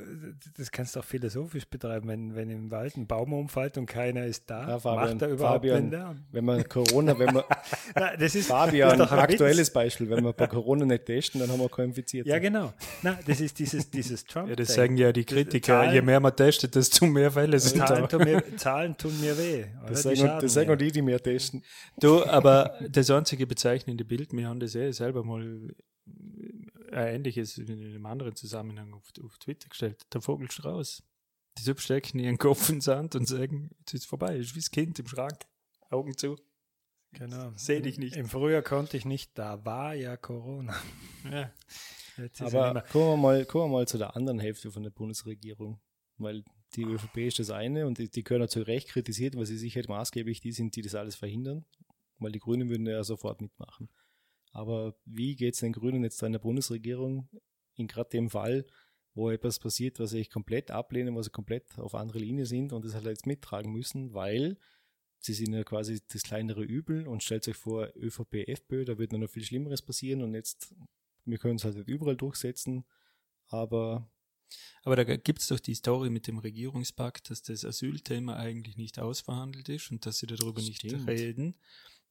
das 0.57 0.71
kannst 0.71 0.97
du 0.97 1.01
auch 1.01 1.05
philosophisch 1.05 1.67
betreiben, 1.67 2.09
wenn, 2.09 2.35
wenn 2.35 2.49
im 2.49 2.71
Wald 2.71 2.97
ein 2.97 3.07
Baum 3.07 3.35
umfällt 3.35 3.77
und 3.77 3.85
keiner 3.85 4.25
ist 4.25 4.49
da, 4.51 4.67
ja, 4.67 4.79
Fabian, 4.79 5.11
macht 5.11 5.23
er 5.23 5.29
überhaupt 5.29 5.55
Fabian, 5.57 5.91
Lärm. 5.91 6.25
Wenn 6.33 6.45
man 6.47 6.69
Corona, 6.69 7.19
wenn 7.19 7.35
man 7.35 7.45
Nein, 7.95 8.17
das 8.19 8.35
ist, 8.35 8.49
Fabian, 8.49 8.99
das 8.99 9.13
ist 9.13 9.19
aktuelles 9.19 9.69
Witz. 9.69 9.75
Beispiel, 9.75 10.11
wenn 10.11 10.25
wir 10.25 10.33
bei 10.33 10.47
Corona 10.47 10.87
nicht 10.87 11.05
testen, 11.05 11.41
dann 11.41 11.51
haben 11.51 11.61
wir 11.61 11.69
keinen 11.69 11.91
Infizierten. 11.91 12.33
Ja, 12.33 12.39
genau. 12.39 12.73
Nein, 13.03 13.19
das 13.27 13.41
ist 13.41 13.59
dieses, 13.59 13.91
dieses 13.91 14.25
Trump. 14.25 14.49
Ja, 14.49 14.57
das 14.57 14.75
sagen 14.75 14.97
ja 14.97 15.13
die 15.13 15.25
Kritiker, 15.25 15.81
Zahlen, 15.81 15.95
je 15.95 16.03
mehr 16.03 16.19
man 16.19 16.35
testet, 16.35 16.75
desto 16.75 17.07
mehr 17.07 17.31
Fälle 17.31 17.61
sind 17.61 17.87
Zahlen, 17.87 18.09
tun 18.09 18.25
mir, 18.25 18.57
Zahlen 18.57 18.97
tun 18.97 19.21
mir 19.21 19.37
weh. 19.37 19.67
Das 19.87 20.03
sagen, 20.03 20.39
das 20.41 20.55
sagen 20.55 20.79
die, 20.79 20.91
die 20.91 21.03
mehr 21.03 21.23
testen. 21.23 21.63
Du, 22.01 22.25
aber 22.25 22.79
das 22.89 23.11
einzige 23.11 23.47
bezeichnende 23.47 24.05
Bild, 24.05 24.33
wir 24.33 24.49
haben 24.49 24.59
das 24.59 24.75
eh 24.75 24.91
selber 24.91 25.23
mal 25.23 25.69
ein 26.93 27.17
ähnliches 27.17 27.59
in 27.59 27.71
einem 27.71 28.07
anderen 28.07 28.37
Zusammenhang 28.37 28.95
auf, 28.95 29.11
auf 29.23 29.39
Twitter 29.39 29.69
gestellt. 29.69 30.03
Der 30.13 30.21
Vogelstrauß. 30.21 31.03
Die 31.59 31.65
Typ 31.65 31.81
stecken 31.81 32.19
ihren 32.19 32.39
Kopf 32.39 32.69
in 32.69 32.77
den 32.77 32.81
Sand 32.81 33.15
und 33.15 33.27
sagen, 33.27 33.71
jetzt 33.81 33.95
ist 33.95 34.01
es 34.03 34.07
vorbei. 34.07 34.39
Das 34.39 34.47
ist 34.47 34.55
wie 34.55 34.61
das 34.61 34.71
Kind 34.71 34.99
im 34.99 35.07
Schrank. 35.07 35.39
Augen 35.91 36.17
zu. 36.17 36.37
Genau. 37.13 37.53
Seh 37.57 37.81
dich 37.81 37.99
nicht. 37.99 38.17
Im 38.17 38.27
Frühjahr 38.27 38.63
konnte 38.63 38.97
ich 38.97 39.05
nicht, 39.05 39.37
da 39.37 39.65
war 39.65 39.95
ja 39.95 40.17
Corona. 40.17 40.75
Ja. 41.31 41.53
Jetzt 42.17 42.41
ist 42.41 42.55
Aber 42.55 42.69
er 42.69 42.75
nicht 42.75 42.89
kommen 42.91 43.11
wir, 43.11 43.17
mal, 43.17 43.45
kommen 43.47 43.71
wir 43.71 43.79
mal 43.79 43.89
zu 43.89 43.99
der 43.99 44.17
anderen 44.17 44.39
Hälfte 44.39 44.71
von 44.71 44.83
der 44.83 44.91
Bundesregierung. 44.91 45.81
Weil 46.19 46.45
die 46.75 46.85
ÖVP 46.85 47.19
ist 47.19 47.39
das 47.39 47.51
eine 47.51 47.87
und 47.87 47.99
die, 47.99 48.11
die 48.11 48.23
können 48.23 48.49
zu 48.49 48.63
Recht 48.63 48.89
kritisiert, 48.89 49.37
weil 49.37 49.47
sie 49.47 49.59
sicher 49.59 49.77
halt 49.77 49.89
maßgeblich 49.89 50.41
die 50.41 50.53
sind, 50.53 50.77
die 50.77 50.83
das 50.83 50.95
alles 50.95 51.17
verhindern. 51.17 51.65
Weil 52.19 52.33
die 52.33 52.39
Grünen 52.39 52.69
würden 52.69 52.87
ja 52.87 53.03
sofort 53.05 53.41
mitmachen. 53.41 53.89
Aber 54.53 54.95
wie 55.05 55.35
geht 55.37 55.55
es 55.55 55.61
den 55.61 55.73
Grünen 55.73 56.05
jetzt 56.05 56.23
da 56.23 56.27
in 56.27 56.33
der 56.33 56.41
Bundesregierung 56.41 57.29
in 57.75 57.87
gerade 57.87 58.11
dem 58.11 58.31
Fall, 58.31 58.67
wo 59.15 59.31
etwas 59.31 59.59
passiert, 59.59 59.99
was 59.99 60.13
ich 60.13 60.31
komplett 60.31 60.71
ablehne, 60.71 61.15
wo 61.15 61.23
sie 61.23 61.31
komplett 61.31 61.79
auf 61.79 61.95
andere 61.95 62.19
Linie 62.19 62.47
sind 62.47 62.73
und 62.73 62.85
das 62.85 62.95
halt 62.95 63.07
jetzt 63.07 63.27
mittragen 63.27 63.73
müssen, 63.73 64.13
weil 64.15 64.59
sie 65.19 65.35
sind 65.35 65.53
ja 65.55 65.65
quasi 65.65 66.01
das 66.09 66.23
kleinere 66.23 66.63
Übel 66.63 67.07
und 67.07 67.23
stellt 67.23 67.47
euch 67.49 67.57
vor, 67.57 67.91
ÖVP, 67.97 68.49
FPÖ, 68.49 68.85
da 68.85 68.99
wird 68.99 69.13
noch 69.13 69.29
viel 69.29 69.45
Schlimmeres 69.45 69.83
passieren 69.83 70.23
und 70.23 70.35
jetzt, 70.35 70.75
wir 71.25 71.39
können 71.39 71.57
es 71.57 71.65
halt 71.65 71.77
nicht 71.77 71.89
überall 71.89 72.17
durchsetzen, 72.17 72.85
aber 73.49 74.11
Aber 74.83 74.97
da 74.97 75.05
gibt 75.05 75.41
es 75.41 75.49
doch 75.49 75.61
die 75.61 75.75
Story 75.75 76.11
mit 76.11 76.27
dem 76.27 76.39
Regierungspakt, 76.39 77.31
dass 77.31 77.43
das 77.43 77.65
Asylthema 77.65 78.37
eigentlich 78.37 78.77
nicht 78.77 78.99
ausverhandelt 78.99 79.69
ist 79.69 79.91
und 79.91 80.05
dass 80.05 80.19
sie 80.19 80.27
darüber 80.27 80.61
nicht 80.61 80.81
Stimmt. 80.81 81.09
reden, 81.09 81.55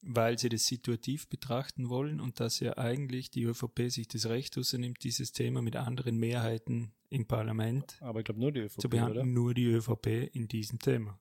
weil 0.02 0.38
sie 0.38 0.50
das 0.50 0.66
situativ 0.66 1.28
betrachten 1.30 1.90
wollen 1.90 2.20
und 2.20 2.40
dass 2.40 2.60
ja 2.60 2.78
eigentlich 2.78 3.30
die 3.30 3.44
ÖVP 3.44 3.90
sich 3.90 4.08
das 4.08 4.26
Recht 4.26 4.58
nimmt, 4.74 5.04
dieses 5.04 5.32
Thema 5.32 5.62
mit 5.62 5.76
anderen 5.76 6.18
Mehrheiten 6.18 6.94
im 7.10 7.28
Parlament 7.28 7.98
aber 8.02 8.20
ich 8.20 8.26
glaube 8.26 8.40
nur 8.40 8.52
die 8.52 8.62
ÖVP, 8.62 8.82
zu 8.82 8.88
oder? 8.88 8.98
behandeln, 8.98 9.34
nur 9.34 9.54
die 9.54 9.66
ÖVP 9.66 10.34
in 10.34 10.48
diesem 10.48 10.80
Thema. 10.80 11.20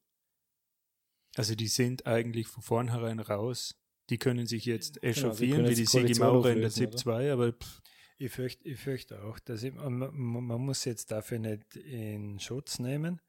Also 1.37 1.55
die 1.55 1.69
sind 1.69 2.07
eigentlich 2.07 2.49
von 2.49 2.63
vornherein 2.63 3.21
raus. 3.21 3.77
Die 4.09 4.19
können 4.19 4.47
sich 4.47 4.65
jetzt 4.65 5.03
echauffieren, 5.03 5.59
können 5.59 5.77
wie 5.77 5.81
jetzt 5.81 5.95
die 5.95 5.99
Sigi 6.09 6.19
Maurer 6.19 6.53
in 6.53 6.61
der 6.61 6.71
ZIP 6.71 6.99
2, 6.99 7.33
aber 7.33 7.53
pff, 7.53 7.81
Ich 8.19 8.33
fürchte, 8.33 8.69
ich 8.69 8.79
fürchte 8.79 9.23
auch, 9.23 9.39
dass 9.39 9.63
ich, 9.63 9.73
man, 9.73 9.99
man 9.99 10.45
man 10.45 10.61
muss 10.61 10.85
jetzt 10.85 11.11
dafür 11.11 11.39
nicht 11.39 11.77
in 11.77 12.41
Schutz 12.41 12.79
nehmen. 12.79 13.21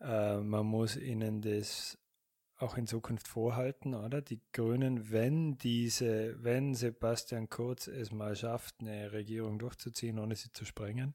Äh, 0.00 0.38
man 0.38 0.66
muss 0.66 0.96
ihnen 0.96 1.42
das 1.42 1.98
auch 2.60 2.76
in 2.76 2.86
Zukunft 2.86 3.26
vorhalten, 3.26 3.94
oder? 3.94 4.20
Die 4.20 4.40
Grünen, 4.52 5.10
wenn 5.10 5.56
diese, 5.56 6.42
wenn 6.42 6.74
Sebastian 6.74 7.48
Kurz 7.48 7.88
es 7.88 8.12
mal 8.12 8.36
schafft, 8.36 8.76
eine 8.80 9.12
Regierung 9.12 9.58
durchzuziehen, 9.58 10.18
ohne 10.18 10.36
sie 10.36 10.52
zu 10.52 10.64
sprengen, 10.64 11.14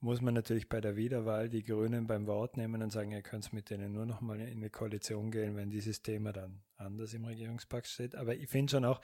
muss 0.00 0.20
man 0.20 0.34
natürlich 0.34 0.68
bei 0.68 0.80
der 0.80 0.96
Wiederwahl 0.96 1.48
die 1.48 1.62
Grünen 1.62 2.06
beim 2.06 2.26
Wort 2.26 2.56
nehmen 2.56 2.82
und 2.82 2.90
sagen, 2.90 3.12
ihr 3.12 3.22
könnt 3.22 3.52
mit 3.52 3.70
denen 3.70 3.92
nur 3.92 4.06
noch 4.06 4.20
mal 4.20 4.40
in 4.40 4.58
eine 4.58 4.70
Koalition 4.70 5.30
gehen, 5.30 5.56
wenn 5.56 5.70
dieses 5.70 6.02
Thema 6.02 6.32
dann 6.32 6.62
anders 6.76 7.12
im 7.12 7.26
Regierungspakt 7.26 7.86
steht. 7.86 8.14
Aber 8.14 8.34
ich 8.34 8.48
finde 8.48 8.70
schon 8.70 8.84
auch, 8.86 9.00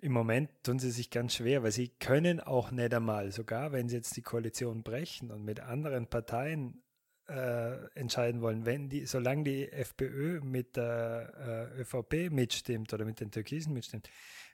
im 0.00 0.12
Moment 0.12 0.50
tun 0.62 0.78
sie 0.78 0.90
sich 0.90 1.10
ganz 1.10 1.34
schwer, 1.34 1.62
weil 1.62 1.72
sie 1.72 1.88
können 1.88 2.40
auch 2.40 2.70
nicht 2.70 2.92
einmal, 2.92 3.32
sogar 3.32 3.72
wenn 3.72 3.88
sie 3.88 3.96
jetzt 3.96 4.16
die 4.16 4.22
Koalition 4.22 4.82
brechen 4.82 5.30
und 5.30 5.44
mit 5.44 5.60
anderen 5.60 6.06
Parteien 6.08 6.82
äh, 7.28 7.86
entscheiden 7.94 8.40
wollen, 8.40 8.64
wenn 8.66 8.88
die, 8.88 9.06
solange 9.06 9.44
die 9.44 9.72
FPÖ 9.72 10.40
mit 10.40 10.76
der 10.76 11.72
äh, 11.76 11.80
ÖVP 11.80 12.30
mitstimmt 12.30 12.92
oder 12.92 13.04
mit 13.04 13.20
den 13.20 13.30
Türkisen 13.30 13.72
mitstimmt, 13.72 14.08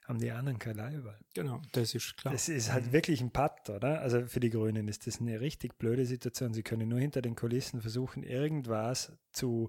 haben 0.07 0.19
die 0.19 0.31
anderen 0.31 0.59
keine 0.59 0.83
Leihwahl. 0.83 1.19
genau, 1.35 1.63
das 1.73 1.95
ist 1.95 2.17
klar. 2.17 2.33
Das 2.33 2.49
ist 2.49 2.73
halt 2.73 2.93
wirklich 2.93 3.21
ein 3.21 3.31
Patt, 3.31 3.71
oder? 3.71 4.01
Also 4.01 4.27
für 4.27 4.41
die 4.41 4.51
Grünen 4.51 4.89
ist 4.89 5.07
das 5.07 5.21
eine 5.21 5.41
richtig 5.41 5.79
blöde 5.79 6.07
Situation. 6.07 6.55
Sie 6.55 6.63
können 6.63 6.89
nur 6.89 6.99
hinter 6.99 7.23
den 7.23 7.37
Kulissen 7.37 7.81
versuchen, 7.81 8.23
irgendwas 8.23 9.13
zu 9.33 9.69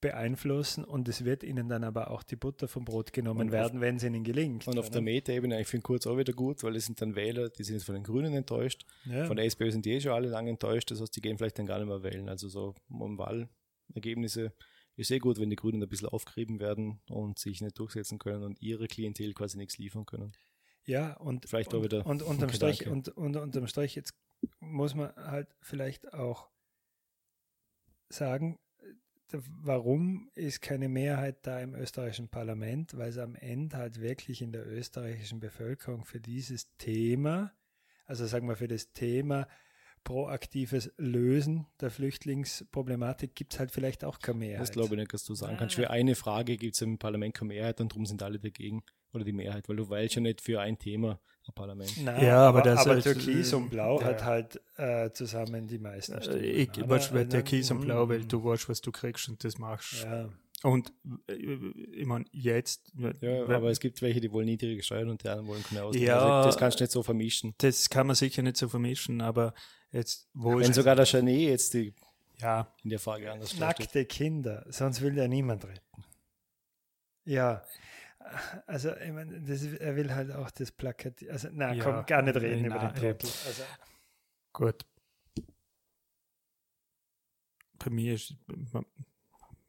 beeinflussen 0.00 0.84
und 0.84 1.08
es 1.08 1.24
wird 1.24 1.42
ihnen 1.42 1.68
dann 1.68 1.82
aber 1.84 2.10
auch 2.10 2.22
die 2.22 2.36
Butter 2.36 2.68
vom 2.68 2.84
Brot 2.84 3.12
genommen 3.12 3.40
Und 3.40 3.46
auf- 3.48 3.52
werden, 3.52 3.80
wenn 3.80 3.96
es 3.96 4.04
ihnen 4.04 4.22
gelingt. 4.24 4.66
Und 4.68 4.78
auf 4.78 4.86
oder? 4.86 4.92
der 4.94 5.02
Meta-Ebene, 5.02 5.60
ich 5.60 5.66
finde 5.66 5.82
Kurz 5.82 6.06
auch 6.06 6.16
wieder 6.16 6.32
gut, 6.32 6.62
weil 6.62 6.76
es 6.76 6.86
sind 6.86 7.00
dann 7.00 7.14
Wähler, 7.16 7.48
die 7.50 7.64
sind 7.64 7.74
jetzt 7.74 7.84
von 7.84 7.94
den 7.94 8.04
Grünen 8.04 8.32
enttäuscht. 8.34 8.84
ja. 9.04 9.24
Von 9.26 9.36
der 9.36 9.46
SPÖ 9.46 9.70
sind 9.72 9.84
die 9.84 9.92
eh 9.92 10.00
schon 10.00 10.12
alle 10.12 10.28
lange 10.28 10.50
enttäuscht, 10.50 10.90
das 10.90 11.00
heißt, 11.00 11.14
die 11.16 11.20
gehen 11.20 11.36
vielleicht 11.38 11.58
dann 11.58 11.66
gar 11.66 11.78
nicht 11.78 11.88
mehr 11.88 12.02
wählen. 12.02 12.28
Also 12.28 12.48
so 12.48 12.74
um 12.88 13.18
Wahlergebnisse 13.18 14.52
ist 14.96 15.10
eh 15.10 15.18
gut, 15.18 15.38
wenn 15.40 15.50
die 15.50 15.56
Grünen 15.56 15.82
ein 15.82 15.88
bisschen 15.88 16.08
aufgerieben 16.08 16.58
werden 16.60 17.00
und 17.08 17.38
sich 17.38 17.60
nicht 17.60 17.78
durchsetzen 17.78 18.18
können 18.18 18.42
und 18.42 18.60
ihre 18.60 18.86
Klientel 18.88 19.32
quasi 19.34 19.56
nichts 19.58 19.78
liefern 19.78 20.06
können. 20.06 20.32
Ja, 20.86 21.14
und, 21.18 21.46
Vielleicht 21.48 21.72
auch 21.74 21.78
und, 21.78 21.84
wieder 21.84 22.06
und 22.06 22.22
ein 22.22 22.28
unterm 22.28 22.50
Strich, 22.50 22.86
und, 22.88 23.08
und 23.10 23.36
unterm 23.36 23.66
Strich, 23.66 23.94
jetzt 23.94 24.14
muss 24.60 24.94
man 24.94 25.14
halt 25.16 25.48
vielleicht 25.60 26.12
auch 26.14 26.48
sagen, 28.08 28.58
warum 29.32 30.30
ist 30.34 30.60
keine 30.60 30.88
Mehrheit 30.88 31.46
da 31.46 31.60
im 31.60 31.74
österreichischen 31.74 32.28
Parlament? 32.28 32.96
Weil 32.96 33.10
es 33.10 33.18
am 33.18 33.34
Ende 33.34 33.76
halt 33.76 34.00
wirklich 34.00 34.42
in 34.42 34.52
der 34.52 34.66
österreichischen 34.66 35.40
Bevölkerung 35.40 36.04
für 36.04 36.20
dieses 36.20 36.74
Thema, 36.76 37.52
also 38.06 38.26
sagen 38.26 38.48
wir 38.48 38.56
für 38.56 38.68
das 38.68 38.92
Thema 38.92 39.46
proaktives 40.04 40.90
Lösen 40.96 41.66
der 41.80 41.90
Flüchtlingsproblematik 41.90 43.34
gibt 43.34 43.52
es 43.52 43.58
halt 43.58 43.70
vielleicht 43.70 44.04
auch 44.04 44.20
keine 44.20 44.38
Mehrheit. 44.38 44.60
Das 44.62 44.72
glaube 44.72 44.94
ich 44.94 45.00
nicht, 45.00 45.12
dass 45.12 45.24
du 45.24 45.34
sagen 45.34 45.56
kannst. 45.58 45.74
Für 45.74 45.90
eine 45.90 46.14
Frage 46.14 46.56
gibt 46.56 46.74
es 46.74 46.82
im 46.82 46.98
Parlament 46.98 47.34
keine 47.34 47.48
Mehrheit 47.48 47.80
und 47.80 47.92
darum 47.92 48.06
sind 48.06 48.22
alle 48.22 48.38
dagegen. 48.38 48.82
Oder 49.12 49.24
die 49.24 49.32
Mehrheit, 49.32 49.68
weil 49.68 49.76
du 49.76 49.90
wählst 49.90 50.14
ja 50.14 50.20
nicht 50.20 50.40
für 50.40 50.60
ein 50.60 50.78
Thema 50.78 51.20
Parlament. 51.52 51.92
Nein, 52.02 52.24
Ja, 52.24 52.48
aber 52.48 52.60
aber, 52.60 52.70
das 52.70 52.80
aber 52.80 52.90
halt, 52.94 53.04
Türkis 53.04 53.52
äh, 53.52 53.56
und 53.56 53.70
Blau 53.70 54.00
ja. 54.00 54.06
hat 54.06 54.24
halt 54.24 54.60
äh, 54.76 55.10
zusammen 55.12 55.66
die 55.66 55.78
meisten 55.78 56.20
Stimmen. 56.22 56.42
Äh, 56.42 56.50
ich 56.50 56.70
oder? 56.78 56.88
weißt, 56.88 57.12
der 57.12 57.22
Also, 57.22 57.42
Kies 57.42 57.70
und 57.70 57.78
mm, 57.78 57.84
Blau, 57.84 58.08
weil 58.08 58.24
du 58.24 58.44
weißt, 58.44 58.68
was 58.68 58.80
du 58.80 58.92
kriegst 58.92 59.28
und 59.28 59.42
das 59.44 59.58
machst. 59.58 60.04
Ja. 60.04 60.28
Und 60.62 60.92
äh, 61.28 61.34
ich 61.92 62.06
meine, 62.06 62.24
jetzt, 62.32 62.92
Ja, 63.20 63.44
aber 63.48 63.70
es 63.70 63.80
gibt 63.80 64.02
welche, 64.02 64.20
die 64.20 64.32
wollen 64.32 64.46
niedrige 64.46 64.82
Steuern 64.82 65.10
und 65.10 65.22
die 65.22 65.28
anderen 65.28 65.48
wollen 65.48 65.62
keine 65.62 65.84
Ausgaben. 65.84 66.04
Ja. 66.04 66.18
Also 66.18 66.48
das 66.48 66.58
kannst 66.58 66.80
du 66.80 66.84
nicht 66.84 66.92
so 66.92 67.02
vermischen. 67.02 67.54
das 67.58 67.88
kann 67.88 68.06
man 68.06 68.16
sicher 68.16 68.42
nicht 68.42 68.56
so 68.56 68.68
vermischen, 68.68 69.20
aber 69.20 69.54
jetzt, 69.92 70.28
wo 70.34 70.58
Wenn 70.58 70.72
sogar 70.72 70.96
der 70.96 71.04
Janet 71.04 71.40
jetzt 71.48 71.74
die 71.74 71.94
ja, 72.40 72.72
in 72.84 72.90
der 72.90 72.98
Frage 73.00 73.32
anders 73.32 73.50
steht. 73.50 73.60
Nackte 73.60 74.04
Kinder, 74.04 74.64
sonst 74.68 75.00
will 75.00 75.14
der 75.14 75.28
niemand 75.28 75.64
retten. 75.64 76.04
Ja, 77.24 77.64
also 78.66 78.94
ich 78.96 79.12
meine, 79.12 79.40
das, 79.40 79.62
er 79.64 79.96
will 79.96 80.14
halt 80.14 80.32
auch 80.32 80.50
das 80.50 80.72
Plakat, 80.72 81.22
also 81.28 81.48
na 81.52 81.72
Ja, 81.72 81.84
komm, 81.84 82.06
gar 82.06 82.22
nicht 82.22 82.36
reden 82.36 82.64
äh, 82.64 82.66
über 82.68 82.78
den 82.78 82.94
Trottel. 82.94 83.30
Also, 83.46 83.62
gut. 84.52 84.84
Bei 87.78 87.90
mir 87.90 88.14
ist, 88.14 88.34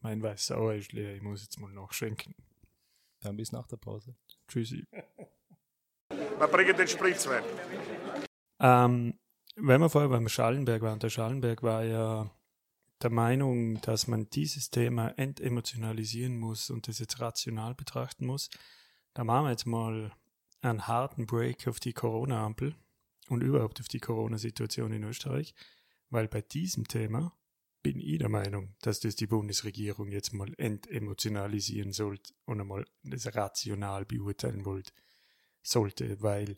mein 0.02 0.24
Weiß 0.24 0.48
sauer 0.48 0.74
ist 0.74 0.94
leer, 0.94 1.16
ich 1.16 1.22
muss 1.22 1.44
jetzt 1.44 1.60
mal 1.60 1.72
nachschenken. 1.72 2.34
Dann 3.22 3.36
bis 3.36 3.52
nach 3.52 3.68
der 3.68 3.78
Pause. 3.78 4.16
Tschüssi. 4.48 4.88
Wir 6.10 6.48
bringen 6.48 6.76
den 6.76 6.88
Spritzwein. 6.88 7.44
Ähm, 8.60 9.20
wenn 9.56 9.82
wir 9.82 9.90
vorher 9.90 10.10
beim 10.10 10.30
Schallenberg 10.30 10.82
waren, 10.82 11.00
der 11.00 11.10
Schallenberg 11.10 11.62
war 11.64 11.84
ja 11.84 12.32
der 13.02 13.10
Meinung, 13.10 13.80
dass 13.82 14.08
man 14.08 14.30
dieses 14.30 14.70
Thema 14.70 15.18
entemotionalisieren 15.18 16.38
muss 16.38 16.70
und 16.70 16.88
das 16.88 17.00
jetzt 17.00 17.20
rational 17.20 17.74
betrachten 17.76 18.26
muss. 18.26 18.50
Da 19.14 19.24
machen 19.24 19.46
wir 19.46 19.52
jetzt 19.52 19.66
mal 19.66 20.12
einen 20.62 20.88
harten 20.88 21.26
Break 21.26 21.68
auf 21.68 21.80
die 21.80 21.94
Corona-Ampel 21.94 22.76
und 23.30 23.42
überhaupt 23.42 23.80
auf 23.80 23.88
die 23.88 24.00
Corona-Situation 24.00 24.92
in 24.92 25.04
Österreich, 25.04 25.54
weil 26.10 26.28
bei 26.28 26.42
diesem 26.42 26.88
Thema 26.88 27.34
bin 27.82 28.00
ich 28.00 28.20
der 28.20 28.30
Meinung, 28.30 28.76
dass 28.82 29.00
das 29.00 29.16
die 29.16 29.28
Bundesregierung 29.28 30.12
jetzt 30.12 30.34
mal 30.34 30.54
entemotionalisieren 30.58 31.94
sollte 31.94 32.34
und 32.46 32.60
einmal 32.60 32.86
das 33.04 33.34
rational 33.34 34.06
beurteilen 34.06 34.66
wollte, 34.66 34.92
sollte, 35.62 36.22
weil 36.22 36.56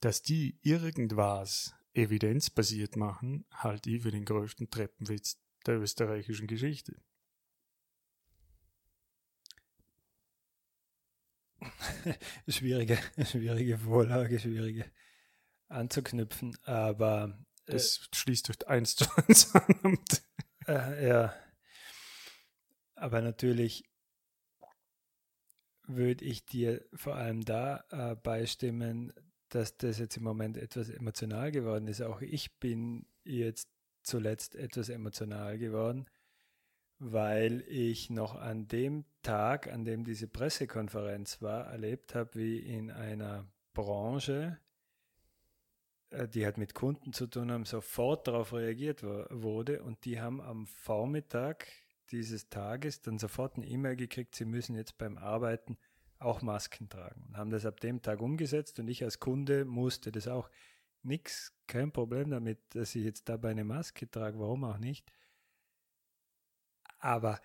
dass 0.00 0.22
die 0.22 0.58
irgendwas 0.62 1.74
evidenzbasiert 1.92 2.94
machen, 2.94 3.46
halte 3.52 3.90
ich 3.90 4.02
für 4.02 4.12
den 4.12 4.24
größten 4.24 4.70
Treppenwitz 4.70 5.38
der 5.68 5.78
österreichischen 5.80 6.46
Geschichte. 6.46 6.96
schwierige, 12.48 12.98
schwierige 13.24 13.78
Vorlage, 13.78 14.38
schwierige 14.38 14.90
anzuknüpfen, 15.68 16.56
aber 16.64 17.38
Das 17.66 18.08
schließt 18.14 18.48
durch 18.48 18.66
eins 18.66 18.96
zu 18.96 19.04
eins 19.16 19.54
an. 19.54 19.98
Äh, 20.66 21.08
ja. 21.08 21.34
Aber 22.94 23.20
natürlich 23.20 23.84
würde 25.86 26.24
ich 26.24 26.44
dir 26.44 26.84
vor 26.94 27.14
allem 27.16 27.44
da 27.44 27.84
äh, 27.90 28.16
beistimmen, 28.16 29.12
dass 29.48 29.76
das 29.76 29.98
jetzt 29.98 30.16
im 30.16 30.24
Moment 30.24 30.56
etwas 30.56 30.90
emotional 30.90 31.50
geworden 31.50 31.88
ist. 31.88 32.02
Auch 32.02 32.20
ich 32.20 32.58
bin 32.58 33.06
jetzt 33.24 33.68
zuletzt 34.02 34.54
etwas 34.54 34.88
emotional 34.88 35.58
geworden, 35.58 36.06
weil 36.98 37.64
ich 37.68 38.10
noch 38.10 38.34
an 38.34 38.68
dem 38.68 39.04
Tag, 39.22 39.72
an 39.72 39.84
dem 39.84 40.04
diese 40.04 40.28
Pressekonferenz 40.28 41.42
war, 41.42 41.66
erlebt 41.66 42.14
habe, 42.14 42.34
wie 42.34 42.58
in 42.58 42.90
einer 42.90 43.46
Branche 43.74 44.58
äh, 46.10 46.28
die 46.28 46.44
halt 46.44 46.58
mit 46.58 46.74
Kunden 46.74 47.12
zu 47.12 47.26
tun 47.26 47.50
haben, 47.50 47.64
sofort 47.64 48.26
darauf 48.28 48.52
reagiert 48.52 49.02
wurde 49.02 49.82
und 49.82 50.04
die 50.04 50.20
haben 50.20 50.40
am 50.40 50.66
Vormittag 50.66 51.66
dieses 52.10 52.48
Tages 52.48 53.02
dann 53.02 53.18
sofort 53.18 53.56
eine 53.56 53.66
E-Mail 53.66 53.96
gekriegt, 53.96 54.34
sie 54.34 54.46
müssen 54.46 54.74
jetzt 54.74 54.96
beim 54.96 55.18
Arbeiten 55.18 55.76
auch 56.18 56.40
Masken 56.40 56.88
tragen 56.88 57.24
und 57.28 57.36
haben 57.36 57.50
das 57.50 57.66
ab 57.66 57.80
dem 57.80 58.00
Tag 58.00 58.20
umgesetzt 58.20 58.80
und 58.80 58.88
ich 58.88 59.04
als 59.04 59.20
Kunde 59.20 59.64
musste 59.64 60.10
das 60.10 60.28
auch. 60.28 60.48
Nix, 61.08 61.52
kein 61.66 61.92
Problem 61.92 62.30
damit, 62.30 62.58
dass 62.74 62.94
ich 62.94 63.04
jetzt 63.04 63.28
dabei 63.28 63.50
eine 63.50 63.64
Maske 63.64 64.08
trage, 64.10 64.38
warum 64.38 64.64
auch 64.64 64.78
nicht. 64.78 65.10
Aber 66.98 67.40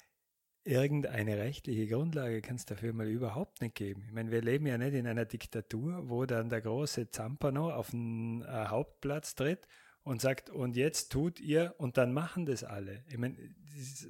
irgendeine 0.64 1.38
rechtliche 1.38 1.88
Grundlage 1.88 2.42
kann 2.42 2.56
es 2.56 2.66
dafür 2.66 2.94
mal 2.94 3.08
überhaupt 3.08 3.62
nicht 3.62 3.76
geben. 3.76 4.04
Ich 4.06 4.14
meine, 4.14 4.32
wir 4.32 4.42
leben 4.42 4.66
ja 4.66 4.78
nicht 4.78 4.94
in 4.94 5.08
einer 5.08 5.26
Diktatur, 5.26 6.10
wo 6.10 6.26
dann 6.26 6.50
der 6.50 6.62
große 6.62 7.10
Zampano 7.10 7.72
auf 7.72 7.92
den 7.92 8.44
äh, 8.44 8.66
Hauptplatz 8.68 9.36
tritt 9.36 9.68
und 10.04 10.22
sagt, 10.22 10.50
und 10.50 10.76
jetzt 10.76 11.12
tut 11.12 11.40
ihr, 11.40 11.76
und 11.78 11.98
dann 11.98 12.14
machen 12.14 12.46
das 12.46 12.64
alle. 12.64 13.04
Ich 13.10 13.18
meine, 13.18 13.38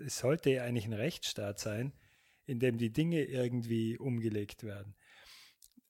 es 0.06 0.18
sollte 0.18 0.51
ja 0.51 0.64
eigentlich 0.64 0.86
ein 0.86 0.93
Rechtsstaat 0.93 1.60
sein, 1.60 1.93
in 2.45 2.60
dem 2.60 2.78
die 2.78 2.91
Dinge 2.91 3.24
irgendwie 3.24 3.97
umgelegt 3.97 4.64
werden. 4.64 4.95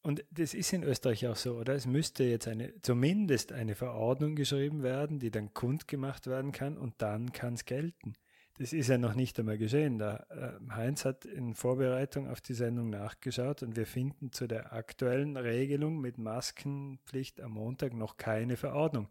Und 0.03 0.25
das 0.31 0.53
ist 0.53 0.73
in 0.73 0.83
Österreich 0.83 1.25
auch 1.27 1.37
so, 1.37 1.55
oder? 1.55 1.73
Es 1.73 1.87
müsste 1.87 2.25
jetzt 2.25 2.49
eine, 2.49 2.73
zumindest 2.81 3.53
eine 3.53 3.73
Verordnung 3.73 4.35
geschrieben 4.35 4.83
werden, 4.83 5.17
die 5.19 5.31
dann 5.31 5.53
kundgemacht 5.53 6.27
werden 6.27 6.51
kann 6.51 6.77
und 6.77 6.95
dann 6.97 7.31
kann 7.31 7.53
es 7.53 7.63
gelten. 7.63 8.13
Das 8.57 8.73
ist 8.73 8.89
ja 8.89 8.97
noch 8.97 9.15
nicht 9.15 9.39
einmal 9.39 9.57
geschehen. 9.57 9.97
Da, 9.97 10.25
äh, 10.29 10.71
Heinz 10.73 11.05
hat 11.05 11.23
in 11.23 11.55
Vorbereitung 11.55 12.27
auf 12.29 12.41
die 12.41 12.53
Sendung 12.53 12.89
nachgeschaut 12.89 13.63
und 13.63 13.77
wir 13.77 13.87
finden 13.87 14.33
zu 14.33 14.45
der 14.45 14.73
aktuellen 14.73 15.37
Regelung 15.37 16.01
mit 16.01 16.17
Maskenpflicht 16.17 17.39
am 17.39 17.53
Montag 17.53 17.93
noch 17.93 18.17
keine 18.17 18.57
Verordnung. 18.57 19.09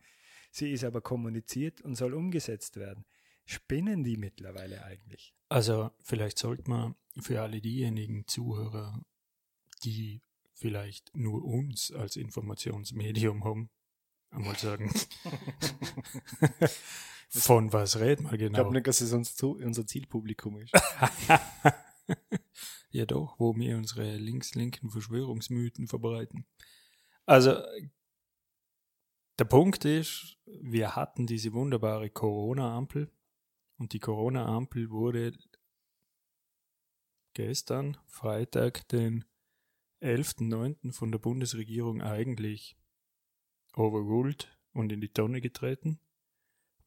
Sie 0.50 0.70
ist 0.70 0.84
aber 0.84 1.00
kommuniziert 1.00 1.80
und 1.80 1.94
soll 1.94 2.12
umgesetzt 2.12 2.76
werden. 2.76 3.06
Spinnen 3.46 4.04
die 4.04 4.18
mittlerweile 4.18 4.84
eigentlich? 4.84 5.34
Also 5.48 5.90
vielleicht 6.02 6.38
sollte 6.38 6.68
man 6.70 6.94
für 7.18 7.40
alle 7.40 7.62
diejenigen 7.62 8.26
Zuhörer, 8.26 9.02
die 9.84 10.20
vielleicht 10.54 11.14
nur 11.14 11.44
uns 11.44 11.92
als 11.92 12.16
Informationsmedium 12.16 13.44
haben, 13.44 13.70
einmal 14.30 14.56
sagen, 14.56 14.90
von 17.28 17.72
was 17.72 17.98
reden 17.98 18.30
wir 18.30 18.38
genau? 18.38 18.50
Ich 18.50 18.54
glaube 18.54 18.72
nicht, 18.72 18.86
dass 18.86 19.00
es 19.00 19.12
uns 19.12 19.36
zu, 19.36 19.56
unser 19.56 19.86
Zielpublikum 19.86 20.58
ist. 20.58 20.72
ja 22.90 23.06
doch, 23.06 23.38
wo 23.38 23.56
wir 23.56 23.76
unsere 23.76 24.16
links-linken 24.16 24.90
Verschwörungsmythen 24.90 25.88
verbreiten. 25.88 26.46
Also 27.26 27.62
der 29.38 29.44
Punkt 29.44 29.84
ist, 29.84 30.38
wir 30.44 30.94
hatten 30.94 31.26
diese 31.26 31.52
wunderbare 31.52 32.10
Corona-Ampel 32.10 33.10
und 33.78 33.92
die 33.92 33.98
Corona-Ampel 33.98 34.90
wurde 34.90 35.32
gestern, 37.34 37.96
Freitag, 38.06 38.86
den 38.88 39.24
11.09. 40.02 40.92
von 40.92 41.12
der 41.12 41.18
Bundesregierung 41.18 42.02
eigentlich 42.02 42.76
overruled 43.74 44.58
und 44.72 44.92
in 44.92 45.00
die 45.00 45.12
Tonne 45.12 45.40
getreten, 45.40 46.00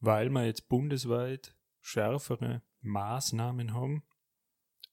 weil 0.00 0.28
wir 0.30 0.44
jetzt 0.44 0.68
bundesweit 0.68 1.56
schärfere 1.80 2.62
Maßnahmen 2.80 3.72
haben, 3.72 4.02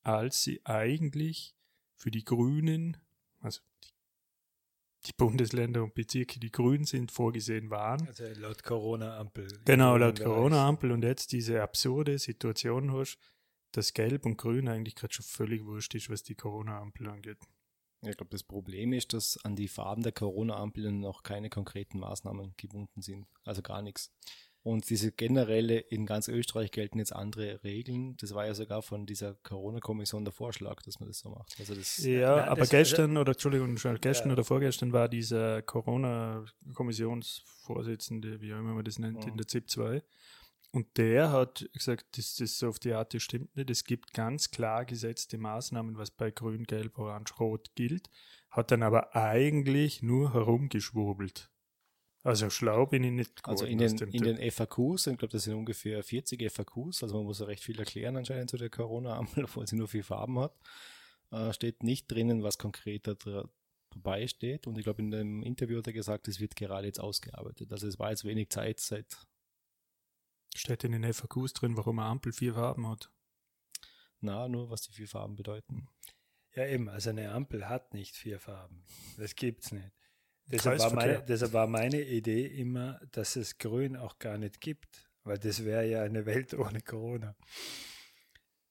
als 0.02 0.44
sie 0.44 0.66
eigentlich 0.66 1.56
für 1.96 2.12
die 2.12 2.24
Grünen, 2.24 2.98
also 3.40 3.62
die 5.06 5.14
Bundesländer 5.18 5.84
und 5.84 5.96
Bezirke, 5.96 6.40
die 6.40 6.52
grün 6.52 6.86
sind, 6.86 7.12
vorgesehen 7.12 7.70
waren. 7.70 8.08
Also 8.08 8.26
laut 8.40 8.64
Corona-Ampel. 8.64 9.48
Genau, 9.66 9.98
laut 9.98 10.22
Corona-Ampel 10.22 10.92
und 10.92 11.04
jetzt 11.04 11.34
diese 11.34 11.62
absurde 11.62 12.18
Situation 12.18 12.94
hast, 12.94 13.18
dass 13.72 13.94
Gelb 13.94 14.26
und 14.26 14.38
Grün 14.38 14.68
eigentlich 14.68 14.96
gerade 14.96 15.14
schon 15.14 15.26
völlig 15.26 15.66
wurscht 15.66 15.96
ist, 15.96 16.10
was 16.10 16.24
die 16.24 16.36
Corona-Ampel 16.36 17.10
angeht. 17.10 17.40
Ich 18.06 18.18
glaube, 18.18 18.32
das 18.32 18.43
Problem 18.43 18.93
ist, 18.93 19.14
dass 19.14 19.38
an 19.43 19.56
die 19.56 19.68
Farben 19.68 20.04
der 20.04 20.12
Corona-Ampeln 20.12 20.99
noch 20.99 21.24
keine 21.24 21.49
konkreten 21.49 21.99
Maßnahmen 21.99 22.54
gebunden 22.58 23.01
sind. 23.01 23.28
Also 23.43 23.62
gar 23.62 23.82
nichts. 23.82 24.12
Und 24.64 24.89
diese 24.89 25.12
generelle, 25.12 25.78
in 25.78 26.06
ganz 26.06 26.30
Österreich 26.30 26.72
gelten 26.72 26.97
jetzt 26.97 27.14
andere 27.14 27.62
Regeln. 27.66 28.16
Das 28.22 28.34
war 28.34 28.45
ja 28.45 28.54
sogar 28.54 28.82
von 28.82 29.06
dieser 29.06 29.34
Corona-Kommission 29.43 30.24
der 30.24 30.32
Vorschlag, 30.32 30.82
dass 30.84 31.01
man 31.01 31.10
das 31.10 31.20
so 31.20 31.32
macht. 31.32 31.54
Also 31.60 31.76
das, 31.76 31.97
ja, 31.97 32.38
na, 32.38 32.45
aber 32.45 32.62
das, 32.62 32.70
gestern, 32.70 33.18
oder 33.18 33.34
Entschuldigung, 33.34 33.76
gestern 33.76 34.30
ja. 34.30 34.34
oder 34.34 34.45
vorgestern 34.45 34.93
war 34.93 35.10
dieser 35.10 35.62
Corona-Kommissionsvorsitzende, 35.64 38.39
wie 38.39 38.54
auch 38.54 38.60
immer 38.60 38.74
man 38.74 38.86
das 38.86 38.99
nennt, 38.99 39.26
mhm. 39.26 39.32
in 39.32 39.38
der 39.38 39.47
ZIP 39.47 39.70
2. 39.70 40.01
Und 40.74 40.98
der 40.98 41.32
hat 41.32 41.70
gesagt, 41.72 42.18
das, 42.18 42.36
das 42.36 42.58
so 42.58 42.68
auf 42.68 42.80
die 42.80 42.94
Art, 42.94 43.14
das 43.14 43.22
stimmt 43.22 43.56
nicht. 43.56 43.70
Es 43.70 43.84
gibt 43.84 44.12
ganz 44.12 44.50
klar 44.50 44.86
gesetzte 44.86 45.38
Maßnahmen, 45.38 45.98
was 45.98 46.10
bei 46.10 46.32
Grün, 46.32 46.64
Gelb, 46.64 46.98
Orange, 46.98 47.36
Rot 47.40 47.76
gilt, 47.76 48.10
hat 48.50 48.72
dann 48.72 48.82
aber 48.82 49.16
eigentlich 49.16 50.02
nur 50.02 50.34
herumgeschwurbelt. 50.34 51.52
Also 52.24 52.50
schlau 52.50 52.88
bin 52.88 53.04
ich 53.04 53.12
nicht. 53.12 53.42
Also 53.44 53.66
in 53.66 53.78
den, 53.78 53.98
in 53.98 54.24
den 54.24 54.52
FAQs, 54.52 55.08
ich 55.08 55.18
glaube, 55.18 55.32
das 55.32 55.44
sind 55.44 55.54
ungefähr 55.54 56.02
40 56.02 56.52
FAQs, 56.52 57.04
also 57.04 57.18
man 57.18 57.26
muss 57.26 57.40
ja 57.40 57.46
recht 57.46 57.64
viel 57.64 57.78
erklären 57.78 58.18
anscheinend 58.18 58.50
zu 58.50 58.58
der 58.58 58.72
Corona-Ampel, 58.72 59.44
obwohl 59.44 59.68
sie 59.68 59.76
nur 59.76 59.88
vier 59.88 60.04
Farben 60.04 60.40
hat. 60.40 60.56
Äh, 61.32 61.54
steht 61.54 61.84
nicht 61.84 62.12
drinnen, 62.12 62.42
was 62.42 62.58
konkret 62.58 63.08
dabei 63.08 64.28
steht. 64.28 64.66
Und 64.66 64.80
ich 64.80 64.86
glaube, 64.86 65.04
in 65.04 65.12
dem 65.12 65.44
Interview 65.44 65.78
hat 65.78 65.88
er 65.88 65.94
gesagt, 65.94 66.28
es 66.28 66.40
wird 66.40 66.56
gerade 66.56 66.88
jetzt 66.88 67.00
ausgearbeitet. 67.00 67.72
Also 67.72 67.88
es 67.88 68.00
war 68.00 68.10
jetzt 68.10 68.26
wenig 68.26 68.50
Zeit 68.50 68.80
seit. 68.80 69.06
Steht 70.56 70.84
in 70.84 70.91
den 70.91 71.12
FAQs 71.14 71.54
drin, 71.54 71.78
warum 71.78 71.99
eine 71.99 72.10
Ampel 72.10 72.32
vier 72.32 72.54
Farben 72.54 72.88
hat? 72.88 73.12
Na, 74.20 74.47
nur 74.47 74.70
was 74.70 74.82
die 74.82 74.93
vier 74.93 75.08
Farben 75.08 75.36
bedeuten. 75.36 75.88
Ja, 76.56 76.66
eben, 76.68 76.88
also 76.88 77.10
eine 77.10 77.32
Ampel 77.32 77.68
hat 77.68 77.93
nicht 77.93 78.16
vier 78.16 78.39
Farben. 78.39 78.86
Das 79.18 79.36
gibt's 79.36 79.72
nicht. 79.72 79.91
Deshalb 80.45 80.80
war, 80.80 80.93
meine, 80.93 81.24
deshalb 81.24 81.54
war 81.54 81.68
meine 81.68 82.01
Idee 82.01 82.45
immer, 82.45 82.99
dass 83.12 83.36
es 83.36 83.58
Grün 83.58 83.95
auch 83.95 84.20
gar 84.20 84.38
nicht 84.38 84.62
gibt, 84.62 85.10
weil 85.24 85.38
das 85.38 85.64
wäre 85.64 85.86
ja 85.88 86.04
eine 86.04 86.26
Welt 86.26 86.54
ohne 86.54 86.82
Corona. 86.82 87.36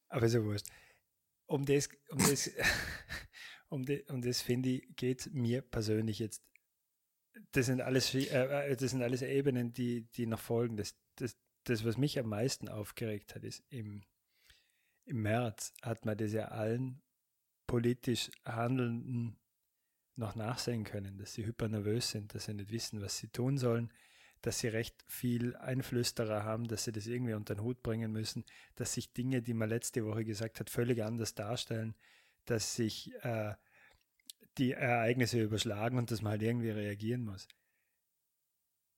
Aber 0.09 0.29
so 0.29 0.45
wurscht. 0.45 0.67
Um 1.47 1.65
das, 1.65 1.89
um 2.11 2.19
das, 2.19 2.51
um 3.69 3.85
das, 3.85 4.01
um 4.09 4.23
das 4.23 4.43
finde 4.43 4.69
ich, 4.71 4.97
geht 4.97 5.33
mir 5.33 5.63
persönlich 5.63 6.19
jetzt. 6.19 6.43
Das 7.53 7.67
sind 7.67 7.81
alles, 7.81 8.15
äh, 8.15 8.27
äh, 8.27 8.77
das 8.77 8.91
sind 8.91 9.03
alles 9.03 9.23
Ebenen, 9.23 9.73
die, 9.73 10.03
die 10.13 10.27
noch 10.27 10.41
folgen. 10.41 10.77
Das, 10.77 10.95
das, 11.17 11.37
das, 11.65 11.85
was 11.85 11.97
mich 11.97 12.19
am 12.19 12.29
meisten 12.29 12.69
aufgeregt 12.69 13.35
hat, 13.35 13.45
ist 13.45 13.63
im, 13.69 14.03
im 15.05 15.23
März 15.23 15.73
hat 15.83 16.05
man 16.05 16.17
das 16.17 16.33
ja 16.33 16.47
allen 16.47 17.03
politisch 17.67 18.31
Handelnden 18.45 19.39
noch 20.17 20.35
nachsehen 20.35 20.85
können, 20.85 21.19
dass 21.19 21.35
sie 21.35 21.47
hypernervös 21.47 22.11
sind, 22.11 22.35
dass 22.35 22.45
sie 22.45 22.55
nicht 22.55 22.71
wissen, 22.71 23.01
was 23.01 23.17
sie 23.19 23.29
tun 23.29 23.57
sollen, 23.57 23.93
dass 24.43 24.59
sie 24.59 24.69
recht 24.69 25.03
viel 25.07 25.57
Einflüsterer 25.57 26.45
haben, 26.45 26.67
dass 26.69 26.85
sie 26.85 26.93
das 26.93 27.07
irgendwie 27.07 27.35
unter 27.35 27.55
den 27.55 27.63
Hut 27.63 27.83
bringen 27.83 28.13
müssen, 28.13 28.45
dass 28.75 28.93
sich 28.93 29.13
Dinge, 29.13 29.41
die 29.41 29.55
man 29.55 29.69
letzte 29.69 30.05
Woche 30.05 30.25
gesagt 30.25 30.61
hat, 30.61 30.69
völlig 30.69 31.03
anders 31.03 31.35
darstellen, 31.35 31.95
dass 32.45 32.75
sich 32.75 33.15
äh, 33.23 33.55
die 34.59 34.73
Ereignisse 34.73 35.41
überschlagen 35.41 35.97
und 35.97 36.11
dass 36.11 36.23
man 36.23 36.33
halt 36.33 36.43
irgendwie 36.43 36.71
reagieren 36.71 37.25
muss. 37.25 37.49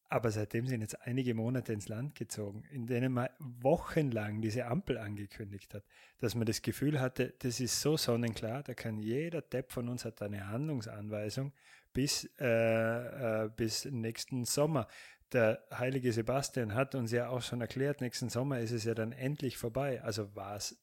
Aber 0.09 0.31
seitdem 0.31 0.67
sind 0.67 0.81
jetzt 0.81 1.01
einige 1.03 1.35
Monate 1.35 1.73
ins 1.73 1.89
Land 1.89 2.15
gezogen, 2.15 2.63
in 2.71 2.87
denen 2.87 3.13
man 3.13 3.29
wochenlang 3.39 4.43
diese 4.43 4.67
Ampel 4.67 4.99
angekündigt 4.99 5.75
hat, 5.75 5.85
dass 6.19 6.35
man 6.35 6.47
das 6.47 6.63
Gefühl 6.63 7.01
hatte, 7.01 7.35
das 7.41 7.59
ist 7.59 7.81
so 7.81 7.97
sonnenklar, 7.97 8.63
da 8.63 8.75
kann 8.75 8.99
jeder 8.99 9.43
Depp 9.43 9.73
von 9.73 9.89
uns 9.89 10.05
hat 10.05 10.21
eine 10.23 10.49
Handlungsanweisung 10.49 11.53
bis, 11.93 12.31
äh, 12.39 13.45
äh, 13.45 13.51
bis 13.57 13.87
nächsten 13.87 14.45
Sommer. 14.45 14.89
Der 15.33 15.65
heilige 15.73 16.13
Sebastian 16.13 16.75
hat 16.75 16.95
uns 16.95 17.11
ja 17.11 17.29
auch 17.29 17.43
schon 17.43 17.61
erklärt, 17.61 18.01
nächsten 18.01 18.29
Sommer 18.29 18.61
ist 18.61 18.73
es 18.73 18.85
ja 18.85 18.95
dann 18.95 19.13
endlich 19.13 19.57
vorbei. 19.57 20.03
Also 20.03 20.37
war 20.37 20.57
es 20.57 20.79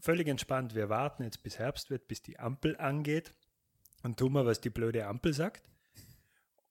völlig 0.00 0.28
entspannt. 0.28 0.74
Wir 0.74 0.88
warten 0.88 1.22
jetzt 1.22 1.42
bis 1.42 1.58
Herbst 1.58 1.90
wird, 1.90 2.08
bis 2.08 2.22
die 2.22 2.38
Ampel 2.38 2.76
angeht 2.78 3.34
und 4.02 4.18
tun 4.18 4.32
wir, 4.32 4.46
was 4.46 4.60
die 4.60 4.70
blöde 4.70 5.06
Ampel 5.06 5.32
sagt. 5.32 5.68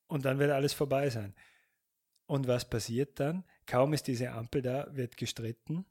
Und 0.07 0.25
dann 0.25 0.39
wird 0.39 0.51
alles 0.51 0.73
vorbei 0.73 1.09
sein. 1.09 1.33
Und 2.27 2.47
was 2.47 2.69
passiert 2.69 3.19
dann? 3.19 3.43
Kaum 3.67 3.93
ist 3.93 4.07
diese 4.07 4.31
Ampel 4.31 4.61
da, 4.61 4.87
wird 4.91 5.17
gestritten. 5.17 5.85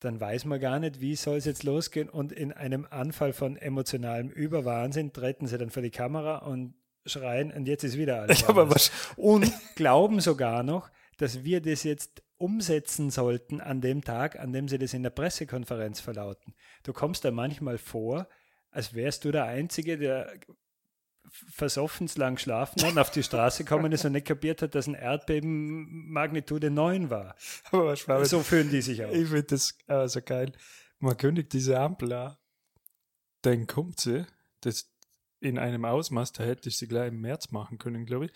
Dann 0.00 0.18
weiß 0.18 0.46
man 0.46 0.60
gar 0.60 0.78
nicht, 0.78 1.00
wie 1.00 1.14
soll 1.14 1.36
es 1.36 1.44
jetzt 1.44 1.62
losgehen. 1.62 2.08
Und 2.08 2.32
in 2.32 2.52
einem 2.52 2.86
Anfall 2.88 3.32
von 3.32 3.56
emotionalem 3.56 4.30
Überwahnsinn 4.30 5.12
treten 5.12 5.46
sie 5.46 5.58
dann 5.58 5.70
vor 5.70 5.82
die 5.82 5.90
Kamera 5.90 6.38
und 6.38 6.74
schreien, 7.04 7.52
und 7.52 7.66
jetzt 7.66 7.84
ist 7.84 7.98
wieder 7.98 8.22
alles. 8.22 8.40
Ja, 8.40 8.48
und 9.16 9.52
glauben 9.74 10.20
sogar 10.20 10.62
noch, 10.62 10.90
dass 11.18 11.44
wir 11.44 11.60
das 11.60 11.82
jetzt 11.82 12.22
umsetzen 12.38 13.10
sollten 13.10 13.60
an 13.60 13.82
dem 13.82 14.02
Tag, 14.02 14.38
an 14.38 14.52
dem 14.52 14.68
sie 14.68 14.78
das 14.78 14.94
in 14.94 15.02
der 15.02 15.10
Pressekonferenz 15.10 16.00
verlauten. 16.00 16.54
Du 16.82 16.94
kommst 16.94 17.24
da 17.24 17.30
manchmal 17.30 17.76
vor, 17.76 18.26
als 18.70 18.94
wärst 18.94 19.26
du 19.26 19.32
der 19.32 19.44
Einzige, 19.44 19.98
der 19.98 20.32
versoffen 21.30 22.08
lang 22.16 22.36
geschlafen 22.36 22.82
hat, 22.82 22.98
auf 22.98 23.10
die 23.10 23.22
Straße 23.22 23.64
gekommen 23.64 23.92
ist 23.92 24.04
und 24.04 24.12
nicht 24.12 24.26
kapiert 24.26 24.62
hat, 24.62 24.74
dass 24.74 24.86
ein 24.86 24.94
Erdbeben 24.94 26.10
Magnitude 26.10 26.70
9 26.70 27.10
war. 27.10 27.34
Aber 27.70 27.94
was 28.06 28.30
so 28.30 28.40
fühlen 28.40 28.70
die 28.70 28.82
sich 28.82 29.04
auch. 29.04 29.12
Ich 29.12 29.28
finde 29.28 29.44
das 29.44 29.76
also 29.86 30.20
geil. 30.22 30.52
Man 30.98 31.16
kündigt 31.16 31.52
diese 31.52 31.78
Ampel 31.78 32.12
an, 32.12 32.36
dann 33.42 33.66
kommt 33.66 34.00
sie, 34.00 34.26
das 34.60 34.90
in 35.40 35.58
einem 35.58 35.84
Ausmaß, 35.84 36.32
da 36.32 36.44
hätte 36.44 36.68
ich 36.68 36.76
sie 36.76 36.86
gleich 36.86 37.08
im 37.08 37.20
März 37.20 37.50
machen 37.50 37.78
können, 37.78 38.04
glaube 38.04 38.26
ich. 38.26 38.32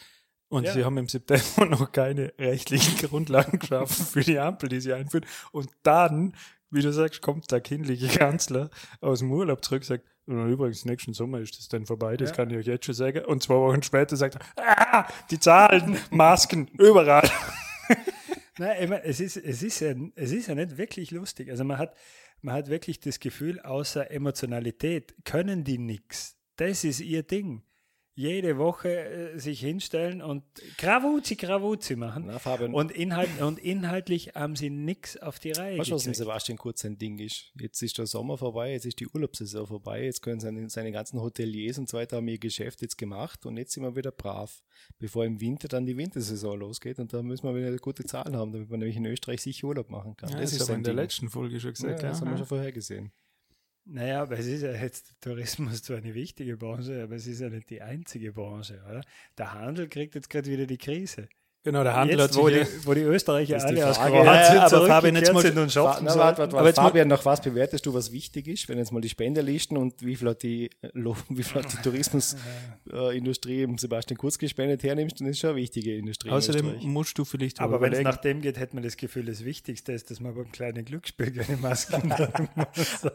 Und 0.48 0.64
ja. 0.64 0.72
sie 0.72 0.84
haben 0.84 0.96
im 0.98 1.08
September 1.08 1.66
noch 1.68 1.92
keine 1.92 2.32
rechtlichen 2.38 2.96
Grundlagen 2.96 3.58
geschaffen 3.58 4.06
für 4.06 4.22
die 4.22 4.38
Ampel, 4.38 4.68
die 4.68 4.80
sie 4.80 4.92
einführen. 4.92 5.26
Und 5.52 5.68
dann, 5.82 6.34
wie 6.70 6.80
du 6.80 6.92
sagst, 6.92 7.22
kommt 7.22 7.50
der 7.50 7.60
kindliche 7.60 8.08
Kanzler 8.08 8.70
aus 9.00 9.18
dem 9.18 9.32
Urlaub 9.32 9.64
zurück 9.64 9.82
und 9.82 9.86
sagt, 9.86 10.06
und 10.26 10.50
übrigens, 10.50 10.84
nächsten 10.84 11.12
Sommer 11.12 11.40
ist 11.40 11.58
das 11.58 11.68
dann 11.68 11.84
vorbei, 11.84 12.16
das 12.16 12.30
ja. 12.30 12.36
kann 12.36 12.50
ich 12.50 12.56
euch 12.56 12.66
jetzt 12.66 12.86
schon 12.86 12.94
sagen. 12.94 13.24
Und 13.24 13.42
zwei 13.42 13.56
Wochen 13.56 13.82
später 13.82 14.16
sagt 14.16 14.36
er, 14.36 14.40
ah, 14.56 15.06
die 15.30 15.38
Zahlen, 15.38 15.98
Masken, 16.10 16.68
überall. 16.78 17.28
Nein, 18.58 18.76
ich 18.82 18.88
meine, 18.88 19.04
es 19.04 19.20
ist, 19.20 19.36
es, 19.36 19.62
ist 19.62 19.80
ja, 19.80 19.94
es 20.14 20.32
ist 20.32 20.46
ja 20.46 20.54
nicht 20.54 20.76
wirklich 20.76 21.10
lustig. 21.10 21.50
Also 21.50 21.64
man 21.64 21.78
hat, 21.78 21.94
man 22.40 22.54
hat 22.54 22.68
wirklich 22.68 23.00
das 23.00 23.20
Gefühl, 23.20 23.60
außer 23.60 24.10
Emotionalität 24.10 25.14
können 25.24 25.64
die 25.64 25.78
nichts. 25.78 26.36
Das 26.56 26.84
ist 26.84 27.00
ihr 27.00 27.24
Ding 27.24 27.62
jede 28.14 28.58
Woche 28.58 28.88
äh, 28.88 29.38
sich 29.38 29.60
hinstellen 29.60 30.22
und 30.22 30.44
Gravuzzi, 30.78 31.34
Gravuzzi 31.34 31.96
machen. 31.96 32.26
Na, 32.26 32.54
und, 32.72 32.92
inhalt, 32.92 33.40
und 33.40 33.58
inhaltlich 33.58 34.34
haben 34.34 34.54
sie 34.54 34.70
nichts 34.70 35.16
auf 35.16 35.38
die 35.40 35.52
Reihe 35.52 35.78
Weißt 35.78 35.90
du, 35.90 35.94
was 35.94 36.04
Sebastian 36.04 36.56
Kurz 36.56 36.82
sein 36.82 36.96
Ding 36.96 37.18
ist? 37.18 37.52
Jetzt 37.58 37.82
ist 37.82 37.98
der 37.98 38.06
Sommer 38.06 38.38
vorbei, 38.38 38.72
jetzt 38.72 38.86
ist 38.86 39.00
die 39.00 39.08
Urlaubssaison 39.08 39.66
vorbei, 39.66 40.04
jetzt 40.04 40.22
können 40.22 40.38
seine, 40.38 40.70
seine 40.70 40.92
ganzen 40.92 41.20
Hoteliers 41.20 41.78
und 41.78 41.88
so 41.88 41.96
weiter 41.96 42.18
haben 42.18 42.28
ihr 42.28 42.38
Geschäft 42.38 42.82
jetzt 42.82 42.96
gemacht 42.96 43.44
und 43.46 43.56
jetzt 43.56 43.72
sind 43.72 43.82
wir 43.82 43.96
wieder 43.96 44.12
brav, 44.12 44.62
bevor 44.98 45.24
im 45.24 45.40
Winter 45.40 45.66
dann 45.66 45.84
die 45.84 45.96
Wintersaison 45.96 46.58
losgeht 46.58 47.00
und 47.00 47.12
da 47.12 47.22
müssen 47.22 47.46
wir 47.46 47.54
wieder 47.56 47.76
gute 47.78 48.04
Zahlen 48.04 48.36
haben, 48.36 48.52
damit 48.52 48.70
man 48.70 48.78
nämlich 48.78 48.96
in 48.96 49.06
Österreich 49.06 49.42
sicher 49.42 49.66
Urlaub 49.66 49.90
machen 49.90 50.16
kann. 50.16 50.30
Ja, 50.30 50.36
das, 50.36 50.52
das 50.52 50.60
ist 50.60 50.68
aber 50.68 50.76
in 50.76 50.84
der 50.84 50.94
letzten 50.94 51.28
Folge 51.28 51.58
schon 51.58 51.72
gesagt. 51.72 52.02
Ja, 52.02 52.10
das 52.10 52.20
haben 52.20 52.30
wir 52.30 52.38
schon 52.38 52.46
vorher 52.46 52.72
gesehen. 52.72 53.12
Naja, 53.86 54.22
aber 54.22 54.38
es 54.38 54.46
ist 54.46 54.62
ja 54.62 54.72
jetzt 54.72 55.14
Tourismus 55.20 55.82
zwar 55.82 55.98
eine 55.98 56.14
wichtige 56.14 56.56
Branche, 56.56 57.02
aber 57.02 57.16
es 57.16 57.26
ist 57.26 57.40
ja 57.40 57.50
nicht 57.50 57.68
die 57.70 57.82
einzige 57.82 58.32
Branche, 58.32 58.82
oder? 58.88 59.02
Der 59.36 59.52
Handel 59.52 59.88
kriegt 59.88 60.14
jetzt 60.14 60.30
gerade 60.30 60.50
wieder 60.50 60.66
die 60.66 60.78
Krise. 60.78 61.28
Genau, 61.64 61.82
der 61.82 61.96
Handel 61.96 62.18
jetzt, 62.18 62.36
hat 62.36 62.42
wo, 62.42 62.48
die, 62.50 62.66
wo 62.84 62.92
die 62.92 63.00
Österreicher 63.00 63.58
alle 63.64 63.74
die 63.74 63.82
aus 63.82 63.96
Kroatien 63.96 64.26
ja, 64.26 64.54
ja, 64.54 64.66
aber 64.66 64.86
Fabian, 64.86 65.16
jetzt 65.16 65.32
mal, 65.32 65.40
sind 65.40 65.56
und 65.56 65.72
shoppen 65.72 66.04
na, 66.04 66.14
warte, 66.14 66.42
warte, 66.42 66.58
aber 66.58 66.66
jetzt 66.66 66.76
Fabian, 66.76 67.08
nach 67.08 67.24
was 67.24 67.40
bewertest 67.40 67.86
du, 67.86 67.94
was 67.94 68.12
wichtig 68.12 68.48
ist, 68.48 68.68
wenn 68.68 68.76
jetzt 68.76 68.92
mal 68.92 69.00
die 69.00 69.08
Spenderlisten 69.08 69.78
und 69.78 70.04
wie 70.04 70.14
viel 70.14 70.28
hat 70.28 70.42
die, 70.42 70.68
wie 70.92 71.42
viel 71.42 71.62
hat 71.62 71.72
die 71.72 71.78
Tourismusindustrie 71.78 73.62
äh, 73.64 73.78
Sebastian 73.78 74.18
Kurz 74.18 74.36
gespendet 74.36 74.82
hernimmst, 74.82 75.18
dann 75.18 75.26
ist 75.26 75.38
schon 75.38 75.50
eine 75.50 75.58
wichtige 75.58 75.96
Industrie. 75.96 76.28
Außerdem 76.28 76.80
musst 76.82 77.16
du 77.16 77.24
vielleicht 77.24 77.58
Aber 77.60 77.80
wenn 77.80 77.94
es 77.94 78.02
nach 78.02 78.18
dem 78.18 78.42
geht, 78.42 78.58
hätte 78.58 78.76
man 78.76 78.84
das 78.84 78.98
Gefühl, 78.98 79.24
das 79.24 79.42
Wichtigste 79.46 79.92
ist, 79.92 80.10
dass 80.10 80.20
man 80.20 80.34
beim 80.34 80.52
kleinen 80.52 80.84
Glücksspiel 80.84 81.32
keine 81.32 81.56
Masken 81.56 82.10
tragen 82.10 82.50
muss. 82.56 83.06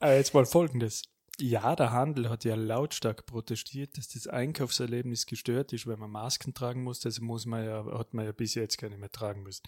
aber 0.00 0.14
jetzt 0.14 0.32
mal 0.32 0.46
folgendes. 0.46 1.02
Ja, 1.40 1.76
der 1.76 1.92
Handel 1.92 2.28
hat 2.28 2.44
ja 2.44 2.56
lautstark 2.56 3.24
protestiert, 3.24 3.96
dass 3.96 4.08
das 4.08 4.26
Einkaufserlebnis 4.26 5.24
gestört 5.24 5.72
ist, 5.72 5.86
wenn 5.86 6.00
man 6.00 6.10
Masken 6.10 6.52
tragen 6.52 6.82
muss. 6.82 6.98
Das 6.98 7.20
muss 7.20 7.46
man 7.46 7.64
ja, 7.64 7.84
hat 7.96 8.12
man 8.12 8.24
ja 8.24 8.32
bis 8.32 8.54
jetzt 8.54 8.78
keine 8.78 8.98
mehr 8.98 9.12
tragen 9.12 9.44
müssen. 9.44 9.62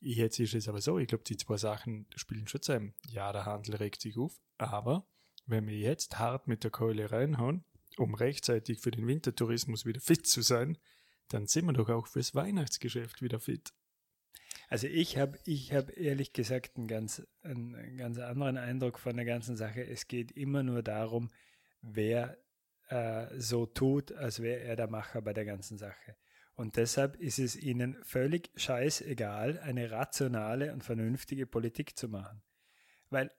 Jetzt 0.00 0.40
ist 0.40 0.54
es 0.54 0.68
aber 0.68 0.80
so, 0.80 0.98
ich 0.98 1.06
glaube, 1.06 1.22
die 1.22 1.36
zwei 1.36 1.56
Sachen 1.56 2.06
spielen 2.16 2.48
schon 2.48 2.60
zusammen. 2.60 2.94
Ja, 3.08 3.32
der 3.32 3.46
Handel 3.46 3.76
regt 3.76 4.00
sich 4.00 4.16
auf, 4.18 4.40
aber 4.58 5.06
wenn 5.46 5.68
wir 5.68 5.78
jetzt 5.78 6.18
hart 6.18 6.48
mit 6.48 6.64
der 6.64 6.72
Keule 6.72 7.12
reinhauen, 7.12 7.64
um 7.98 8.14
rechtzeitig 8.14 8.80
für 8.80 8.90
den 8.90 9.06
Wintertourismus 9.06 9.86
wieder 9.86 10.00
fit 10.00 10.26
zu 10.26 10.42
sein, 10.42 10.76
dann 11.28 11.46
sind 11.46 11.66
wir 11.66 11.72
doch 11.72 11.88
auch 11.88 12.08
fürs 12.08 12.34
Weihnachtsgeschäft 12.34 13.22
wieder 13.22 13.38
fit. 13.38 13.72
Also 14.72 14.86
ich 14.86 15.18
habe 15.18 15.38
ich 15.44 15.74
hab 15.74 15.94
ehrlich 15.98 16.32
gesagt 16.32 16.78
einen 16.78 16.88
ganz, 16.88 17.22
einen 17.42 17.98
ganz 17.98 18.18
anderen 18.18 18.56
Eindruck 18.56 18.98
von 18.98 19.14
der 19.16 19.26
ganzen 19.26 19.54
Sache. 19.54 19.86
Es 19.86 20.08
geht 20.08 20.32
immer 20.32 20.62
nur 20.62 20.82
darum, 20.82 21.28
wer 21.82 22.38
äh, 22.88 23.26
so 23.38 23.66
tut, 23.66 24.12
als 24.12 24.40
wäre 24.40 24.60
er 24.60 24.74
der 24.74 24.88
Macher 24.88 25.20
bei 25.20 25.34
der 25.34 25.44
ganzen 25.44 25.76
Sache. 25.76 26.16
Und 26.54 26.78
deshalb 26.78 27.16
ist 27.16 27.38
es 27.38 27.54
ihnen 27.54 28.02
völlig 28.02 28.50
scheißegal, 28.56 29.58
eine 29.58 29.90
rationale 29.90 30.72
und 30.72 30.82
vernünftige 30.82 31.46
Politik 31.46 31.98
zu 31.98 32.08
machen. 32.08 32.42
Weil 33.10 33.30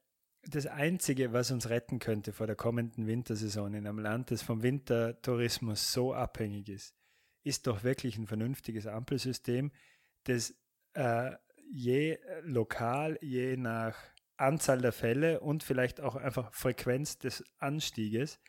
das 0.43 0.67
Einzige, 0.67 1.33
was 1.33 1.49
uns 1.49 1.67
retten 1.67 1.97
könnte 1.97 2.31
vor 2.31 2.45
der 2.45 2.55
kommenden 2.55 3.07
Wintersaison 3.07 3.73
in 3.73 3.87
einem 3.87 3.97
Land, 3.97 4.29
das 4.29 4.43
vom 4.43 4.61
Wintertourismus 4.61 5.93
so 5.93 6.13
abhängig 6.13 6.69
ist, 6.69 6.93
ist 7.41 7.65
doch 7.65 7.83
wirklich 7.83 8.19
ein 8.19 8.27
vernünftiges 8.27 8.85
Ampelsystem, 8.85 9.71
das 10.25 10.53
äh, 10.93 11.31
je 11.71 12.17
lokal, 12.43 13.17
je 13.21 13.57
nach 13.57 13.97
Anzahl 14.37 14.81
der 14.81 14.91
Fälle 14.91 15.39
und 15.39 15.63
vielleicht 15.63 16.01
auch 16.01 16.15
einfach 16.15 16.53
Frequenz 16.53 17.17
des 17.17 17.43
Anstieges 17.59 18.39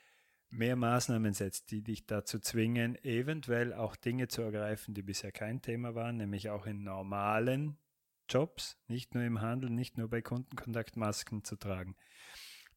mehr 0.51 0.77
Maßnahmen 0.77 1.33
setzt, 1.33 1.71
die 1.71 1.83
dich 1.83 2.07
dazu 2.07 2.39
zwingen, 2.39 2.97
eventuell 3.05 3.73
auch 3.73 3.97
Dinge 3.97 4.29
zu 4.29 4.43
ergreifen, 4.43 4.95
die 4.95 5.03
bisher 5.03 5.33
kein 5.33 5.63
Thema 5.63 5.95
waren, 5.95 6.17
nämlich 6.17 6.51
auch 6.51 6.67
in 6.67 6.85
normalen 6.85 7.77
Jobs, 8.29 8.79
nicht 8.87 9.15
nur 9.15 9.25
im 9.25 9.41
Handel, 9.41 9.71
nicht 9.71 9.99
nur 9.99 10.09
bei 10.09 10.23
Kundenkontakt 10.23 10.97
Masken 10.97 11.45
zu 11.45 11.57
tragen, 11.57 11.97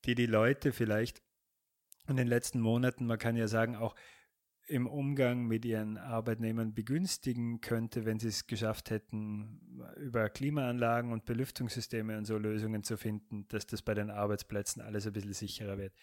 die 0.05 0.15
die 0.15 0.25
Leute 0.25 0.73
vielleicht 0.73 1.21
in 2.07 2.17
den 2.17 2.27
letzten 2.27 2.59
Monaten, 2.59 3.05
man 3.05 3.19
kann 3.19 3.35
ja 3.35 3.47
sagen, 3.47 3.75
auch 3.75 3.95
im 4.67 4.85
Umgang 4.87 5.45
mit 5.45 5.65
ihren 5.65 5.97
Arbeitnehmern 5.97 6.73
begünstigen 6.73 7.61
könnte, 7.61 8.05
wenn 8.05 8.19
sie 8.19 8.27
es 8.27 8.47
geschafft 8.47 8.89
hätten, 8.89 9.61
über 9.95 10.29
Klimaanlagen 10.29 11.11
und 11.11 11.25
Belüftungssysteme 11.25 12.17
und 12.17 12.25
so 12.25 12.37
Lösungen 12.37 12.83
zu 12.83 12.97
finden, 12.97 13.47
dass 13.47 13.65
das 13.65 13.81
bei 13.81 13.93
den 13.93 14.09
Arbeitsplätzen 14.09 14.81
alles 14.81 15.07
ein 15.07 15.13
bisschen 15.13 15.33
sicherer 15.33 15.77
wird. 15.77 15.93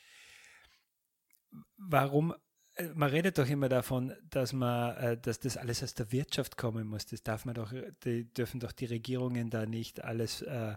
Warum? 1.77 2.35
Äh, 2.77 2.89
man 2.95 3.11
redet 3.11 3.39
doch 3.39 3.49
immer 3.49 3.69
davon, 3.69 4.15
dass 4.31 4.53
man, 4.53 4.97
äh, 4.97 5.19
dass 5.19 5.41
das 5.41 5.57
alles 5.57 5.83
aus 5.83 5.95
der 5.95 6.11
Wirtschaft 6.11 6.57
kommen 6.57 6.87
muss. 6.87 7.07
Das 7.07 7.23
darf 7.23 7.45
man 7.45 7.55
doch, 7.55 7.73
die 8.05 8.33
dürfen 8.33 8.61
doch 8.61 8.73
die 8.73 8.87
Regierungen 8.87 9.51
da 9.51 9.67
nicht 9.67 10.03
alles 10.03 10.43
äh, 10.43 10.77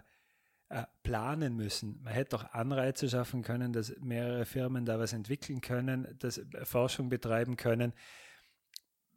äh, 0.70 0.84
planen 1.02 1.56
müssen. 1.56 2.02
Man 2.02 2.12
hätte 2.12 2.36
auch 2.36 2.52
Anreize 2.52 3.08
schaffen 3.08 3.42
können, 3.42 3.72
dass 3.72 3.94
mehrere 4.00 4.44
Firmen 4.44 4.84
da 4.84 4.98
was 4.98 5.12
entwickeln 5.12 5.60
können, 5.60 6.16
dass 6.18 6.40
Forschung 6.64 7.08
betreiben 7.08 7.56
können, 7.56 7.92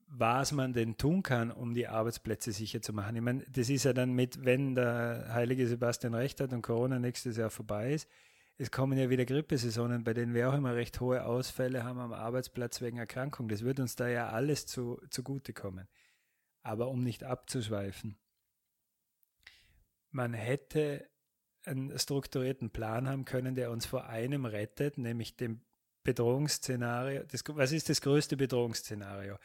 was 0.08 0.52
man 0.52 0.74
denn 0.74 0.98
tun 0.98 1.24
kann, 1.24 1.52
um 1.52 1.74
die 1.74 1.88
Arbeitsplätze 1.88 2.52
sicher 2.52 2.82
zu 2.82 2.94
machen. 2.94 3.16
Ich 3.16 3.22
meine, 3.22 3.46
das 3.50 3.70
ist 3.70 3.84
ja 3.84 3.94
dann 3.94 4.14
mit, 4.14 4.44
wenn 4.46 4.76
der 4.76 5.30
heilige 5.34 5.68
Sebastian 5.68 6.14
recht 6.14 6.42
hat 6.42 6.54
und 6.54 6.62
Corona 6.62 7.00
nächstes 7.00 7.38
Jahr 7.38 7.50
vorbei 7.50 7.94
ist, 7.94 8.08
es 8.58 8.70
kommen 8.70 8.98
ja 8.98 9.10
wieder 9.10 9.26
Grippesaisonen, 9.26 10.04
bei 10.04 10.14
denen 10.14 10.34
wir 10.34 10.50
auch 10.50 10.54
immer 10.54 10.76
recht 10.76 11.00
hohe 11.00 11.26
Ausfälle 11.26 11.84
haben 11.84 12.00
am 12.00 12.14
Arbeitsplatz 12.14 12.80
wegen 12.80 12.98
Erkrankung. 12.98 13.48
Das 13.48 13.64
wird 13.64 13.80
uns 13.80 13.96
da 13.96 14.08
ja 14.08 14.30
alles 14.30 14.68
zu, 14.68 15.02
zugutekommen. 15.10 15.88
Aber 16.62 16.90
um 16.90 17.04
nicht 17.04 17.24
abzuschweifen, 17.24 18.20
man 20.12 20.34
hätte 20.34 21.10
einen 21.66 21.98
strukturierten 21.98 22.70
Plan 22.70 23.08
haben 23.08 23.26
können, 23.26 23.56
der 23.56 23.72
uns 23.72 23.86
vor 23.86 24.06
einem 24.06 24.46
rettet, 24.46 24.98
nämlich 24.98 25.36
dem 25.36 25.62
Bedrohungsszenario. 26.04 27.24
Das, 27.24 27.44
was 27.48 27.72
ist 27.72 27.90
das 27.90 28.02
größte 28.02 28.38
Bedrohungsszenario? 28.38 29.38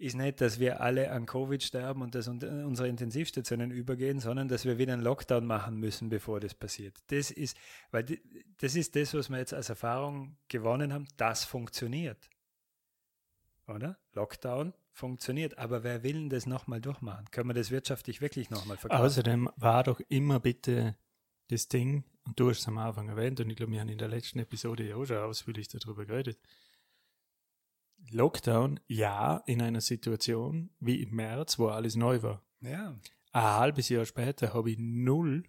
Ist 0.00 0.14
nicht, 0.14 0.40
dass 0.40 0.60
wir 0.60 0.80
alle 0.80 1.10
an 1.10 1.26
Covid 1.26 1.60
sterben 1.60 2.02
und 2.02 2.14
dass 2.14 2.28
unsere 2.28 2.86
Intensivstationen 2.86 3.72
übergehen, 3.72 4.20
sondern 4.20 4.46
dass 4.46 4.64
wir 4.64 4.78
wieder 4.78 4.92
einen 4.92 5.02
Lockdown 5.02 5.44
machen 5.44 5.80
müssen, 5.80 6.08
bevor 6.08 6.38
das 6.38 6.54
passiert. 6.54 6.96
Das 7.08 7.32
ist, 7.32 7.56
weil 7.90 8.04
das 8.60 8.76
ist 8.76 8.94
das, 8.94 9.12
was 9.14 9.28
wir 9.28 9.38
jetzt 9.38 9.54
als 9.54 9.70
Erfahrung 9.70 10.36
gewonnen 10.46 10.92
haben. 10.92 11.08
Das 11.16 11.44
funktioniert. 11.44 12.30
Oder? 13.66 13.98
Lockdown 14.12 14.72
funktioniert. 14.92 15.58
Aber 15.58 15.82
wer 15.82 16.04
will 16.04 16.12
denn 16.12 16.30
das 16.30 16.46
nochmal 16.46 16.80
durchmachen? 16.80 17.28
Können 17.32 17.50
wir 17.50 17.54
das 17.54 17.72
wirtschaftlich 17.72 18.20
wirklich 18.20 18.50
nochmal 18.50 18.76
verkaufen? 18.76 19.04
Außerdem 19.04 19.50
war 19.56 19.82
doch 19.82 20.00
immer 20.08 20.38
bitte 20.38 20.96
das 21.48 21.68
Ding, 21.68 22.04
und 22.24 22.38
du 22.38 22.50
hast 22.50 22.60
es 22.60 22.68
am 22.68 22.78
Anfang 22.78 23.08
erwähnt, 23.08 23.40
und 23.40 23.50
ich 23.50 23.56
glaube, 23.56 23.72
wir 23.72 23.80
haben 23.80 23.88
in 23.88 23.98
der 23.98 24.08
letzten 24.08 24.38
Episode 24.38 24.86
ja 24.86 24.96
auch 24.96 25.04
schon 25.04 25.18
ausführlich 25.18 25.68
darüber 25.68 26.04
geredet. 26.04 26.38
Lockdown, 28.10 28.80
ja, 28.86 29.38
in 29.46 29.60
einer 29.60 29.80
Situation 29.80 30.70
wie 30.78 31.02
im 31.02 31.14
März, 31.14 31.58
wo 31.58 31.68
alles 31.68 31.96
neu 31.96 32.22
war. 32.22 32.42
Ja. 32.60 32.98
Ein 33.32 33.42
halbes 33.42 33.88
Jahr 33.88 34.06
später 34.06 34.54
habe 34.54 34.70
ich 34.70 34.78
null 34.78 35.44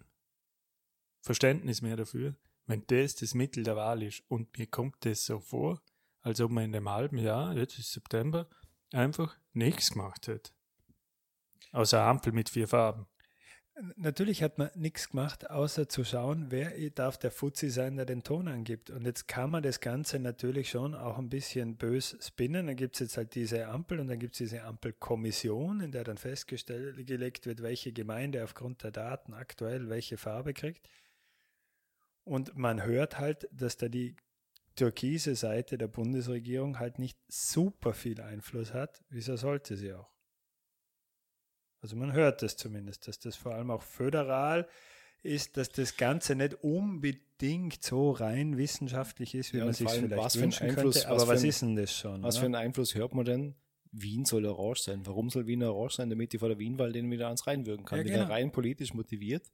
Verständnis 1.22 1.82
mehr 1.82 1.96
dafür, 1.96 2.36
wenn 2.66 2.84
das 2.86 3.14
das 3.14 3.34
Mittel 3.34 3.62
der 3.62 3.76
Wahl 3.76 4.02
ist. 4.02 4.22
Und 4.28 4.58
mir 4.58 4.66
kommt 4.66 4.96
das 5.04 5.24
so 5.24 5.40
vor, 5.40 5.82
als 6.20 6.40
ob 6.40 6.50
man 6.50 6.64
in 6.64 6.72
dem 6.72 6.88
halben 6.88 7.18
Jahr, 7.18 7.56
jetzt 7.56 7.78
ist 7.78 7.92
September, 7.92 8.48
einfach 8.92 9.36
nichts 9.52 9.92
gemacht 9.92 10.28
hat. 10.28 10.52
Außer 11.72 12.02
Ampel 12.02 12.32
mit 12.32 12.50
vier 12.50 12.68
Farben. 12.68 13.06
Natürlich 13.96 14.42
hat 14.42 14.58
man 14.58 14.70
nichts 14.74 15.10
gemacht, 15.10 15.48
außer 15.48 15.88
zu 15.88 16.04
schauen, 16.04 16.46
wer 16.50 16.72
darf 16.90 17.16
der 17.16 17.30
Fuzzi 17.30 17.70
sein, 17.70 17.96
der 17.96 18.04
den 18.04 18.22
Ton 18.22 18.46
angibt. 18.48 18.90
Und 18.90 19.06
jetzt 19.06 19.26
kann 19.26 19.50
man 19.50 19.62
das 19.62 19.80
Ganze 19.80 20.18
natürlich 20.18 20.70
schon 20.70 20.94
auch 20.94 21.18
ein 21.18 21.30
bisschen 21.30 21.76
bös 21.76 22.16
spinnen. 22.20 22.66
Dann 22.66 22.76
gibt 22.76 22.96
es 22.96 23.00
jetzt 23.00 23.16
halt 23.16 23.34
diese 23.34 23.68
Ampel 23.68 24.00
und 24.00 24.08
dann 24.08 24.18
gibt 24.18 24.34
es 24.34 24.38
diese 24.38 24.64
Ampelkommission, 24.64 25.80
in 25.80 25.92
der 25.92 26.04
dann 26.04 26.18
festgelegt 26.18 27.46
wird, 27.46 27.62
welche 27.62 27.92
Gemeinde 27.92 28.44
aufgrund 28.44 28.82
der 28.82 28.90
Daten 28.90 29.32
aktuell 29.32 29.88
welche 29.88 30.18
Farbe 30.18 30.52
kriegt. 30.52 30.88
Und 32.24 32.56
man 32.56 32.84
hört 32.84 33.18
halt, 33.18 33.48
dass 33.50 33.78
da 33.78 33.88
die 33.88 34.14
türkise 34.76 35.36
Seite 35.36 35.78
der 35.78 35.88
Bundesregierung 35.88 36.78
halt 36.78 36.98
nicht 36.98 37.18
super 37.28 37.94
viel 37.94 38.20
Einfluss 38.20 38.74
hat. 38.74 39.02
Wieso 39.08 39.36
sollte 39.36 39.76
sie 39.76 39.94
auch? 39.94 40.10
Also 41.82 41.96
man 41.96 42.12
hört 42.12 42.42
das 42.42 42.56
zumindest, 42.56 43.08
dass 43.08 43.18
das 43.18 43.36
vor 43.36 43.54
allem 43.54 43.70
auch 43.70 43.82
föderal 43.82 44.68
ist, 45.22 45.56
dass 45.56 45.70
das 45.70 45.96
Ganze 45.96 46.34
nicht 46.34 46.62
unbedingt 46.62 47.82
so 47.82 48.10
rein 48.10 48.56
wissenschaftlich 48.56 49.34
ist, 49.34 49.52
wie 49.52 49.58
ja, 49.58 49.64
man 49.64 49.74
sich 49.74 49.88
vielleicht 49.88 50.16
was 50.16 50.40
wünschen 50.40 50.68
Einfluss, 50.68 50.94
könnte. 50.96 51.08
Aber 51.08 51.20
was, 51.22 51.28
was 51.28 51.44
ist 51.44 51.62
denn 51.62 51.76
das 51.76 51.94
schon? 51.94 52.22
Was 52.22 52.36
oder? 52.36 52.40
für 52.40 52.46
einen 52.46 52.54
Einfluss 52.54 52.94
hört 52.94 53.14
man 53.14 53.24
denn? 53.24 53.54
Wien 53.92 54.24
soll 54.24 54.46
orange 54.46 54.82
sein. 54.82 55.00
Warum 55.04 55.30
soll 55.30 55.46
Wien 55.46 55.62
orange 55.62 55.96
sein? 55.96 56.10
Damit 56.10 56.32
die 56.32 56.38
vor 56.38 56.48
der 56.48 56.58
Wienwahl 56.58 56.92
den 56.92 57.10
wieder 57.10 57.26
ans 57.26 57.46
reinwirken 57.46 57.84
kann. 57.84 57.98
Ja, 57.98 58.04
genau. 58.04 58.16
Wieder 58.16 58.30
rein 58.30 58.52
politisch 58.52 58.94
motiviert 58.94 59.50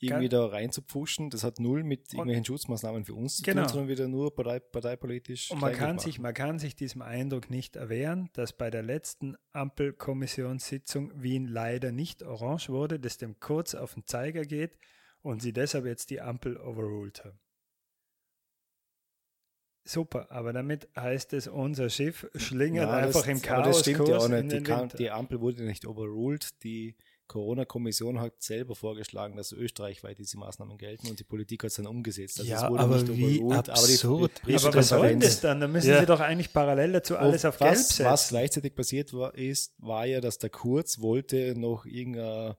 irgendwie 0.00 0.28
da 0.28 0.46
rein 0.46 0.70
zu 0.70 0.82
pfuschen. 0.82 1.30
Das 1.30 1.44
hat 1.44 1.60
null 1.60 1.82
mit 1.82 2.12
irgendwelchen 2.12 2.44
Schutzmaßnahmen 2.44 3.04
für 3.04 3.14
uns 3.14 3.36
zu 3.36 3.42
genau. 3.42 3.62
tun, 3.62 3.68
sondern 3.70 3.88
wieder 3.88 4.08
nur 4.08 4.34
partei, 4.34 4.60
parteipolitisch. 4.60 5.50
Und 5.50 5.60
man 5.60 5.72
kann, 5.72 5.98
sich, 5.98 6.18
man 6.18 6.34
kann 6.34 6.58
sich 6.58 6.76
diesem 6.76 7.02
Eindruck 7.02 7.50
nicht 7.50 7.76
erwehren, 7.76 8.30
dass 8.32 8.52
bei 8.52 8.70
der 8.70 8.82
letzten 8.82 9.36
Ampelkommissionssitzung 9.52 11.22
Wien 11.22 11.46
leider 11.46 11.92
nicht 11.92 12.22
orange 12.22 12.68
wurde, 12.68 12.98
dass 12.98 13.18
dem 13.18 13.40
kurz 13.40 13.74
auf 13.74 13.94
den 13.94 14.06
Zeiger 14.06 14.44
geht 14.44 14.78
und 15.22 15.42
sie 15.42 15.52
deshalb 15.52 15.84
jetzt 15.84 16.10
die 16.10 16.20
Ampel 16.20 16.56
overruled 16.56 17.24
haben. 17.24 17.38
Super, 19.88 20.30
aber 20.30 20.52
damit 20.52 20.86
heißt 20.96 21.32
es, 21.32 21.48
unser 21.48 21.88
Schiff 21.88 22.28
schlingert 22.34 22.90
ja, 22.90 22.96
einfach 22.96 23.20
das, 23.20 23.28
im 23.28 23.40
Chaos. 23.40 23.66
das 23.68 23.80
stimmt 23.80 24.06
ja 24.06 24.18
auch 24.18 24.28
nicht. 24.28 24.52
Die, 24.52 24.96
die, 24.98 25.10
Ampel 25.10 25.40
wurde 25.40 25.64
nicht 25.64 25.86
overruled, 25.86 26.62
die 26.62 26.94
Corona-Kommission 27.28 28.20
hat 28.20 28.42
selber 28.42 28.74
vorgeschlagen, 28.74 29.36
dass 29.36 29.52
österreichweit 29.52 30.18
diese 30.18 30.38
Maßnahmen 30.38 30.78
gelten 30.78 31.08
und 31.08 31.20
die 31.20 31.24
Politik 31.24 31.62
hat 31.62 31.68
es 31.68 31.76
dann 31.76 31.86
umgesetzt. 31.86 32.40
Also 32.40 32.50
ja, 32.50 32.62
aber 32.62 33.06
wie 33.08 33.42
absurd. 33.52 33.70
Aber, 33.70 33.86
die, 33.86 34.56
die 34.56 34.56
aber 34.56 34.74
was 34.74 34.88
soll 34.88 35.16
das 35.16 35.40
dann? 35.40 35.60
Da 35.60 35.68
müssen 35.68 35.90
ja. 35.90 36.00
sie 36.00 36.06
doch 36.06 36.20
eigentlich 36.20 36.52
parallel 36.52 36.92
dazu 36.92 37.16
alles 37.16 37.44
auf 37.44 37.60
was, 37.60 37.68
Gelb 37.68 37.78
setzen. 37.78 38.04
Was 38.06 38.28
gleichzeitig 38.30 38.74
passiert 38.74 39.12
war, 39.12 39.34
ist, 39.34 39.74
war 39.78 40.06
ja, 40.06 40.20
dass 40.20 40.38
der 40.38 40.50
Kurz 40.50 41.00
wollte 41.00 41.54
noch 41.56 41.84
irgendeine 41.86 42.56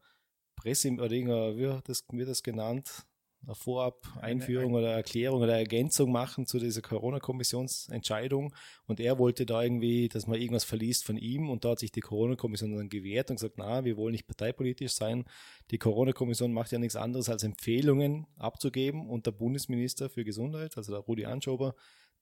Presse, 0.56 0.92
oder 0.92 1.12
irgendeine, 1.12 1.56
wie 1.58 1.62
wird 1.62 1.90
das, 1.90 2.04
wie 2.12 2.26
das 2.26 2.44
genannt, 2.44 3.06
eine 3.44 3.56
Vorab-Einführung 3.56 4.74
oder 4.74 4.92
Erklärung 4.92 5.42
oder 5.42 5.58
Ergänzung 5.58 6.12
machen 6.12 6.46
zu 6.46 6.60
dieser 6.60 6.82
Corona-Kommissionsentscheidung. 6.82 8.54
Und 8.86 9.00
er 9.00 9.18
wollte 9.18 9.46
da 9.46 9.64
irgendwie, 9.64 10.10
dass 10.10 10.28
man 10.28 10.40
irgendwas 10.40 10.66
verliest 10.66 11.06
von 11.06 11.18
ihm. 11.18 11.50
Und 11.50 11.66
da 11.66 11.70
hat 11.70 11.80
sich 11.80 11.92
die 11.92 12.02
Corona-Kommission 12.02 12.76
dann 12.76 12.90
gewehrt 12.90 13.30
und 13.30 13.38
gesagt, 13.38 13.56
na, 13.58 13.86
wir 13.86 13.98
wollen 13.98 14.12
nicht 14.12 14.28
parteipolitisch 14.28 14.94
sein. 14.94 15.26
Die 15.72 15.78
Corona-Kommission 15.78 16.54
macht 16.54 16.72
ja 16.72 16.80
nichts 16.80 16.96
anderes 16.96 17.30
als 17.30 17.44
Empfehlungen 17.44 18.28
abzugeben. 18.38 19.08
Und 19.10 19.26
der 19.26 19.32
Bundesminister 19.32 20.10
für 20.10 20.24
Gesundheit, 20.24 20.78
also 20.78 20.92
der 20.92 21.02
Rudi 21.02 21.26
Anschober, 21.26 21.76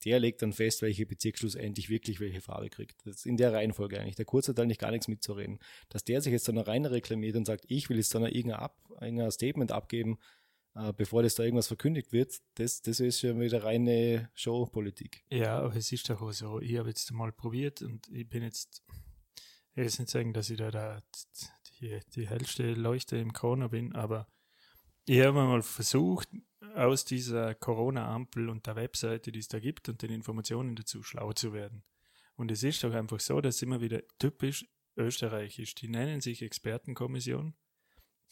der 0.04 0.20
legt 0.20 0.42
dann 0.42 0.52
fest, 0.52 0.82
welche 0.82 1.06
Bezirk 1.06 1.38
schlussendlich 1.38 1.88
wirklich 1.88 2.20
welche 2.20 2.40
Farbe 2.40 2.70
kriegt. 2.70 3.04
Das 3.04 3.16
ist 3.16 3.26
in 3.26 3.36
der 3.36 3.52
Reihenfolge 3.52 3.98
eigentlich. 3.98 4.14
Der 4.14 4.24
Kurz 4.24 4.48
hat 4.48 4.60
eigentlich 4.60 4.78
gar 4.78 4.92
nichts 4.92 5.08
mitzureden. 5.08 5.58
Dass 5.88 6.04
der 6.04 6.20
sich 6.20 6.32
jetzt 6.32 6.48
dann 6.48 6.58
rein 6.58 6.84
reklamiert 6.84 7.36
und 7.36 7.46
sagt, 7.46 7.64
ich 7.68 7.88
will 7.90 7.96
jetzt 7.96 8.14
dann 8.14 8.24
irgendein, 8.24 8.60
Ab, 8.60 8.76
irgendein 9.00 9.30
Statement 9.30 9.72
abgeben, 9.72 10.18
äh, 10.74 10.92
bevor 10.92 11.22
das 11.22 11.34
da 11.34 11.42
irgendwas 11.44 11.68
verkündigt 11.68 12.12
wird, 12.12 12.38
das, 12.54 12.82
das 12.82 13.00
ist 13.00 13.20
schon 13.20 13.40
wieder 13.40 13.64
reine 13.64 14.30
Showpolitik. 14.34 15.24
Ja, 15.30 15.58
aber 15.58 15.76
es 15.76 15.92
ist 15.92 16.08
doch 16.10 16.20
auch 16.22 16.32
so, 16.32 16.60
ich 16.60 16.76
habe 16.78 16.88
jetzt 16.88 17.10
mal 17.12 17.32
probiert 17.32 17.82
und 17.82 18.08
ich 18.08 18.28
bin 18.28 18.42
jetzt, 18.42 18.82
ich 19.70 19.76
will 19.76 19.84
jetzt 19.84 19.98
nicht 19.98 20.10
sagen, 20.10 20.32
dass 20.32 20.50
ich 20.50 20.58
da, 20.58 20.70
da 20.70 21.02
die, 21.80 21.98
die 22.14 22.28
hellste 22.28 22.74
Leuchte 22.74 23.16
im 23.16 23.32
Corona 23.32 23.68
bin, 23.68 23.94
aber 23.94 24.28
ich 25.06 25.20
habe 25.20 25.32
mal 25.32 25.62
versucht, 25.62 26.28
aus 26.74 27.04
dieser 27.04 27.54
Corona-Ampel 27.54 28.48
und 28.48 28.66
der 28.66 28.76
Webseite, 28.76 29.32
die 29.32 29.38
es 29.38 29.48
da 29.48 29.58
gibt 29.58 29.88
und 29.88 30.02
den 30.02 30.10
Informationen 30.10 30.76
dazu 30.76 31.02
schlau 31.02 31.32
zu 31.32 31.52
werden. 31.52 31.82
Und 32.36 32.50
es 32.50 32.62
ist 32.62 32.84
doch 32.84 32.92
einfach 32.92 33.20
so, 33.20 33.40
dass 33.40 33.62
immer 33.62 33.80
wieder 33.80 34.02
typisch 34.18 34.66
österreichisch, 34.96 35.74
die 35.74 35.88
nennen 35.88 36.20
sich 36.20 36.42
Expertenkommission, 36.42 37.54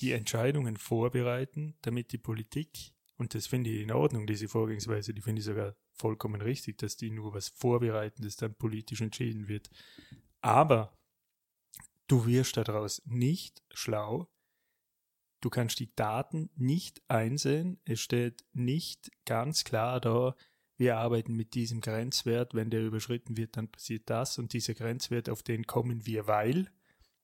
die 0.01 0.13
Entscheidungen 0.13 0.77
vorbereiten, 0.77 1.77
damit 1.83 2.13
die 2.13 2.19
Politik, 2.19 2.93
und 3.17 3.35
das 3.35 3.47
finde 3.47 3.71
ich 3.71 3.83
in 3.83 3.93
Ordnung, 3.93 4.27
diese 4.27 4.49
Vorgehensweise, 4.49 5.15
die 5.15 5.23
finde 5.23 5.41
ich 5.41 5.47
sogar 5.47 5.75
vollkommen 5.95 6.41
richtig, 6.43 6.79
dass 6.79 6.97
die 6.97 7.11
nur 7.11 7.33
was 7.33 7.49
vorbereiten, 7.49 8.23
das 8.23 8.37
dann 8.37 8.55
politisch 8.55 9.01
entschieden 9.01 9.49
wird. 9.49 9.71
Aber 10.41 10.97
du 12.07 12.27
wirst 12.27 12.57
daraus 12.57 13.03
nicht 13.07 13.63
schlau, 13.73 14.29
du 15.41 15.51
kannst 15.51 15.81
die 15.81 15.95
Daten 15.95 16.51
nicht 16.57 17.03
einsehen, 17.09 17.81
es 17.85 18.01
steht 18.01 18.45
nicht 18.53 19.11
ganz 19.25 19.65
klar 19.65 20.01
da, 20.01 20.37
wir 20.79 20.99
arbeiten 20.99 21.35
mit 21.35 21.55
diesem 21.55 21.81
Grenzwert, 21.81 22.55
wenn 22.55 22.69
der 22.71 22.85
überschritten 22.85 23.37
wird, 23.37 23.57
dann 23.57 23.71
passiert 23.71 24.11
das. 24.11 24.39
Und 24.39 24.53
dieser 24.53 24.75
Grenzwert, 24.75 25.31
auf 25.31 25.43
den 25.43 25.67
kommen 25.67 26.05
wir, 26.05 26.27
weil, 26.27 26.71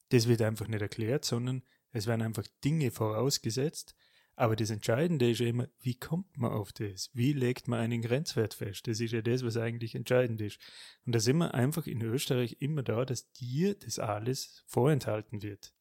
das 0.08 0.26
wird 0.26 0.40
einfach 0.40 0.68
nicht 0.68 0.80
erklärt, 0.80 1.24
sondern 1.24 1.62
es 1.92 2.06
werden 2.06 2.22
einfach 2.22 2.46
Dinge 2.64 2.90
vorausgesetzt. 2.90 3.94
Aber 4.34 4.56
das 4.56 4.70
Entscheidende 4.70 5.30
ist 5.30 5.40
ja 5.40 5.46
immer, 5.46 5.68
wie 5.80 5.94
kommt 5.94 6.38
man 6.38 6.52
auf 6.52 6.72
das? 6.72 7.10
Wie 7.12 7.34
legt 7.34 7.68
man 7.68 7.80
einen 7.80 8.00
Grenzwert 8.00 8.54
fest? 8.54 8.88
Das 8.88 8.98
ist 8.98 9.12
ja 9.12 9.20
das, 9.20 9.44
was 9.44 9.58
eigentlich 9.58 9.94
entscheidend 9.94 10.40
ist. 10.40 10.58
Und 11.04 11.14
da 11.14 11.20
sind 11.20 11.36
wir 11.36 11.52
einfach 11.52 11.86
in 11.86 12.00
Österreich 12.00 12.56
immer 12.60 12.82
da, 12.82 13.04
dass 13.04 13.30
dir 13.32 13.74
das 13.74 13.98
alles 13.98 14.64
vorenthalten 14.66 15.42
wird. 15.42 15.74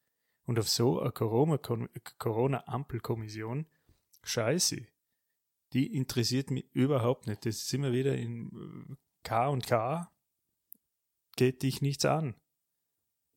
Und 0.44 0.60
auf 0.60 0.68
so 0.68 1.00
eine 1.00 1.12
Corona-Ampelkommission, 1.12 3.68
scheiße, 4.24 4.86
die 5.72 5.96
interessiert 5.96 6.52
mich 6.52 6.66
überhaupt 6.74 7.28
nicht. 7.28 7.46
Das 7.46 7.68
sind 7.68 7.84
wir 7.84 7.94
wieder 7.94 8.18
in 8.18 8.98
K 9.24 9.48
und 9.48 9.66
K, 9.66 10.12
geht 11.38 11.64
dich 11.64 11.82
nichts 11.82 12.04
an. 12.04 12.36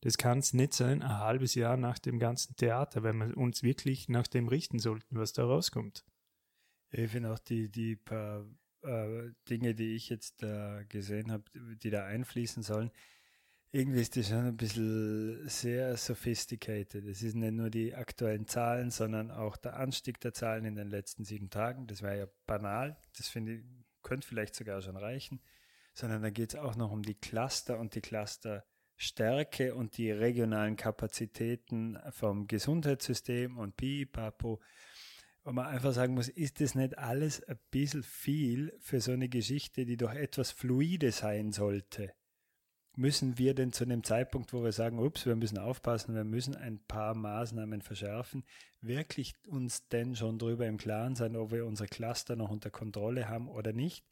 Das 0.05 0.19
kann 0.19 0.41
es 0.41 0.53
nicht 0.53 0.75
sein, 0.75 1.03
ein 1.03 1.19
halbes 1.19 1.55
Jahr 1.55 1.79
nach 1.79 1.99
dem 1.99 2.19
ganzen 2.19 2.55
Theater, 2.57 3.03
wenn 3.03 3.17
wir 3.17 3.37
uns 3.39 3.63
wirklich 3.63 4.11
nach 4.11 4.27
dem 4.27 4.49
richten 4.49 4.79
sollten, 4.79 5.17
was 5.17 5.33
da 5.33 5.47
rauskommt. 5.47 6.05
Ich 6.91 7.11
finde 7.11 7.33
auch 7.33 7.39
die, 7.39 7.71
die 7.71 7.97
paar 7.97 8.45
äh, 8.83 9.31
Dinge, 9.49 9.75
die 9.75 9.95
ich 9.95 10.11
jetzt 10.11 10.43
äh, 10.43 10.85
gesehen 10.91 11.33
habe, 11.33 11.45
die 11.55 11.89
da 11.89 12.05
einfließen 12.05 12.63
sollen, 12.63 12.91
irgendwie 13.73 14.03
ist 14.03 14.15
das 14.15 14.29
schon 14.29 14.45
ein 14.45 14.59
bisschen 14.59 15.49
sehr 15.49 15.97
sophisticated. 15.97 17.07
Es 17.07 17.21
sind 17.21 17.37
nicht 17.37 17.55
nur 17.55 17.71
die 17.71 17.95
aktuellen 17.95 18.47
Zahlen, 18.47 18.91
sondern 18.91 19.31
auch 19.31 19.57
der 19.57 19.77
Anstieg 19.77 20.21
der 20.21 20.35
Zahlen 20.35 20.67
in 20.67 20.77
den 20.77 20.89
letzten 20.89 21.25
sieben 21.25 21.49
Tagen. 21.49 21.87
Das 21.87 22.03
war 22.03 22.15
ja 22.15 22.27
banal. 22.45 22.99
Das 23.17 23.29
finde 23.29 23.55
ich, 23.55 23.65
könnte 24.03 24.29
vielleicht 24.29 24.55
sogar 24.55 24.83
schon 24.83 24.99
reichen. 24.99 25.41
Sondern 25.95 26.21
da 26.21 26.29
geht 26.29 26.53
es 26.53 26.61
auch 26.61 26.77
noch 26.77 26.93
um 26.93 27.03
die 27.03 27.15
Cluster 27.15 27.79
und 27.81 27.95
die 27.95 28.03
Cluster 28.03 28.67
Stärke 28.97 29.75
und 29.75 29.97
die 29.97 30.11
regionalen 30.11 30.77
Kapazitäten 30.77 31.99
vom 32.11 32.47
Gesundheitssystem 32.47 33.59
und 33.59 33.77
Pipapo. 33.77 34.61
wo 35.43 35.53
man 35.53 35.67
einfach 35.67 35.93
sagen 35.93 36.15
muss, 36.15 36.29
ist 36.29 36.61
das 36.61 36.75
nicht 36.75 36.97
alles 36.97 37.43
ein 37.45 37.59
bisschen 37.71 38.03
viel 38.03 38.73
für 38.81 39.01
so 39.01 39.13
eine 39.13 39.29
Geschichte, 39.29 39.85
die 39.85 39.97
doch 39.97 40.15
etwas 40.15 40.51
fluide 40.51 41.13
sein 41.13 41.53
sollte? 41.53 42.15
Müssen 42.97 43.39
wir 43.39 43.55
denn 43.55 43.73
zu 43.73 43.85
dem 43.85 44.05
Zeitpunkt, 44.05 44.53
wo 44.53 44.63
wir 44.63 44.73
sagen, 44.73 44.99
ups, 44.99 45.27
wir 45.27 45.37
müssen 45.37 45.59
aufpassen, 45.59 46.15
wir 46.15 46.25
müssen 46.25 46.55
ein 46.55 46.79
paar 46.87 47.15
Maßnahmen 47.15 47.83
verschärfen, 47.83 48.45
wirklich 48.81 49.35
uns 49.49 49.89
denn 49.89 50.15
schon 50.15 50.39
darüber 50.39 50.67
im 50.67 50.77
Klaren 50.77 51.17
sein, 51.17 51.37
ob 51.37 51.53
wir 51.53 51.67
unsere 51.67 51.89
Cluster 51.89 52.37
noch 52.37 52.51
unter 52.51 52.71
Kontrolle 52.71 53.29
haben 53.29 53.49
oder 53.49 53.73
nicht? 53.73 54.07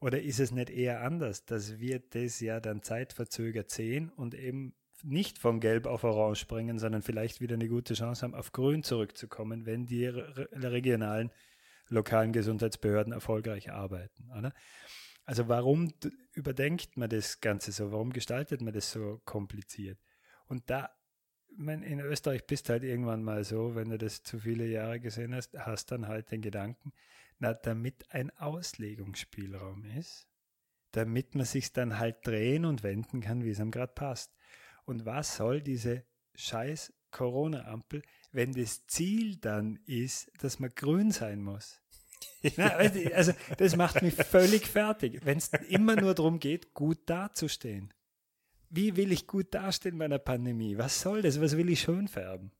Oder 0.00 0.22
ist 0.22 0.40
es 0.40 0.52
nicht 0.52 0.70
eher 0.70 1.02
anders, 1.02 1.44
dass 1.44 1.78
wir 1.78 1.98
das 1.98 2.40
ja 2.40 2.60
dann 2.60 2.82
zeitverzögert 2.82 3.70
sehen 3.70 4.10
und 4.10 4.34
eben 4.34 4.74
nicht 5.02 5.38
von 5.38 5.60
Gelb 5.60 5.86
auf 5.86 6.04
Orange 6.04 6.40
springen, 6.40 6.78
sondern 6.78 7.02
vielleicht 7.02 7.40
wieder 7.40 7.54
eine 7.54 7.68
gute 7.68 7.94
Chance 7.94 8.22
haben, 8.22 8.34
auf 8.34 8.52
Grün 8.52 8.82
zurückzukommen, 8.82 9.66
wenn 9.66 9.86
die 9.86 10.06
regionalen, 10.06 11.30
lokalen 11.88 12.32
Gesundheitsbehörden 12.32 13.12
erfolgreich 13.12 13.70
arbeiten. 13.70 14.30
Oder? 14.36 14.52
Also 15.28 15.46
warum 15.46 15.92
überdenkt 16.32 16.96
man 16.96 17.10
das 17.10 17.42
Ganze 17.42 17.70
so? 17.70 17.92
Warum 17.92 18.14
gestaltet 18.14 18.62
man 18.62 18.72
das 18.72 18.90
so 18.90 19.20
kompliziert? 19.26 19.98
Und 20.46 20.70
da, 20.70 20.88
mein, 21.54 21.82
in 21.82 22.00
Österreich 22.00 22.46
bist 22.46 22.70
halt 22.70 22.82
irgendwann 22.82 23.22
mal 23.22 23.44
so, 23.44 23.74
wenn 23.74 23.90
du 23.90 23.98
das 23.98 24.22
zu 24.22 24.38
viele 24.38 24.64
Jahre 24.64 25.00
gesehen 25.00 25.34
hast, 25.34 25.52
hast 25.52 25.92
dann 25.92 26.08
halt 26.08 26.30
den 26.30 26.40
Gedanken, 26.40 26.94
na, 27.38 27.52
damit 27.52 28.10
ein 28.10 28.30
Auslegungsspielraum 28.38 29.84
ist, 29.98 30.26
damit 30.92 31.34
man 31.34 31.44
sich 31.44 31.74
dann 31.74 31.98
halt 31.98 32.26
drehen 32.26 32.64
und 32.64 32.82
wenden 32.82 33.20
kann, 33.20 33.44
wie 33.44 33.50
es 33.50 33.60
einem 33.60 33.70
gerade 33.70 33.92
passt. 33.92 34.34
Und 34.86 35.04
was 35.04 35.36
soll 35.36 35.60
diese 35.60 36.06
scheiß 36.36 36.94
Corona-Ampel 37.10 38.02
wenn 38.32 38.52
das 38.52 38.86
Ziel 38.86 39.36
dann 39.36 39.78
ist, 39.86 40.30
dass 40.38 40.58
man 40.58 40.70
grün 40.74 41.10
sein 41.10 41.42
muss. 41.42 41.80
Also 43.12 43.32
das 43.56 43.76
macht 43.76 44.02
mich 44.02 44.14
völlig 44.14 44.66
fertig, 44.66 45.20
wenn 45.24 45.38
es 45.38 45.48
immer 45.68 45.96
nur 45.96 46.14
darum 46.14 46.38
geht, 46.38 46.72
gut 46.74 46.98
dazustehen. 47.06 47.92
Wie 48.70 48.96
will 48.96 49.12
ich 49.12 49.26
gut 49.26 49.54
dastehen 49.54 49.98
bei 49.98 50.04
einer 50.04 50.18
Pandemie? 50.18 50.78
Was 50.78 51.00
soll 51.00 51.22
das? 51.22 51.40
Was 51.40 51.56
will 51.56 51.70
ich 51.70 51.80
schön 51.80 52.06
färben? 52.06 52.52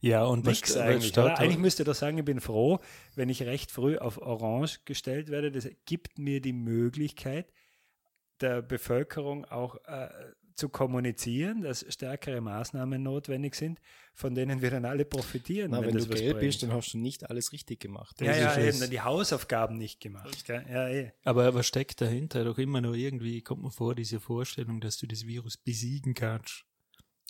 Ja, 0.00 0.24
und 0.24 0.44
Nix 0.44 0.62
was, 0.62 0.76
eigentlich. 0.76 1.16
was? 1.16 1.38
Eigentlich 1.38 1.58
müsste 1.58 1.82
ich 1.82 1.86
doch 1.86 1.94
sagen, 1.94 2.18
ich 2.18 2.24
bin 2.24 2.40
froh, 2.40 2.80
wenn 3.14 3.28
ich 3.28 3.42
recht 3.42 3.70
früh 3.70 3.96
auf 3.96 4.18
Orange 4.18 4.80
gestellt 4.84 5.30
werde. 5.30 5.50
Das 5.50 5.68
gibt 5.86 6.18
mir 6.18 6.40
die 6.40 6.52
Möglichkeit, 6.52 7.50
der 8.40 8.60
Bevölkerung 8.60 9.46
auch 9.46 9.76
äh, 9.86 10.08
zu 10.56 10.68
kommunizieren, 10.68 11.62
dass 11.62 11.84
stärkere 11.88 12.40
Maßnahmen 12.40 13.02
notwendig 13.02 13.54
sind, 13.54 13.80
von 14.12 14.34
denen 14.34 14.62
wir 14.62 14.70
dann 14.70 14.84
alle 14.84 15.04
profitieren. 15.04 15.72
Na, 15.72 15.84
wenn, 15.84 15.94
das 15.94 16.06
du 16.06 16.14
gelb 16.14 16.38
bringt. 16.38 16.40
bist, 16.40 16.62
dann 16.62 16.72
hast 16.72 16.92
du 16.94 16.98
nicht 16.98 17.28
alles 17.28 17.52
richtig 17.52 17.80
gemacht. 17.80 18.20
ja, 18.20 18.28
das 18.28 18.38
ja, 18.38 18.52
ist 18.52 18.68
eben, 18.68 18.80
dann 18.80 18.90
die 18.90 19.00
Hausaufgaben 19.00 19.76
nicht 19.76 20.00
gemacht. 20.00 20.44
Gell? 20.46 20.64
Ja, 20.70 20.88
eh. 20.88 21.12
Aber 21.24 21.54
was 21.54 21.66
steckt 21.66 22.00
dahinter? 22.00 22.44
Doch 22.44 22.58
immer 22.58 22.80
noch 22.80 22.94
irgendwie 22.94 23.42
kommt 23.42 23.62
mir 23.62 23.70
vor, 23.70 23.94
diese 23.94 24.20
Vorstellung, 24.20 24.80
dass 24.80 24.98
du 24.98 25.06
das 25.06 25.26
Virus 25.26 25.56
besiegen 25.56 26.14
kannst. 26.14 26.64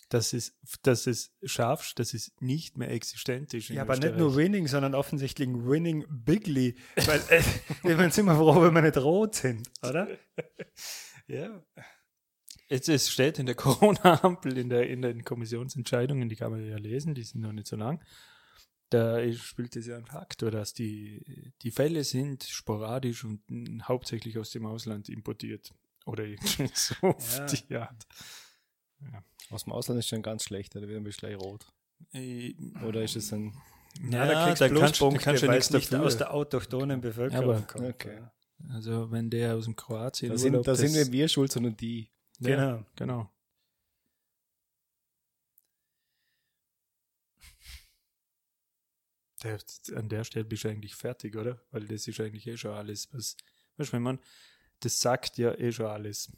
Dass 0.09 0.33
es, 0.33 0.55
dass 0.83 1.07
es 1.07 1.33
schaffst, 1.43 1.97
dass 1.97 2.13
es 2.13 2.31
nicht 2.39 2.77
mehr 2.77 2.91
existent 2.91 3.55
ist. 3.55 3.69
Ja, 3.69 3.81
aber 3.81 3.97
nicht 3.97 4.17
nur 4.17 4.35
Winning, 4.35 4.67
sondern 4.67 4.93
offensichtlich 4.93 5.49
Winning 5.49 6.05
Bigly. 6.07 6.75
Weil 7.07 7.21
äh, 7.29 7.41
wir 7.83 7.97
sind 7.97 8.19
immer 8.19 8.35
froh, 8.35 8.61
wenn 8.61 8.73
wir 8.73 8.83
nicht 8.83 8.97
rot 8.97 9.33
sind, 9.35 9.67
oder? 9.81 10.07
Ja. 11.27 11.59
Es, 12.67 12.87
es 12.87 13.09
steht 13.09 13.37
in 13.39 13.45
der 13.45 13.55
Corona-Ampel, 13.55 14.57
in, 14.57 14.69
der, 14.69 14.89
in 14.89 15.01
den 15.01 15.23
Kommissionsentscheidungen, 15.23 16.29
die 16.29 16.35
kann 16.35 16.51
man 16.51 16.67
ja 16.67 16.77
lesen, 16.77 17.13
die 17.15 17.23
sind 17.23 17.41
noch 17.41 17.51
nicht 17.51 17.67
so 17.67 17.75
lang. 17.75 18.01
Da 18.89 19.31
spielt 19.33 19.75
es 19.75 19.87
ja 19.87 19.97
ein 19.97 20.05
Faktor, 20.05 20.51
dass 20.51 20.73
die, 20.73 21.51
die 21.63 21.71
Fälle 21.71 22.03
sind 22.03 22.43
sporadisch 22.43 23.23
und 23.23 23.41
mm, 23.49 23.81
hauptsächlich 23.83 24.37
aus 24.37 24.51
dem 24.51 24.65
Ausland 24.65 25.09
importiert. 25.09 25.73
Oder 26.05 26.23
irgendwie 26.25 26.69
so 26.73 26.95
auf 27.07 27.37
Ja. 27.37 27.45
die 27.47 27.75
Art. 27.75 28.05
Aus 29.49 29.63
dem 29.63 29.73
Ausland 29.73 29.99
ist 29.99 30.07
schon 30.07 30.21
ganz 30.21 30.43
schlecht, 30.43 30.75
da 30.75 30.81
wird 30.81 31.05
es 31.07 31.17
gleich 31.17 31.35
rot. 31.35 31.65
Äh, 32.13 32.53
Oder 32.87 33.03
ist 33.03 33.15
es 33.15 33.31
ein. 33.33 33.53
Ja, 34.11 34.25
da 34.25 34.45
kriegst 34.45 34.61
du 34.61 34.65
da 34.65 34.69
kannst, 34.79 34.97
Pluspunkte, 34.97 35.23
kannst 35.23 35.43
du 35.43 35.49
nichts 35.51 35.69
nicht 35.71 35.93
dafür. 35.93 36.05
aus 36.05 36.17
der 36.17 36.33
autochthonen 36.33 36.99
Bevölkerung 37.01 37.43
Aber- 37.55 37.61
kommt. 37.61 37.85
okay. 37.89 38.15
ja. 38.17 38.31
Also 38.69 39.11
wenn 39.11 39.29
der 39.29 39.55
aus 39.55 39.65
dem 39.65 39.75
Kroatien 39.75 40.31
Da, 40.31 40.37
sind, 40.37 40.51
Urlaub, 40.53 40.65
da 40.65 40.75
sind 40.75 40.93
wir 40.93 41.11
wir 41.11 41.27
schuld, 41.27 41.51
sondern 41.51 41.75
die. 41.77 42.09
Ja, 42.39 42.55
Genau. 42.55 42.85
genau. 42.95 43.31
Der, 49.43 49.59
an 49.95 50.09
der 50.09 50.23
Stelle 50.23 50.45
bist 50.45 50.63
du 50.63 50.69
eigentlich 50.69 50.95
fertig, 50.95 51.35
oder? 51.35 51.61
Weil 51.71 51.85
das 51.87 52.07
ist 52.07 52.19
eigentlich 52.19 52.47
eh 52.47 52.57
schon 52.57 52.71
alles, 52.71 53.13
was, 53.13 53.35
weißt 53.77 53.89
du, 53.89 53.93
wenn 53.93 54.01
man, 54.01 54.19
das 54.79 54.99
sagt 54.99 55.37
ja 55.37 55.53
eh 55.53 55.71
schon 55.71 55.87
alles. 55.87 56.31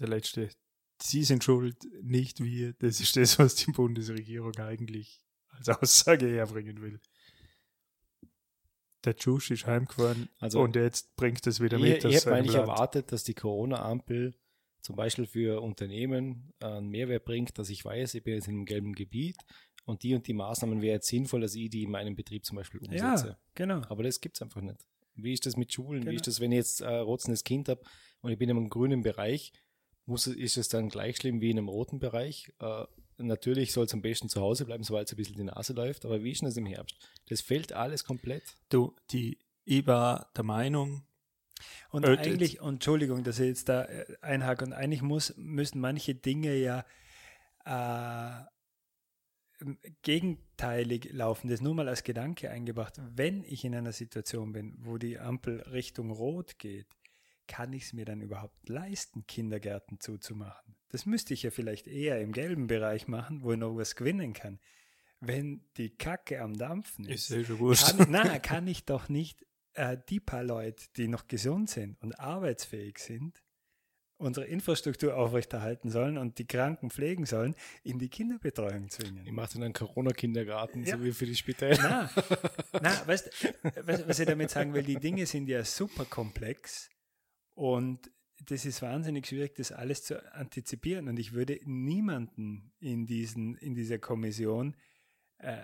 Der 0.00 0.08
letzte, 0.08 0.48
sie 1.00 1.24
sind 1.24 1.44
schuld, 1.44 1.76
nicht 2.02 2.42
wir. 2.42 2.72
Das 2.74 3.00
ist 3.00 3.16
das, 3.16 3.38
was 3.38 3.54
die 3.56 3.70
Bundesregierung 3.70 4.56
eigentlich 4.56 5.22
als 5.48 5.68
Aussage 5.68 6.26
herbringen 6.28 6.80
will. 6.80 7.00
Der 9.04 9.14
Tschusch 9.14 9.50
ist 9.52 9.66
heimgefahren 9.66 10.28
Also- 10.40 10.60
und 10.62 10.74
jetzt 10.74 11.14
bringt 11.16 11.46
es 11.46 11.60
wieder 11.60 11.76
Ich, 11.76 11.82
mit. 11.82 12.04
ich 12.04 12.14
hätte 12.14 12.18
seinem 12.24 12.34
eigentlich 12.34 12.56
erwartet, 12.56 13.12
dass 13.12 13.22
die 13.24 13.34
Corona-Ampel 13.34 14.34
zum 14.86 14.96
Beispiel 14.96 15.26
für 15.26 15.60
Unternehmen 15.60 16.52
äh, 16.60 16.66
einen 16.66 16.88
Mehrwert 16.88 17.24
bringt, 17.24 17.58
dass 17.58 17.70
ich 17.70 17.84
weiß, 17.84 18.14
ich 18.14 18.22
bin 18.22 18.34
jetzt 18.34 18.46
in 18.46 18.54
einem 18.54 18.64
gelben 18.64 18.92
Gebiet 18.92 19.36
und 19.84 20.02
die 20.04 20.14
und 20.14 20.26
die 20.26 20.32
Maßnahmen 20.32 20.80
wäre 20.80 20.94
jetzt 20.94 21.08
sinnvoll, 21.08 21.40
dass 21.40 21.54
ich 21.56 21.68
die 21.70 21.82
in 21.82 21.90
meinem 21.90 22.14
Betrieb 22.14 22.44
zum 22.44 22.56
Beispiel 22.56 22.80
umsetze. 22.80 23.28
Ja, 23.28 23.38
genau. 23.54 23.82
Aber 23.88 24.04
das 24.04 24.20
gibt 24.20 24.36
es 24.36 24.42
einfach 24.42 24.60
nicht. 24.60 24.86
Wie 25.16 25.32
ist 25.32 25.44
das 25.44 25.56
mit 25.56 25.72
Schulen? 25.72 26.02
Genau. 26.02 26.12
Wie 26.12 26.16
ist 26.16 26.26
das, 26.26 26.40
wenn 26.40 26.52
ich 26.52 26.58
jetzt 26.58 26.82
ein 26.82 27.00
rotzendes 27.00 27.42
Kind 27.42 27.68
habe 27.68 27.82
und 28.20 28.30
ich 28.30 28.38
bin 28.38 28.48
in 28.48 28.56
einem 28.56 28.68
grünen 28.68 29.02
Bereich? 29.02 29.52
Muss, 30.04 30.28
ist 30.28 30.56
es 30.56 30.68
dann 30.68 30.88
gleich 30.88 31.16
schlimm 31.16 31.40
wie 31.40 31.50
in 31.50 31.58
einem 31.58 31.68
roten 31.68 31.98
Bereich? 31.98 32.52
Äh, 32.60 32.84
natürlich 33.18 33.72
soll 33.72 33.86
es 33.86 33.94
am 33.94 34.02
besten 34.02 34.28
zu 34.28 34.40
Hause 34.40 34.66
bleiben, 34.66 34.84
sobald 34.84 35.08
es 35.08 35.14
ein 35.14 35.16
bisschen 35.16 35.36
die 35.36 35.44
Nase 35.44 35.72
läuft. 35.72 36.04
Aber 36.04 36.22
wie 36.22 36.30
ist 36.30 36.42
denn 36.42 36.48
das 36.48 36.56
im 36.56 36.66
Herbst? 36.66 36.96
Das 37.28 37.40
fällt 37.40 37.72
alles 37.72 38.04
komplett. 38.04 38.56
Du, 38.68 38.94
die, 39.10 39.38
ich 39.64 39.84
war 39.86 40.30
der 40.36 40.44
Meinung, 40.44 41.02
Und 41.90 42.04
Äh, 42.04 42.18
eigentlich, 42.18 42.60
und 42.60 42.74
Entschuldigung, 42.74 43.24
dass 43.24 43.38
ich 43.38 43.48
jetzt 43.48 43.68
da 43.68 43.84
äh, 43.84 44.16
einhake, 44.20 44.64
und 44.64 44.72
eigentlich 44.72 45.02
muss, 45.02 45.34
müssen 45.36 45.80
manche 45.80 46.14
Dinge 46.14 46.54
ja 46.54 46.84
äh, 47.64 48.44
gegenteilig 50.02 51.12
laufen. 51.12 51.48
Das 51.48 51.60
nur 51.60 51.74
mal 51.74 51.88
als 51.88 52.04
Gedanke 52.04 52.50
eingebracht. 52.50 53.00
Wenn 53.14 53.44
ich 53.44 53.64
in 53.64 53.74
einer 53.74 53.92
Situation 53.92 54.52
bin, 54.52 54.76
wo 54.78 54.98
die 54.98 55.18
Ampel 55.18 55.62
Richtung 55.62 56.10
Rot 56.10 56.58
geht, 56.58 56.86
kann 57.46 57.72
ich 57.72 57.84
es 57.84 57.92
mir 57.92 58.04
dann 58.04 58.20
überhaupt 58.20 58.68
leisten, 58.68 59.26
Kindergärten 59.26 60.00
zuzumachen? 60.00 60.76
Das 60.88 61.06
müsste 61.06 61.34
ich 61.34 61.42
ja 61.42 61.50
vielleicht 61.50 61.86
eher 61.86 62.20
im 62.20 62.32
gelben 62.32 62.66
Bereich 62.66 63.08
machen, 63.08 63.42
wo 63.42 63.52
ich 63.52 63.58
noch 63.58 63.76
was 63.76 63.96
gewinnen 63.96 64.32
kann. 64.32 64.58
Wenn 65.20 65.64
die 65.76 65.90
Kacke 65.90 66.42
am 66.42 66.58
Dampfen 66.58 67.06
ist, 67.06 67.30
ist 67.30 67.36
eh 67.36 67.44
schon 67.44 67.58
wurscht. 67.58 67.96
kann, 67.96 68.08
na, 68.10 68.38
kann 68.38 68.66
ich 68.68 68.84
doch 68.84 69.08
nicht 69.08 69.45
äh, 69.76 69.96
die 70.08 70.20
paar 70.20 70.42
Leute, 70.42 70.84
die 70.96 71.08
noch 71.08 71.26
gesund 71.28 71.70
sind 71.70 72.00
und 72.02 72.18
arbeitsfähig 72.18 72.98
sind, 72.98 73.42
unsere 74.18 74.46
Infrastruktur 74.46 75.14
aufrechterhalten 75.16 75.90
sollen 75.90 76.16
und 76.16 76.38
die 76.38 76.46
Kranken 76.46 76.90
pflegen 76.90 77.26
sollen, 77.26 77.54
in 77.82 77.98
die 77.98 78.08
Kinderbetreuung 78.08 78.84
Ich 78.86 78.92
zwingen. 78.92 79.34
mache 79.34 79.54
dann 79.54 79.64
einen 79.64 79.74
Corona-Kindergarten, 79.74 80.84
Ja. 80.84 80.96
so 80.96 81.04
wie 81.04 81.12
für 81.12 81.26
die 81.26 81.36
Spitäler. 81.36 82.10
Na, 82.72 82.80
na 82.80 83.06
weißt, 83.06 83.30
weißt, 83.86 84.08
was 84.08 84.18
ich 84.18 84.26
damit 84.26 84.50
sagen 84.50 84.72
will, 84.72 84.82
die 84.82 84.96
Dinge 84.96 85.26
sind 85.26 85.48
ja 85.48 85.62
super 85.64 86.06
komplex 86.06 86.88
und 87.54 88.10
das 88.46 88.64
ist 88.66 88.80
wahnsinnig 88.82 89.26
schwierig, 89.26 89.54
das 89.54 89.72
alles 89.72 90.04
zu 90.04 90.22
antizipieren. 90.34 91.08
Und 91.08 91.18
ich 91.18 91.32
würde 91.32 91.58
niemanden 91.64 92.72
in, 92.80 93.06
diesen, 93.06 93.56
in 93.56 93.74
dieser 93.74 93.98
Kommission 93.98 94.76
äh, 95.38 95.62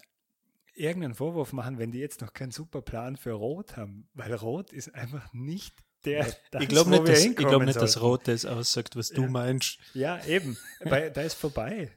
irgendeinen 0.75 1.15
Vorwurf 1.15 1.53
machen, 1.53 1.79
wenn 1.79 1.93
die 1.93 1.99
jetzt 1.99 2.21
noch 2.21 2.33
keinen 2.33 2.51
super 2.51 2.83
Plan 2.83 3.17
für 3.17 3.33
Rot 3.33 3.77
haben, 3.77 4.09
weil 4.15 4.33
Rot 4.35 4.73
ist 4.73 4.95
einfach 4.95 5.33
nicht 5.33 5.75
der. 6.05 6.25
das, 6.51 6.63
ich 6.63 6.69
glaube 6.69 6.91
nicht, 6.91 7.05
wir 7.05 7.13
dass, 7.13 7.25
ich 7.25 7.37
glaub 7.37 7.63
nicht 7.63 7.77
dass. 7.77 8.01
Rot 8.01 8.27
das 8.29 8.45
aussagt, 8.45 8.97
was 8.97 9.09
du 9.11 9.23
Ja. 9.23 9.29
meinst. 9.29 9.79
Ja, 9.95 10.25
eben. 10.25 10.57
Weil, 10.81 11.11
da 11.13 11.23
ist 11.23 11.35
vorbei. 11.35 11.91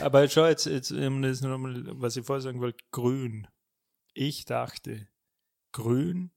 Aber 0.00 0.28
schau 0.28 0.46
jetzt, 0.46 0.66
jetzt 0.66 0.90
das 0.90 1.40
noch 1.40 1.58
mal, 1.58 1.84
was 2.00 2.16
ich 2.16 2.24
vorher 2.24 2.40
sagen 2.42 2.60
wollte, 2.60 2.84
grün. 2.92 3.46
Ich 4.14 4.44
dachte, 4.44 5.08
grün 5.72 6.30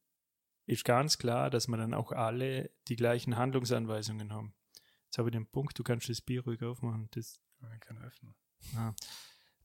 ist 0.65 0.85
ganz 0.85 1.17
klar, 1.17 1.49
dass 1.49 1.67
wir 1.67 1.77
dann 1.77 1.93
auch 1.93 2.11
alle 2.11 2.71
die 2.87 2.95
gleichen 2.95 3.37
Handlungsanweisungen 3.37 4.31
haben. 4.33 4.53
Jetzt 5.05 5.17
habe 5.17 5.29
ich 5.29 5.33
den 5.33 5.47
Punkt, 5.47 5.77
du 5.77 5.83
kannst 5.83 6.09
das 6.09 6.21
Bier 6.21 6.43
ruhig 6.43 6.61
aufmachen. 6.63 7.07
Das, 7.11 7.39
Ich 7.73 7.79
kann 7.81 7.97
öffnen. 8.03 8.33
ah, 8.75 8.93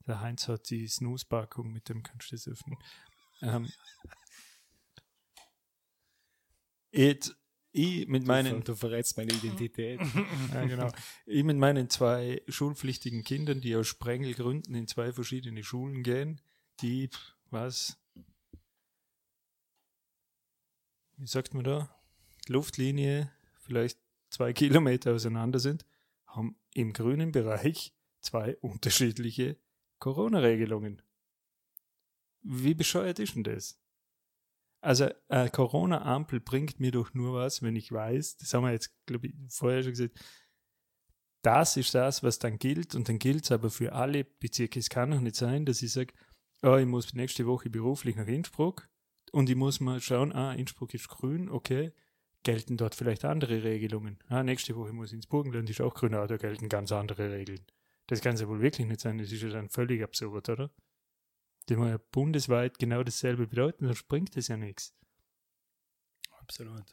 der 0.09 0.21
Heinz 0.21 0.49
hat 0.49 0.71
die 0.71 0.89
Snooze-Packung, 0.89 1.71
mit 1.71 1.89
dem 1.89 2.03
kannst 2.03 2.33
du 2.33 2.37
das 2.37 2.49
öffnen. 2.49 2.79
Ähm, 3.43 3.71
jetzt, 6.91 7.37
ich 7.73 8.09
mit 8.09 8.27
meinen 8.27 8.65
Du 8.65 8.75
verrätst 8.75 9.17
meine 9.17 9.33
Identität. 9.33 10.01
ja, 10.53 10.65
genau. 10.65 10.91
Ich 11.27 11.45
mit 11.45 11.59
meinen 11.59 11.91
zwei 11.91 12.43
schulpflichtigen 12.49 13.23
Kindern, 13.23 13.61
die 13.61 13.77
aus 13.77 13.87
Sprengelgründen 13.87 14.75
in 14.75 14.89
zwei 14.89 15.13
verschiedene 15.13 15.63
Schulen 15.63 16.03
gehen, 16.03 16.41
die, 16.81 17.11
was, 17.51 17.99
wie 21.17 21.27
sagt 21.27 21.55
man 21.55 21.65
da, 21.65 21.95
Luftlinie 22.49 23.31
vielleicht 23.61 23.99
zwei 24.31 24.53
Kilometer 24.53 25.13
auseinander 25.13 25.59
sind, 25.59 25.85
haben 26.27 26.59
im 26.75 26.93
grünen 26.93 27.33
Bereich 27.33 27.95
zwei 28.21 28.57
unterschiedliche 28.57 29.59
Corona-Regelungen. 29.99 31.03
Wie 32.43 32.75
bescheuert 32.75 33.19
ist 33.19 33.35
denn 33.35 33.45
das? 33.45 33.81
Also, 34.81 35.09
eine 35.29 35.51
Corona-Ampel 35.51 36.41
bringt 36.41 36.79
mir 36.79 36.93
doch 36.93 37.13
nur 37.13 37.35
was, 37.35 37.63
wenn 37.63 37.75
ich 37.75 37.91
weiß, 37.91 38.37
das 38.37 38.55
haben 38.55 38.65
wir 38.65 38.73
jetzt, 38.73 38.95
glaube 39.07 39.27
ich, 39.27 39.35
vorher 39.49 39.83
schon 39.83 39.93
gesagt, 39.93 40.19
das 41.43 41.77
ist 41.77 41.95
das, 41.95 42.23
was 42.23 42.39
dann 42.39 42.59
gilt 42.59 42.95
und 42.95 43.09
dann 43.09 43.19
gilt 43.19 43.45
es 43.45 43.53
aber 43.53 43.71
für 43.71 43.93
alle 43.93 44.25
Bezirke. 44.25 44.79
Es 44.79 44.89
kann 44.89 45.11
doch 45.11 45.21
nicht 45.21 45.37
sein, 45.37 45.65
dass 45.67 45.83
ich 45.83 45.93
sage, 45.93 46.13
oh, 46.63 46.77
ich 46.77 46.87
muss 46.87 47.15
nächste 47.15 47.47
Woche 47.47 47.71
beruflich 47.71 48.17
nach 48.17 48.27
Innsbruck 48.27 48.89
und 49.33 49.49
ich 49.49 49.57
muss 49.57 49.81
mal 49.81 50.01
schauen, 50.01 50.33
ah, 50.33 50.53
Innsbruck 50.55 50.95
ist 50.95 51.09
grün, 51.09 51.49
okay, 51.49 51.93
gelten 52.43 52.77
dort 52.77 52.95
vielleicht 52.95 53.25
andere 53.25 53.63
Regelungen. 53.63 54.19
Ah, 54.29 54.43
nächste 54.43 54.77
Woche 54.77 54.93
muss 54.93 55.11
ich 55.11 55.15
ins 55.15 55.27
Burgenland, 55.27 55.71
ist 55.71 55.81
auch 55.81 55.95
grün, 55.95 56.15
ah, 56.15 56.27
da 56.27 56.37
gelten 56.37 56.69
ganz 56.69 56.93
andere 56.93 57.33
Regeln. 57.33 57.65
Das 58.09 58.21
kann 58.21 58.35
es 58.35 58.41
ja 58.41 58.49
wohl 58.49 58.61
wirklich 58.61 58.87
nicht 58.87 59.01
sein, 59.01 59.19
das 59.19 59.31
ist 59.31 59.43
ja 59.43 59.51
dann 59.51 59.69
völlig 59.69 60.03
absurd, 60.03 60.49
oder? 60.49 60.71
Die 61.69 61.77
wollen 61.77 61.91
ja 61.91 62.01
bundesweit 62.11 62.79
genau 62.79 63.03
dasselbe 63.03 63.47
bedeuten, 63.47 63.87
sonst 63.87 64.09
bringt 64.09 64.37
das 64.37 64.49
ja 64.49 64.57
nichts. 64.57 64.95
Absolut. 66.41 66.85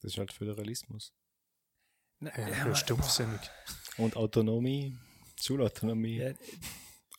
Das 0.00 0.12
ist 0.12 0.18
halt 0.18 0.32
Föderalismus. 0.32 1.12
Na, 2.20 2.30
Ja, 2.38 2.48
ja, 2.48 2.74
stumpfsinnig. 2.74 3.40
Und 3.98 4.16
Autonomie. 4.16 4.96
Schulautonomie. 5.38 6.16
Ja. 6.16 6.32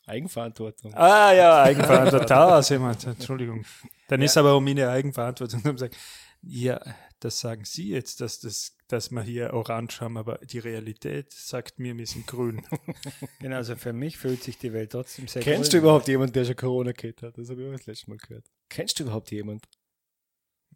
Eigenverantwortung. 0.06 0.94
Ah 0.94 1.32
ja, 1.32 1.62
Eigenverantwortung. 1.62 2.26
da 2.26 2.58
ist 2.58 2.70
jemand. 2.70 3.04
Entschuldigung. 3.04 3.64
Dann 4.08 4.20
ja. 4.20 4.26
ist 4.26 4.36
aber 4.36 4.54
auch 4.54 4.60
meine 4.60 4.88
Eigenverantwortung. 4.88 5.62
Und 5.62 5.78
sagt, 5.78 5.96
ja, 6.42 6.80
das 7.20 7.40
sagen 7.40 7.64
Sie 7.64 7.88
jetzt, 7.88 8.20
dass, 8.20 8.40
das, 8.40 8.76
dass 8.86 9.10
wir 9.10 9.22
hier 9.22 9.52
orange 9.52 10.00
haben, 10.00 10.16
aber 10.16 10.38
die 10.38 10.58
Realität 10.58 11.32
sagt 11.32 11.78
mir, 11.78 11.96
wir 11.96 12.06
sind 12.06 12.26
grün. 12.26 12.66
genau, 13.40 13.56
also 13.56 13.76
für 13.76 13.92
mich 13.92 14.18
fühlt 14.18 14.42
sich 14.42 14.58
die 14.58 14.72
Welt 14.72 14.92
trotzdem 14.92 15.28
sehr 15.28 15.42
Kennst 15.42 15.70
grün. 15.70 15.80
du 15.80 15.86
überhaupt 15.86 16.08
jemanden, 16.08 16.32
der 16.34 16.44
schon 16.44 16.56
Corona 16.56 16.92
gehabt 16.92 17.22
hat? 17.22 17.38
Das 17.38 17.50
habe 17.50 17.62
ich 17.62 17.68
auch 17.68 17.72
das 17.72 17.86
letzte 17.86 18.10
Mal 18.10 18.18
gehört. 18.18 18.44
Kennst 18.68 18.98
du 18.98 19.04
überhaupt 19.04 19.30
jemanden? 19.30 19.66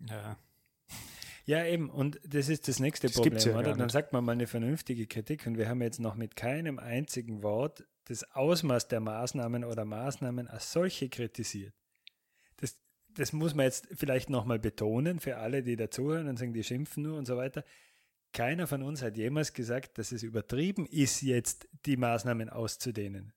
Ja. 0.08 0.36
Ja, 1.44 1.64
eben. 1.64 1.90
Und 1.90 2.20
das 2.24 2.48
ist 2.48 2.68
das 2.68 2.78
nächste 2.78 3.08
das 3.08 3.16
Problem, 3.16 3.38
ja 3.38 3.58
oder? 3.58 3.74
Dann 3.74 3.88
sagt 3.88 4.12
man 4.12 4.24
mal 4.24 4.32
eine 4.32 4.46
vernünftige 4.46 5.06
Kritik 5.06 5.46
und 5.46 5.58
wir 5.58 5.68
haben 5.68 5.82
jetzt 5.82 5.98
noch 5.98 6.14
mit 6.14 6.36
keinem 6.36 6.78
einzigen 6.78 7.42
Wort 7.42 7.84
das 8.04 8.24
Ausmaß 8.32 8.88
der 8.88 9.00
Maßnahmen 9.00 9.64
oder 9.64 9.84
Maßnahmen 9.84 10.48
als 10.48 10.72
solche 10.72 11.08
kritisiert. 11.08 11.74
Das, 13.14 13.32
muss 13.32 13.54
man 13.54 13.64
jetzt 13.64 13.88
vielleicht 13.94 14.30
nochmal 14.30 14.58
betonen 14.58 15.20
für 15.20 15.36
alle, 15.38 15.62
die 15.62 15.76
dazuhören 15.76 16.28
und 16.28 16.38
sagen, 16.38 16.52
die 16.52 16.64
schimpfen 16.64 17.02
nur 17.02 17.18
und 17.18 17.26
so 17.26 17.36
weiter. 17.36 17.64
Keiner 18.32 18.66
von 18.66 18.82
uns 18.82 19.02
hat 19.02 19.16
jemals 19.16 19.52
gesagt, 19.52 19.98
dass 19.98 20.12
es 20.12 20.22
übertrieben 20.22 20.86
ist, 20.86 21.20
jetzt 21.20 21.68
die 21.84 21.96
Maßnahmen 21.96 22.48
auszudehnen. 22.48 23.32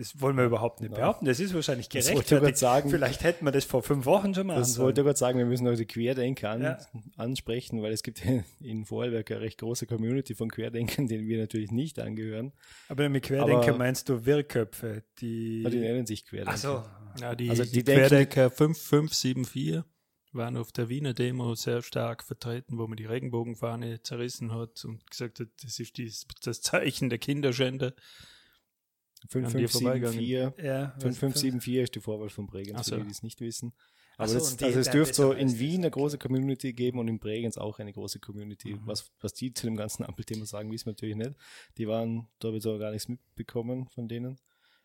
Das 0.00 0.18
wollen 0.18 0.34
wir 0.34 0.44
überhaupt 0.44 0.80
nicht 0.80 0.94
behaupten. 0.94 1.26
Das 1.26 1.40
ist 1.40 1.52
wahrscheinlich 1.52 1.90
gerechtfertigt. 1.90 2.56
Sagen, 2.56 2.88
Vielleicht 2.88 3.22
hätten 3.22 3.44
wir 3.44 3.50
das 3.50 3.66
vor 3.66 3.82
fünf 3.82 4.06
Wochen 4.06 4.34
schon 4.34 4.46
mal 4.46 4.56
Das 4.56 4.78
wollte 4.78 5.02
ich 5.02 5.04
gerade 5.04 5.18
sagen, 5.18 5.38
wir 5.38 5.44
müssen 5.44 5.68
auch 5.68 5.74
die 5.74 5.84
Querdenker 5.84 6.48
an, 6.48 6.62
ja. 6.62 6.78
ansprechen, 7.18 7.82
weil 7.82 7.92
es 7.92 8.02
gibt 8.02 8.22
in 8.60 8.86
Vorarlberg 8.86 9.30
eine 9.30 9.40
recht 9.42 9.58
große 9.58 9.86
Community 9.86 10.34
von 10.34 10.50
Querdenkern, 10.50 11.06
denen 11.06 11.26
wir 11.26 11.38
natürlich 11.38 11.70
nicht 11.70 11.98
angehören. 11.98 12.52
Aber 12.88 13.10
mit 13.10 13.24
Querdenker 13.24 13.68
Aber, 13.68 13.76
meinst 13.76 14.08
du 14.08 14.24
Wirrköpfe, 14.24 15.02
die... 15.20 15.66
Die 15.70 15.76
nennen 15.76 16.06
sich 16.06 16.24
Querdenker. 16.24 16.54
Ach 16.54 16.56
so. 16.56 16.82
Ja, 17.18 17.34
die, 17.34 17.50
also 17.50 17.64
die, 17.64 17.82
die 17.82 17.84
Querdenker 17.84 18.50
5574 18.50 19.82
waren 20.32 20.56
auf 20.56 20.72
der 20.72 20.88
Wiener 20.88 21.12
Demo 21.12 21.54
sehr 21.54 21.82
stark 21.82 22.22
vertreten, 22.22 22.78
wo 22.78 22.86
man 22.86 22.96
die 22.96 23.06
Regenbogenfahne 23.06 24.02
zerrissen 24.02 24.52
hat 24.52 24.84
und 24.84 25.10
gesagt 25.10 25.40
hat, 25.40 25.48
das 25.62 25.80
ist 25.80 25.96
dies, 25.96 26.26
das 26.42 26.60
Zeichen 26.60 27.10
der 27.10 27.18
Kinderschänder. 27.18 27.94
5574 29.28 30.64
ja, 30.64 30.90
5574 31.00 31.74
ist 31.82 31.94
die 31.94 32.00
Vorwahl 32.00 32.30
von 32.30 32.46
Bregenz, 32.46 32.86
so. 32.86 32.94
für 32.94 33.00
die, 33.00 33.06
die 33.08 33.12
es 33.12 33.22
nicht 33.22 33.40
wissen. 33.40 33.74
Aber 34.16 34.28
so, 34.28 34.38
das, 34.38 34.62
also 34.62 34.80
es 34.80 34.90
dürfte 34.90 35.14
so 35.14 35.32
in 35.32 35.58
Wien 35.58 35.80
eine 35.80 35.90
große 35.90 36.18
Community 36.18 36.74
geben 36.74 36.98
und 36.98 37.08
in 37.08 37.18
Bregenz 37.18 37.56
auch 37.56 37.78
eine 37.78 37.92
große 37.92 38.20
Community. 38.20 38.74
Mhm. 38.74 38.82
Was, 38.84 39.10
was 39.20 39.32
die 39.32 39.52
zu 39.54 39.66
dem 39.66 39.76
ganzen 39.76 40.04
Ampelthema 40.04 40.44
sagen, 40.44 40.70
wissen 40.70 40.86
wir 40.86 40.92
natürlich 40.92 41.16
nicht. 41.16 41.32
Die 41.78 41.88
waren, 41.88 42.28
da 42.38 42.48
habe 42.48 42.58
ich 42.58 42.62
so 42.62 42.78
gar 42.78 42.90
nichts 42.90 43.08
mitbekommen 43.08 43.88
von 43.88 44.08
denen. 44.08 44.38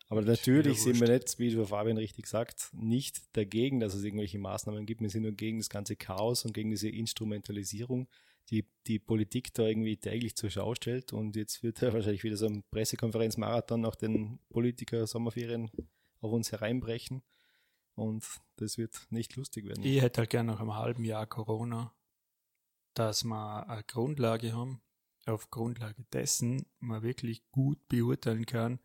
Aber 0.08 0.22
natürlich 0.22 0.82
sind 0.82 1.00
wir 1.00 1.08
nicht, 1.08 1.38
wie 1.38 1.50
du 1.50 1.64
Fabian 1.64 1.96
richtig 1.96 2.26
sagt, 2.28 2.70
nicht 2.72 3.36
dagegen, 3.36 3.80
dass 3.80 3.94
es 3.94 4.04
irgendwelche 4.04 4.38
Maßnahmen 4.38 4.86
gibt. 4.86 5.00
Wir 5.00 5.10
sind 5.10 5.22
nur 5.22 5.32
gegen 5.32 5.58
das 5.58 5.68
ganze 5.68 5.96
Chaos 5.96 6.44
und 6.44 6.52
gegen 6.52 6.70
diese 6.70 6.88
Instrumentalisierung 6.88 8.08
die, 8.50 8.64
die 8.86 8.98
Politik 8.98 9.52
da 9.54 9.64
irgendwie 9.64 9.96
täglich 9.96 10.36
zur 10.36 10.50
Schau 10.50 10.74
stellt. 10.74 11.12
Und 11.12 11.36
jetzt 11.36 11.62
wird 11.62 11.80
ja 11.80 11.92
wahrscheinlich 11.92 12.24
wieder 12.24 12.36
so 12.36 12.46
ein 12.46 12.62
Pressekonferenzmarathon 12.70 13.80
nach 13.80 13.96
den 13.96 14.38
Politiker-Sommerferien 14.50 15.70
auf 16.20 16.32
uns 16.32 16.52
hereinbrechen. 16.52 17.22
Und 17.94 18.24
das 18.56 18.78
wird 18.78 19.06
nicht 19.10 19.36
lustig 19.36 19.66
werden. 19.66 19.84
Ich 19.84 20.00
hätte 20.00 20.20
halt 20.20 20.30
gerne 20.30 20.52
nach 20.52 20.60
einem 20.60 20.76
halben 20.76 21.04
Jahr 21.04 21.26
Corona, 21.26 21.94
dass 22.94 23.24
wir 23.24 23.68
eine 23.68 23.82
Grundlage 23.84 24.52
haben, 24.52 24.80
auf 25.26 25.50
Grundlage 25.50 26.04
dessen 26.12 26.66
man 26.78 27.02
wirklich 27.02 27.42
gut 27.50 27.78
beurteilen 27.88 28.46
kann, 28.46 28.78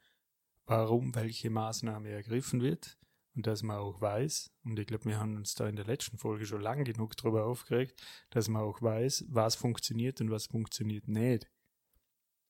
warum 0.71 1.13
welche 1.15 1.49
Maßnahme 1.49 2.09
ergriffen 2.09 2.61
wird 2.61 2.97
und 3.35 3.45
dass 3.45 3.61
man 3.61 3.77
auch 3.77 3.99
weiß, 3.99 4.51
und 4.63 4.79
ich 4.79 4.87
glaube, 4.87 5.05
wir 5.05 5.19
haben 5.19 5.35
uns 5.35 5.53
da 5.53 5.67
in 5.67 5.75
der 5.75 5.85
letzten 5.85 6.17
Folge 6.17 6.45
schon 6.45 6.61
lang 6.61 6.85
genug 6.85 7.17
darüber 7.17 7.45
aufgeregt, 7.45 8.01
dass 8.29 8.47
man 8.47 8.61
auch 8.61 8.81
weiß, 8.81 9.25
was 9.27 9.55
funktioniert 9.55 10.21
und 10.21 10.31
was 10.31 10.45
funktioniert 10.47 11.09
nicht. 11.09 11.51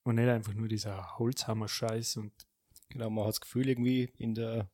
Und 0.04 0.16
nicht 0.16 0.30
einfach 0.30 0.54
nur 0.54 0.68
dieser 0.68 1.18
Holzhammer-Scheiß 1.18 2.18
und. 2.18 2.32
Genau, 2.90 3.10
man 3.10 3.24
hat 3.24 3.34
das 3.34 3.42
Gefühl, 3.42 3.70
irgendwie 3.70 4.12
in 4.18 4.36
der 4.36 4.70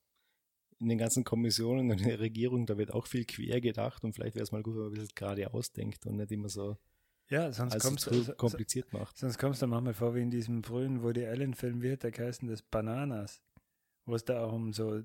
in 0.79 0.89
den 0.89 0.97
ganzen 0.97 1.23
Kommissionen 1.23 1.89
und 1.89 2.01
in 2.01 2.07
der 2.07 2.19
Regierung, 2.19 2.65
da 2.65 2.77
wird 2.77 2.93
auch 2.93 3.07
viel 3.07 3.25
quer 3.25 3.61
gedacht 3.61 4.03
und 4.03 4.13
vielleicht 4.13 4.35
wäre 4.35 4.43
es 4.43 4.51
mal 4.51 4.61
gut, 4.61 4.75
wenn 4.75 4.83
man 4.83 4.91
ein 4.91 4.95
bisschen 4.95 5.15
gerade 5.15 5.53
ausdenkt 5.53 6.05
und 6.05 6.17
nicht 6.17 6.31
immer 6.31 6.49
so 6.49 6.77
ja, 7.29 7.51
sonst 7.51 7.79
kommst 7.79 8.07
du 8.07 8.21
so 8.21 8.33
kompliziert 8.33 8.91
macht. 8.93 9.17
Sonst 9.17 9.37
kommst 9.37 9.61
du 9.61 9.67
manchmal 9.67 9.93
vor 9.93 10.15
wie 10.15 10.21
in 10.21 10.31
diesem 10.31 10.63
frühen 10.63 11.03
Woody 11.03 11.25
Allen-Film 11.25 11.81
wird, 11.81 12.03
der 12.03 12.11
heißen 12.11 12.47
das 12.47 12.61
Bananas, 12.61 13.41
wo 14.05 14.15
es 14.15 14.23
da 14.23 14.43
auch 14.43 14.53
um 14.53 14.73
so 14.73 15.01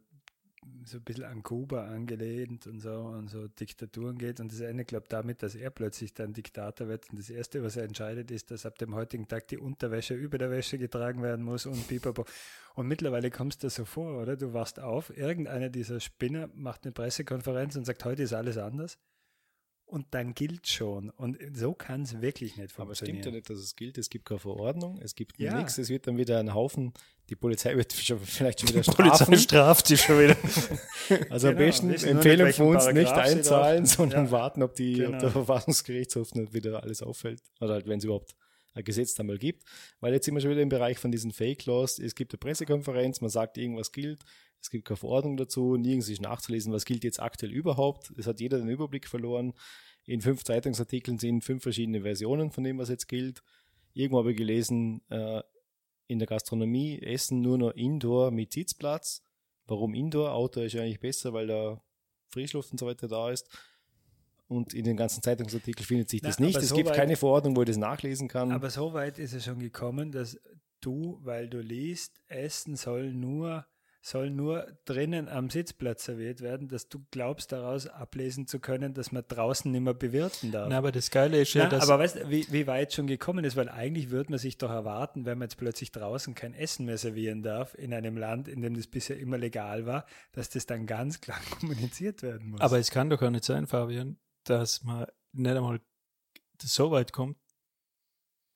so 0.85 0.99
ein 0.99 1.03
bisschen 1.03 1.25
an 1.25 1.43
Kuba 1.43 1.87
angelehnt 1.87 2.66
und 2.66 2.81
so 2.81 2.93
und 2.93 3.29
so 3.29 3.49
Diktaturen 3.49 4.16
geht 4.16 4.41
und 4.41 4.53
das 4.53 4.61
endet, 4.61 4.89
glaube 4.89 5.07
damit, 5.09 5.43
dass 5.43 5.55
er 5.55 5.70
plötzlich 5.70 6.14
dann 6.14 6.33
Diktator 6.33 6.89
wird 6.89 7.11
und 7.11 7.18
das 7.18 7.31
Erste, 7.31 7.62
was 7.62 7.77
er 7.77 7.85
entscheidet, 7.85 8.31
ist, 8.31 8.51
dass 8.51 8.64
ab 8.66 8.79
dem 8.79 8.95
heutigen 8.95 9.27
Tag 9.27 9.49
die 9.49 9.59
Unterwäsche 9.59 10.14
über 10.14 10.39
der 10.39 10.51
Wäsche 10.51 10.79
getragen 10.79 11.23
werden 11.23 11.45
muss 11.45 11.66
und 11.66 11.89
pipapo. 11.89 12.25
Und 12.75 12.87
mittlerweile 12.87 13.31
kommst 13.31 13.64
du 13.64 13.70
so 13.70 13.85
vor, 13.85 14.23
oder? 14.23 14.37
Du 14.37 14.53
wachst 14.53 14.81
auf, 14.81 15.16
irgendeiner 15.16 15.68
dieser 15.68 16.01
Spinner 16.01 16.49
macht 16.55 16.85
eine 16.85 16.93
Pressekonferenz 16.93 17.77
und 17.77 17.85
sagt, 17.85 18.05
heute 18.05 18.23
ist 18.23 18.33
alles 18.33 18.57
anders 18.57 18.99
und 19.93 20.07
dann 20.12 20.32
gilt 20.32 20.66
schon. 20.66 21.11
Und 21.11 21.38
so 21.53 21.74
kann 21.74 22.03
es 22.03 22.22
wirklich 22.22 22.57
nicht 22.57 22.72
funktionieren. 22.72 22.82
Aber 22.82 22.93
es 22.93 22.99
stimmt 22.99 23.24
ja 23.26 23.30
nicht, 23.30 23.51
dass 23.51 23.59
es 23.59 23.76
gilt. 23.76 23.99
Es 23.99 24.09
gibt 24.09 24.24
keine 24.24 24.40
Verordnung, 24.40 24.99
es 25.03 25.14
gibt 25.14 25.38
ja. 25.38 25.55
nichts. 25.59 25.76
Es 25.76 25.90
wird 25.90 26.07
dann 26.07 26.16
wieder 26.16 26.38
ein 26.38 26.55
Haufen, 26.55 26.95
die 27.28 27.36
Polizei 27.36 27.76
wird 27.76 27.93
schon, 27.93 28.18
vielleicht 28.18 28.61
schon 28.61 28.70
wieder 28.70 28.82
strafen. 28.82 29.03
Die 29.18 29.24
Polizei 29.24 29.36
straft 29.36 29.86
sie 29.86 29.99
schon 29.99 30.18
wieder. 30.18 30.36
also 31.30 31.49
genau, 31.49 31.61
am 31.61 31.66
besten 31.66 31.90
Empfehlung 31.90 32.53
von 32.53 32.66
uns, 32.68 32.90
nicht 32.90 33.12
einzahlen, 33.12 33.84
sondern 33.86 34.26
ja. 34.26 34.30
warten, 34.30 34.62
ob, 34.62 34.74
die, 34.74 34.95
genau. 34.95 35.12
ob 35.12 35.18
der 35.20 35.30
Verfassungsgerichtshof 35.30 36.34
nicht 36.34 36.55
wieder 36.55 36.82
alles 36.82 37.03
auffällt. 37.03 37.43
Oder 37.61 37.74
halt, 37.74 37.86
wenn 37.86 37.99
es 37.99 38.05
überhaupt 38.05 38.34
ein 38.75 38.85
Gesetz 38.85 39.18
einmal 39.18 39.39
gibt. 39.39 39.64
Weil 40.01 40.14
jetzt 40.14 40.25
sind 40.25 40.35
wir 40.35 40.41
schon 40.41 40.51
wieder 40.51 40.62
im 40.62 40.68
Bereich 40.68 40.99
von 40.99 41.11
diesen 41.11 41.33
Fake 41.33 41.66
Laws. 41.66 41.99
Es 41.99 42.14
gibt 42.14 42.33
eine 42.33 42.39
Pressekonferenz, 42.39 43.20
man 43.20 43.31
sagt, 43.31 43.59
irgendwas 43.59 43.93
gilt. 43.93 44.25
Es 44.61 44.70
gibt 44.70 44.87
keine 44.87 44.97
Verordnung 44.97 45.37
dazu, 45.37 45.77
nirgends 45.77 46.09
ist 46.09 46.20
nachzulesen, 46.20 46.73
was 46.73 46.85
gilt 46.85 47.03
jetzt 47.03 47.20
aktuell 47.20 47.53
überhaupt. 47.53 48.12
Es 48.16 48.27
hat 48.27 48.41
jeder 48.41 48.59
den 48.59 48.68
Überblick 48.68 49.09
verloren. 49.09 49.55
In 50.05 50.20
fünf 50.20 50.45
Zeitungsartikeln 50.45 51.18
sind 51.18 51.43
fünf 51.43 51.62
verschiedene 51.62 52.03
Versionen 52.03 52.51
von 52.51 52.64
dem, 52.64 52.79
was 52.79 52.89
jetzt 52.89 53.09
gilt. 53.09 53.43
Irgendwo 53.93 54.18
habe 54.18 54.31
ich 54.31 54.37
gelesen, 54.37 55.03
äh, 55.11 55.43
in 56.07 56.18
der 56.18 56.29
Gastronomie 56.29 57.01
essen 57.01 57.41
nur 57.41 57.59
noch 57.59 57.70
Indoor 57.73 58.31
mit 58.31 58.53
Sitzplatz. 58.53 59.25
Warum 59.66 59.95
Indoor? 59.95 60.33
Outdoor 60.33 60.64
ist 60.64 60.75
ja 60.75 60.83
eigentlich 60.83 61.01
besser, 61.01 61.33
weil 61.33 61.47
da 61.47 61.83
Frischluft 62.29 62.73
und 62.73 62.79
so 62.79 62.87
weiter 62.87 63.09
da 63.09 63.31
ist. 63.31 63.49
Und 64.53 64.75
in 64.75 64.85
den 64.85 64.97
ganzen 64.97 65.23
Zeitungsartikeln 65.23 65.87
findet 65.87 66.11
sich 66.11 66.21
das 66.21 66.39
Na, 66.39 66.47
nicht. 66.47 66.59
Es 66.59 66.69
so 66.69 66.77
gibt 66.77 66.91
weit, 66.91 66.97
keine 66.97 67.17
Verordnung, 67.17 67.57
wo 67.57 67.63
ich 67.63 67.69
das 67.69 67.79
nachlesen 67.79 68.29
kann. 68.29 68.53
Aber 68.53 68.71
so 68.71 68.93
weit 68.93 69.19
ist 69.19 69.33
es 69.33 69.45
schon 69.45 69.59
gekommen, 69.59 70.13
dass 70.13 70.39
du, 70.81 71.19
weil 71.23 71.49
du 71.49 71.61
liest, 71.61 72.21
Essen 72.29 72.77
soll 72.77 73.13
nur 73.13 73.67
soll 74.05 74.31
nur 74.31 74.67
drinnen 74.85 75.29
am 75.29 75.49
Sitzplatz 75.49 76.05
serviert 76.05 76.41
werden, 76.41 76.67
dass 76.67 76.89
du 76.89 77.05
glaubst, 77.13 77.53
daraus 77.53 77.87
ablesen 77.87 78.49
zu 78.49 78.59
können, 78.59 78.95
dass 78.95 79.13
man 79.13 79.23
draußen 79.27 79.71
nicht 79.71 79.81
mehr 79.81 79.95
bewirten 79.95 80.51
darf. 80.51 80.69
Na, 80.69 80.79
aber 80.79 80.91
das 80.91 81.11
Geile 81.11 81.41
ist 81.41 81.55
ja, 81.55 81.65
Na, 81.65 81.71
dass. 81.71 81.89
Aber 81.89 82.03
weißt 82.03 82.17
du, 82.17 82.31
wie, 82.31 82.45
wie 82.51 82.67
weit 82.67 82.93
schon 82.93 83.07
gekommen 83.07 83.45
ist, 83.45 83.57
weil 83.57 83.69
eigentlich 83.69 84.11
würde 84.11 84.31
man 84.31 84.39
sich 84.41 84.59
doch 84.59 84.71
erwarten, 84.71 85.25
wenn 85.25 85.39
man 85.39 85.47
jetzt 85.47 85.57
plötzlich 85.57 85.93
draußen 85.93 86.35
kein 86.35 86.53
Essen 86.53 86.85
mehr 86.85 86.99
servieren 86.99 87.43
darf, 87.43 87.75
in 87.75 87.95
einem 87.95 88.17
Land, 88.17 88.49
in 88.49 88.61
dem 88.61 88.75
das 88.75 88.89
bisher 88.89 89.19
immer 89.19 89.39
legal 89.39 89.87
war, 89.87 90.05
dass 90.33 90.51
das 90.51 90.67
dann 90.67 90.87
ganz 90.87 91.21
klar 91.21 91.39
kommuniziert 91.61 92.23
werden 92.23 92.51
muss. 92.51 92.61
Aber 92.61 92.79
es 92.79 92.91
kann 92.91 93.09
doch 93.09 93.21
gar 93.21 93.31
nicht 93.31 93.45
sein, 93.45 93.69
Fabian, 93.69 94.17
dass 94.45 94.82
man 94.82 95.07
nicht 95.32 95.57
einmal 95.57 95.80
so 96.61 96.90
weit 96.90 97.12
kommt, 97.12 97.38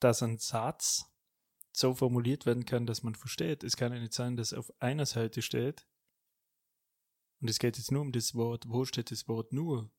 dass 0.00 0.22
ein 0.22 0.38
Satz 0.38 1.06
so 1.72 1.94
formuliert 1.94 2.46
werden 2.46 2.64
kann, 2.64 2.86
dass 2.86 3.02
man 3.02 3.14
versteht. 3.14 3.64
Es 3.64 3.76
kann 3.76 3.92
ja 3.92 3.98
nicht 3.98 4.12
sein, 4.14 4.36
dass 4.36 4.52
auf 4.52 4.72
einer 4.80 5.06
Seite 5.06 5.42
steht, 5.42 5.86
und 7.40 7.50
es 7.50 7.58
geht 7.58 7.76
jetzt 7.76 7.92
nur 7.92 8.02
um 8.02 8.12
das 8.12 8.34
Wort, 8.34 8.68
wo 8.68 8.84
steht 8.84 9.10
das 9.10 9.28
Wort 9.28 9.52
nur? 9.52 9.90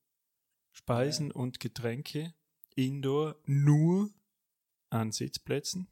Speisen 0.71 1.27
ja. 1.27 1.35
und 1.35 1.59
Getränke 1.59 2.33
indoor 2.75 3.39
nur 3.45 4.11
an 4.89 5.11
Sitzplätzen 5.11 5.87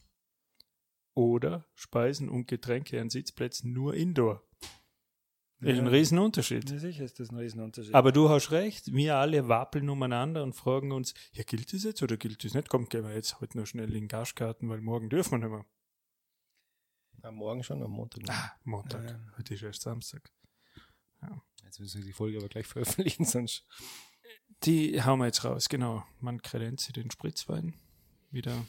oder 1.13 1.67
Speisen 1.73 2.29
und 2.29 2.47
Getränke 2.47 2.99
an 3.01 3.09
Sitzplätzen 3.09 3.73
nur 3.73 3.95
indoor. 3.95 4.47
Ja. 5.61 5.71
Ist 5.71 5.79
ein 5.79 5.87
Riesenunterschied. 5.87 6.69
Ja, 6.69 6.77
sicher 6.79 7.05
ist 7.05 7.19
das 7.19 7.29
ein 7.29 7.37
Riesenunterschied. 7.37 7.95
Aber 7.95 8.11
du 8.11 8.29
hast 8.29 8.51
recht, 8.51 8.93
wir 8.93 9.15
alle 9.15 9.47
wappeln 9.47 9.89
umeinander 9.89 10.43
und 10.43 10.53
fragen 10.53 10.91
uns, 10.91 11.13
ja, 11.31 11.43
gilt 11.43 11.73
das 11.73 11.83
jetzt 11.83 12.03
oder 12.03 12.17
gilt 12.17 12.43
das 12.43 12.53
nicht? 12.53 12.69
Komm, 12.69 12.89
gehen 12.89 13.03
wir 13.03 13.13
jetzt 13.13 13.39
heute 13.39 13.57
noch 13.57 13.65
schnell 13.65 13.87
in 13.87 14.01
den 14.01 14.07
Gastgarten, 14.07 14.69
weil 14.69 14.81
morgen 14.81 15.09
dürfen 15.09 15.31
wir 15.31 15.37
nicht 15.37 15.49
mehr. 15.49 15.65
Am 17.21 17.35
Morgen 17.35 17.63
schon, 17.63 17.81
am 17.81 17.91
Montag. 17.91 18.23
Ah, 18.27 18.51
Montag. 18.65 19.09
Ja. 19.09 19.19
Heute 19.37 19.55
ist 19.55 19.63
erst 19.63 19.81
Samstag. 19.81 20.29
Ja. 21.21 21.41
Jetzt 21.63 21.79
müssen 21.79 21.99
wir 21.99 22.05
die 22.05 22.13
Folge 22.13 22.37
aber 22.37 22.49
gleich 22.49 22.67
veröffentlichen, 22.67 23.25
sonst. 23.25 23.65
Die 24.63 25.01
hauen 25.01 25.19
wir 25.19 25.25
jetzt 25.25 25.43
raus, 25.43 25.69
genau. 25.69 26.03
Man 26.19 26.41
kredenzt 26.41 26.95
den 26.95 27.09
Spritzwein 27.09 27.73
wieder. 28.29 28.65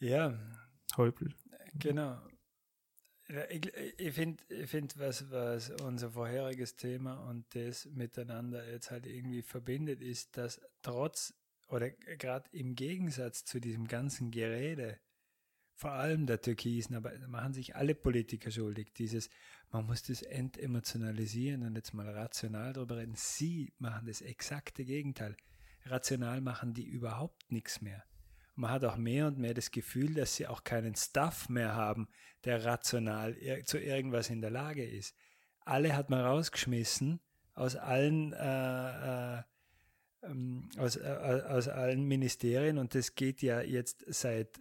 Ja. 0.00 0.36
Häupl. 0.96 1.34
Genau. 1.74 2.18
Ich, 3.50 3.72
ich 3.98 4.12
finde, 4.12 4.42
ich 4.48 4.68
find, 4.68 4.98
was, 4.98 5.30
was 5.30 5.70
unser 5.82 6.10
vorheriges 6.10 6.76
Thema 6.76 7.28
und 7.28 7.44
das 7.54 7.86
miteinander 7.86 8.68
jetzt 8.68 8.90
halt 8.90 9.06
irgendwie 9.06 9.42
verbindet, 9.42 10.00
ist, 10.00 10.36
dass 10.36 10.60
trotz 10.82 11.34
oder 11.68 11.90
gerade 11.90 12.48
im 12.50 12.74
Gegensatz 12.74 13.44
zu 13.44 13.60
diesem 13.60 13.86
ganzen 13.86 14.32
Gerede, 14.32 14.98
vor 15.74 15.92
allem 15.92 16.26
der 16.26 16.40
Türkisen, 16.40 16.96
aber 16.96 17.16
machen 17.28 17.54
sich 17.54 17.76
alle 17.76 17.94
Politiker 17.94 18.50
schuldig, 18.50 18.92
dieses, 18.94 19.30
man 19.70 19.86
muss 19.86 20.02
das 20.02 20.22
entemotionalisieren 20.22 21.62
und 21.62 21.76
jetzt 21.76 21.94
mal 21.94 22.08
rational 22.08 22.72
darüber 22.72 22.96
reden. 22.96 23.14
Sie 23.14 23.72
machen 23.78 24.06
das 24.06 24.20
exakte 24.20 24.84
Gegenteil. 24.84 25.36
Rational 25.84 26.40
machen 26.40 26.74
die 26.74 26.84
überhaupt 26.84 27.50
nichts 27.52 27.80
mehr. 27.80 28.04
Man 28.60 28.70
hat 28.70 28.84
auch 28.84 28.96
mehr 28.96 29.26
und 29.26 29.38
mehr 29.38 29.54
das 29.54 29.70
Gefühl, 29.70 30.14
dass 30.14 30.36
sie 30.36 30.46
auch 30.46 30.64
keinen 30.64 30.94
Stuff 30.94 31.48
mehr 31.48 31.74
haben, 31.74 32.08
der 32.44 32.64
rational 32.64 33.34
zu 33.64 33.78
irgendwas 33.78 34.30
in 34.30 34.40
der 34.40 34.50
Lage 34.50 34.84
ist. 34.84 35.14
Alle 35.64 35.96
hat 35.96 36.10
man 36.10 36.20
rausgeschmissen 36.20 37.20
aus 37.54 37.76
allen 37.76 38.32
äh, 38.32 39.38
äh, 39.38 39.42
ähm, 40.22 40.68
aus, 40.76 40.96
äh, 40.96 41.42
aus 41.48 41.68
allen 41.68 42.04
Ministerien 42.04 42.78
und 42.78 42.94
das 42.94 43.14
geht 43.14 43.42
ja 43.42 43.62
jetzt 43.62 44.04
seit 44.06 44.60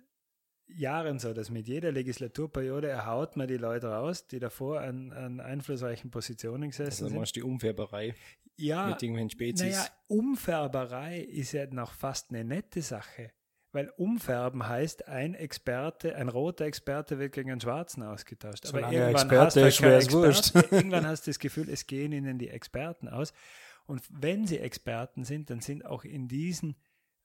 Jahren 0.67 1.19
so, 1.19 1.33
dass 1.33 1.49
mit 1.49 1.67
jeder 1.67 1.91
Legislaturperiode 1.91 2.87
erhaut 2.87 3.35
man 3.35 3.47
die 3.47 3.57
Leute 3.57 3.87
raus, 3.87 4.27
die 4.27 4.39
davor 4.39 4.81
an, 4.81 5.11
an 5.11 5.39
einflussreichen 5.39 6.11
Positionen 6.11 6.69
gesessen 6.69 7.05
also, 7.05 7.15
sind. 7.15 7.35
die 7.35 7.43
Umfärberei 7.43 8.13
ja, 8.55 8.87
mit 8.87 9.01
irgendwelchen 9.01 9.31
Spezies. 9.31 9.75
Naja, 9.75 9.87
Umfärberei 10.07 11.19
ist 11.19 11.53
ja 11.53 11.65
noch 11.67 11.93
fast 11.93 12.29
eine 12.29 12.43
nette 12.43 12.81
Sache. 12.81 13.31
Weil 13.71 13.89
umfärben 13.97 14.67
heißt, 14.67 15.07
ein 15.07 15.35
Experte, 15.35 16.15
ein 16.15 16.29
roter 16.29 16.65
Experte 16.65 17.19
wird 17.19 17.33
gegen 17.33 17.51
einen 17.51 17.61
schwarzen 17.61 18.01
ausgetauscht. 18.01 18.65
Aber 18.67 18.91
irgendwann 18.91 19.31
hast, 19.31 19.55
du 19.55 19.61
Experte, 19.61 20.67
irgendwann 20.75 21.05
hast 21.05 21.27
du 21.27 21.31
das 21.31 21.39
Gefühl, 21.39 21.69
es 21.69 21.85
gehen 21.85 22.11
ihnen 22.11 22.39
die 22.39 22.49
Experten 22.49 23.07
aus. 23.07 23.31
Und 23.85 24.01
wenn 24.09 24.47
sie 24.47 24.59
Experten 24.59 25.23
sind, 25.23 25.49
dann 25.49 25.61
sind 25.61 25.85
auch 25.85 26.03
in 26.03 26.27
diesen 26.27 26.75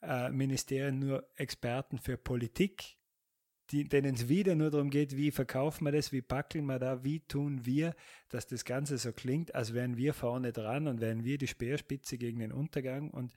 äh, 0.03 0.30
Ministerien 0.30 0.99
nur 0.99 1.26
Experten 1.36 1.99
für 1.99 2.18
Politik, 2.18 2.97
die, 3.70 3.84
denen 3.84 4.14
es 4.14 4.28
wieder 4.28 4.55
nur 4.55 4.70
darum 4.70 4.90
geht, 4.90 5.16
wie 5.16 5.30
verkaufen 5.30 5.84
wir 5.84 5.92
das, 5.92 6.12
wie 6.12 6.22
packeln 6.22 6.66
wir 6.66 6.78
da, 6.78 7.03
wie 7.03 7.20
tun 7.20 7.64
wir, 7.64 7.95
dass 8.28 8.47
das 8.47 8.64
Ganze 8.64 8.99
so 8.99 9.12
klingt, 9.12 9.55
als 9.55 9.72
wären 9.72 9.97
wir 9.97 10.12
vorne 10.12 10.53
dran 10.53 10.86
und 10.88 11.01
wären 11.01 11.24
wir 11.24 11.38
die 11.38 11.47
Speerspitze 11.47 12.18
gegen 12.18 12.40
den 12.40 12.53
Untergang. 12.53 13.11
Und 13.11 13.34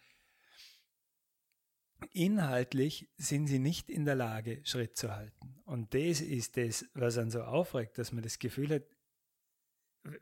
inhaltlich 2.11 3.09
sind 3.17 3.47
sie 3.47 3.59
nicht 3.59 3.89
in 3.89 4.05
der 4.05 4.15
Lage, 4.15 4.61
Schritt 4.63 4.97
zu 4.97 5.15
halten. 5.15 5.55
Und 5.65 5.93
das 5.93 6.21
ist 6.21 6.57
das, 6.57 6.85
was 6.93 7.17
einen 7.17 7.31
so 7.31 7.41
aufregt, 7.41 7.97
dass 7.97 8.11
man 8.11 8.23
das 8.23 8.39
Gefühl 8.39 8.69
hat, 8.69 8.83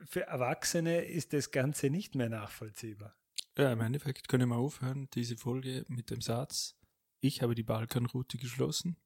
für 0.04 0.22
Erwachsene 0.22 1.04
ist 1.04 1.32
das 1.32 1.50
Ganze 1.50 1.90
nicht 1.90 2.14
mehr 2.14 2.28
nachvollziehbar. 2.28 3.16
Ja, 3.56 3.72
im 3.72 3.80
Endeffekt 3.80 4.28
können 4.28 4.48
wir 4.48 4.56
aufhören, 4.56 5.08
diese 5.14 5.36
Folge 5.36 5.84
mit 5.88 6.10
dem 6.10 6.20
Satz, 6.20 6.76
ich 7.20 7.42
habe 7.42 7.54
die 7.54 7.62
Balkanroute 7.62 8.36
geschlossen. 8.36 8.96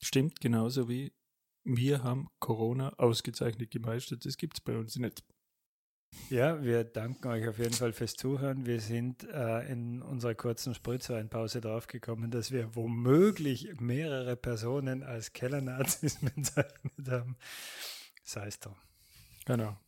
Stimmt 0.00 0.40
genauso 0.40 0.88
wie 0.88 1.12
wir 1.64 2.02
haben 2.02 2.28
Corona 2.38 2.90
ausgezeichnet 2.94 3.70
gemeistert. 3.70 4.24
Das 4.24 4.38
gibt 4.38 4.58
es 4.58 4.60
bei 4.60 4.76
uns 4.76 4.96
nicht. 4.96 5.22
Ja, 6.30 6.62
wir 6.62 6.84
danken 6.84 7.28
euch 7.28 7.48
auf 7.48 7.58
jeden 7.58 7.72
Fall 7.72 7.92
fürs 7.92 8.14
Zuhören. 8.14 8.66
Wir 8.66 8.80
sind 8.80 9.24
äh, 9.24 9.70
in 9.70 10.02
unserer 10.02 10.34
kurzen 10.34 10.74
Spritzweinpause 10.74 11.60
draufgekommen, 11.60 12.30
dass 12.30 12.50
wir 12.50 12.74
womöglich 12.74 13.80
mehrere 13.80 14.36
Personen 14.36 15.02
als 15.02 15.32
Kellernazis 15.32 16.18
bezeichnet 16.20 17.08
haben. 17.08 17.36
Sei 18.24 18.46
es 18.46 18.60
drum. 18.60 18.76
Genau. 19.46 19.78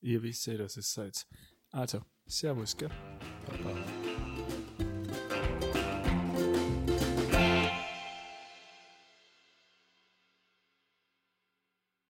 Ihr 0.00 0.22
wisst 0.22 0.46
ja, 0.46 0.56
dass 0.56 0.76
es 0.78 0.92
seid. 0.92 1.26
Also, 1.70 2.02
Servus, 2.26 2.76
gell? 2.76 2.90
Baba. 3.46 3.91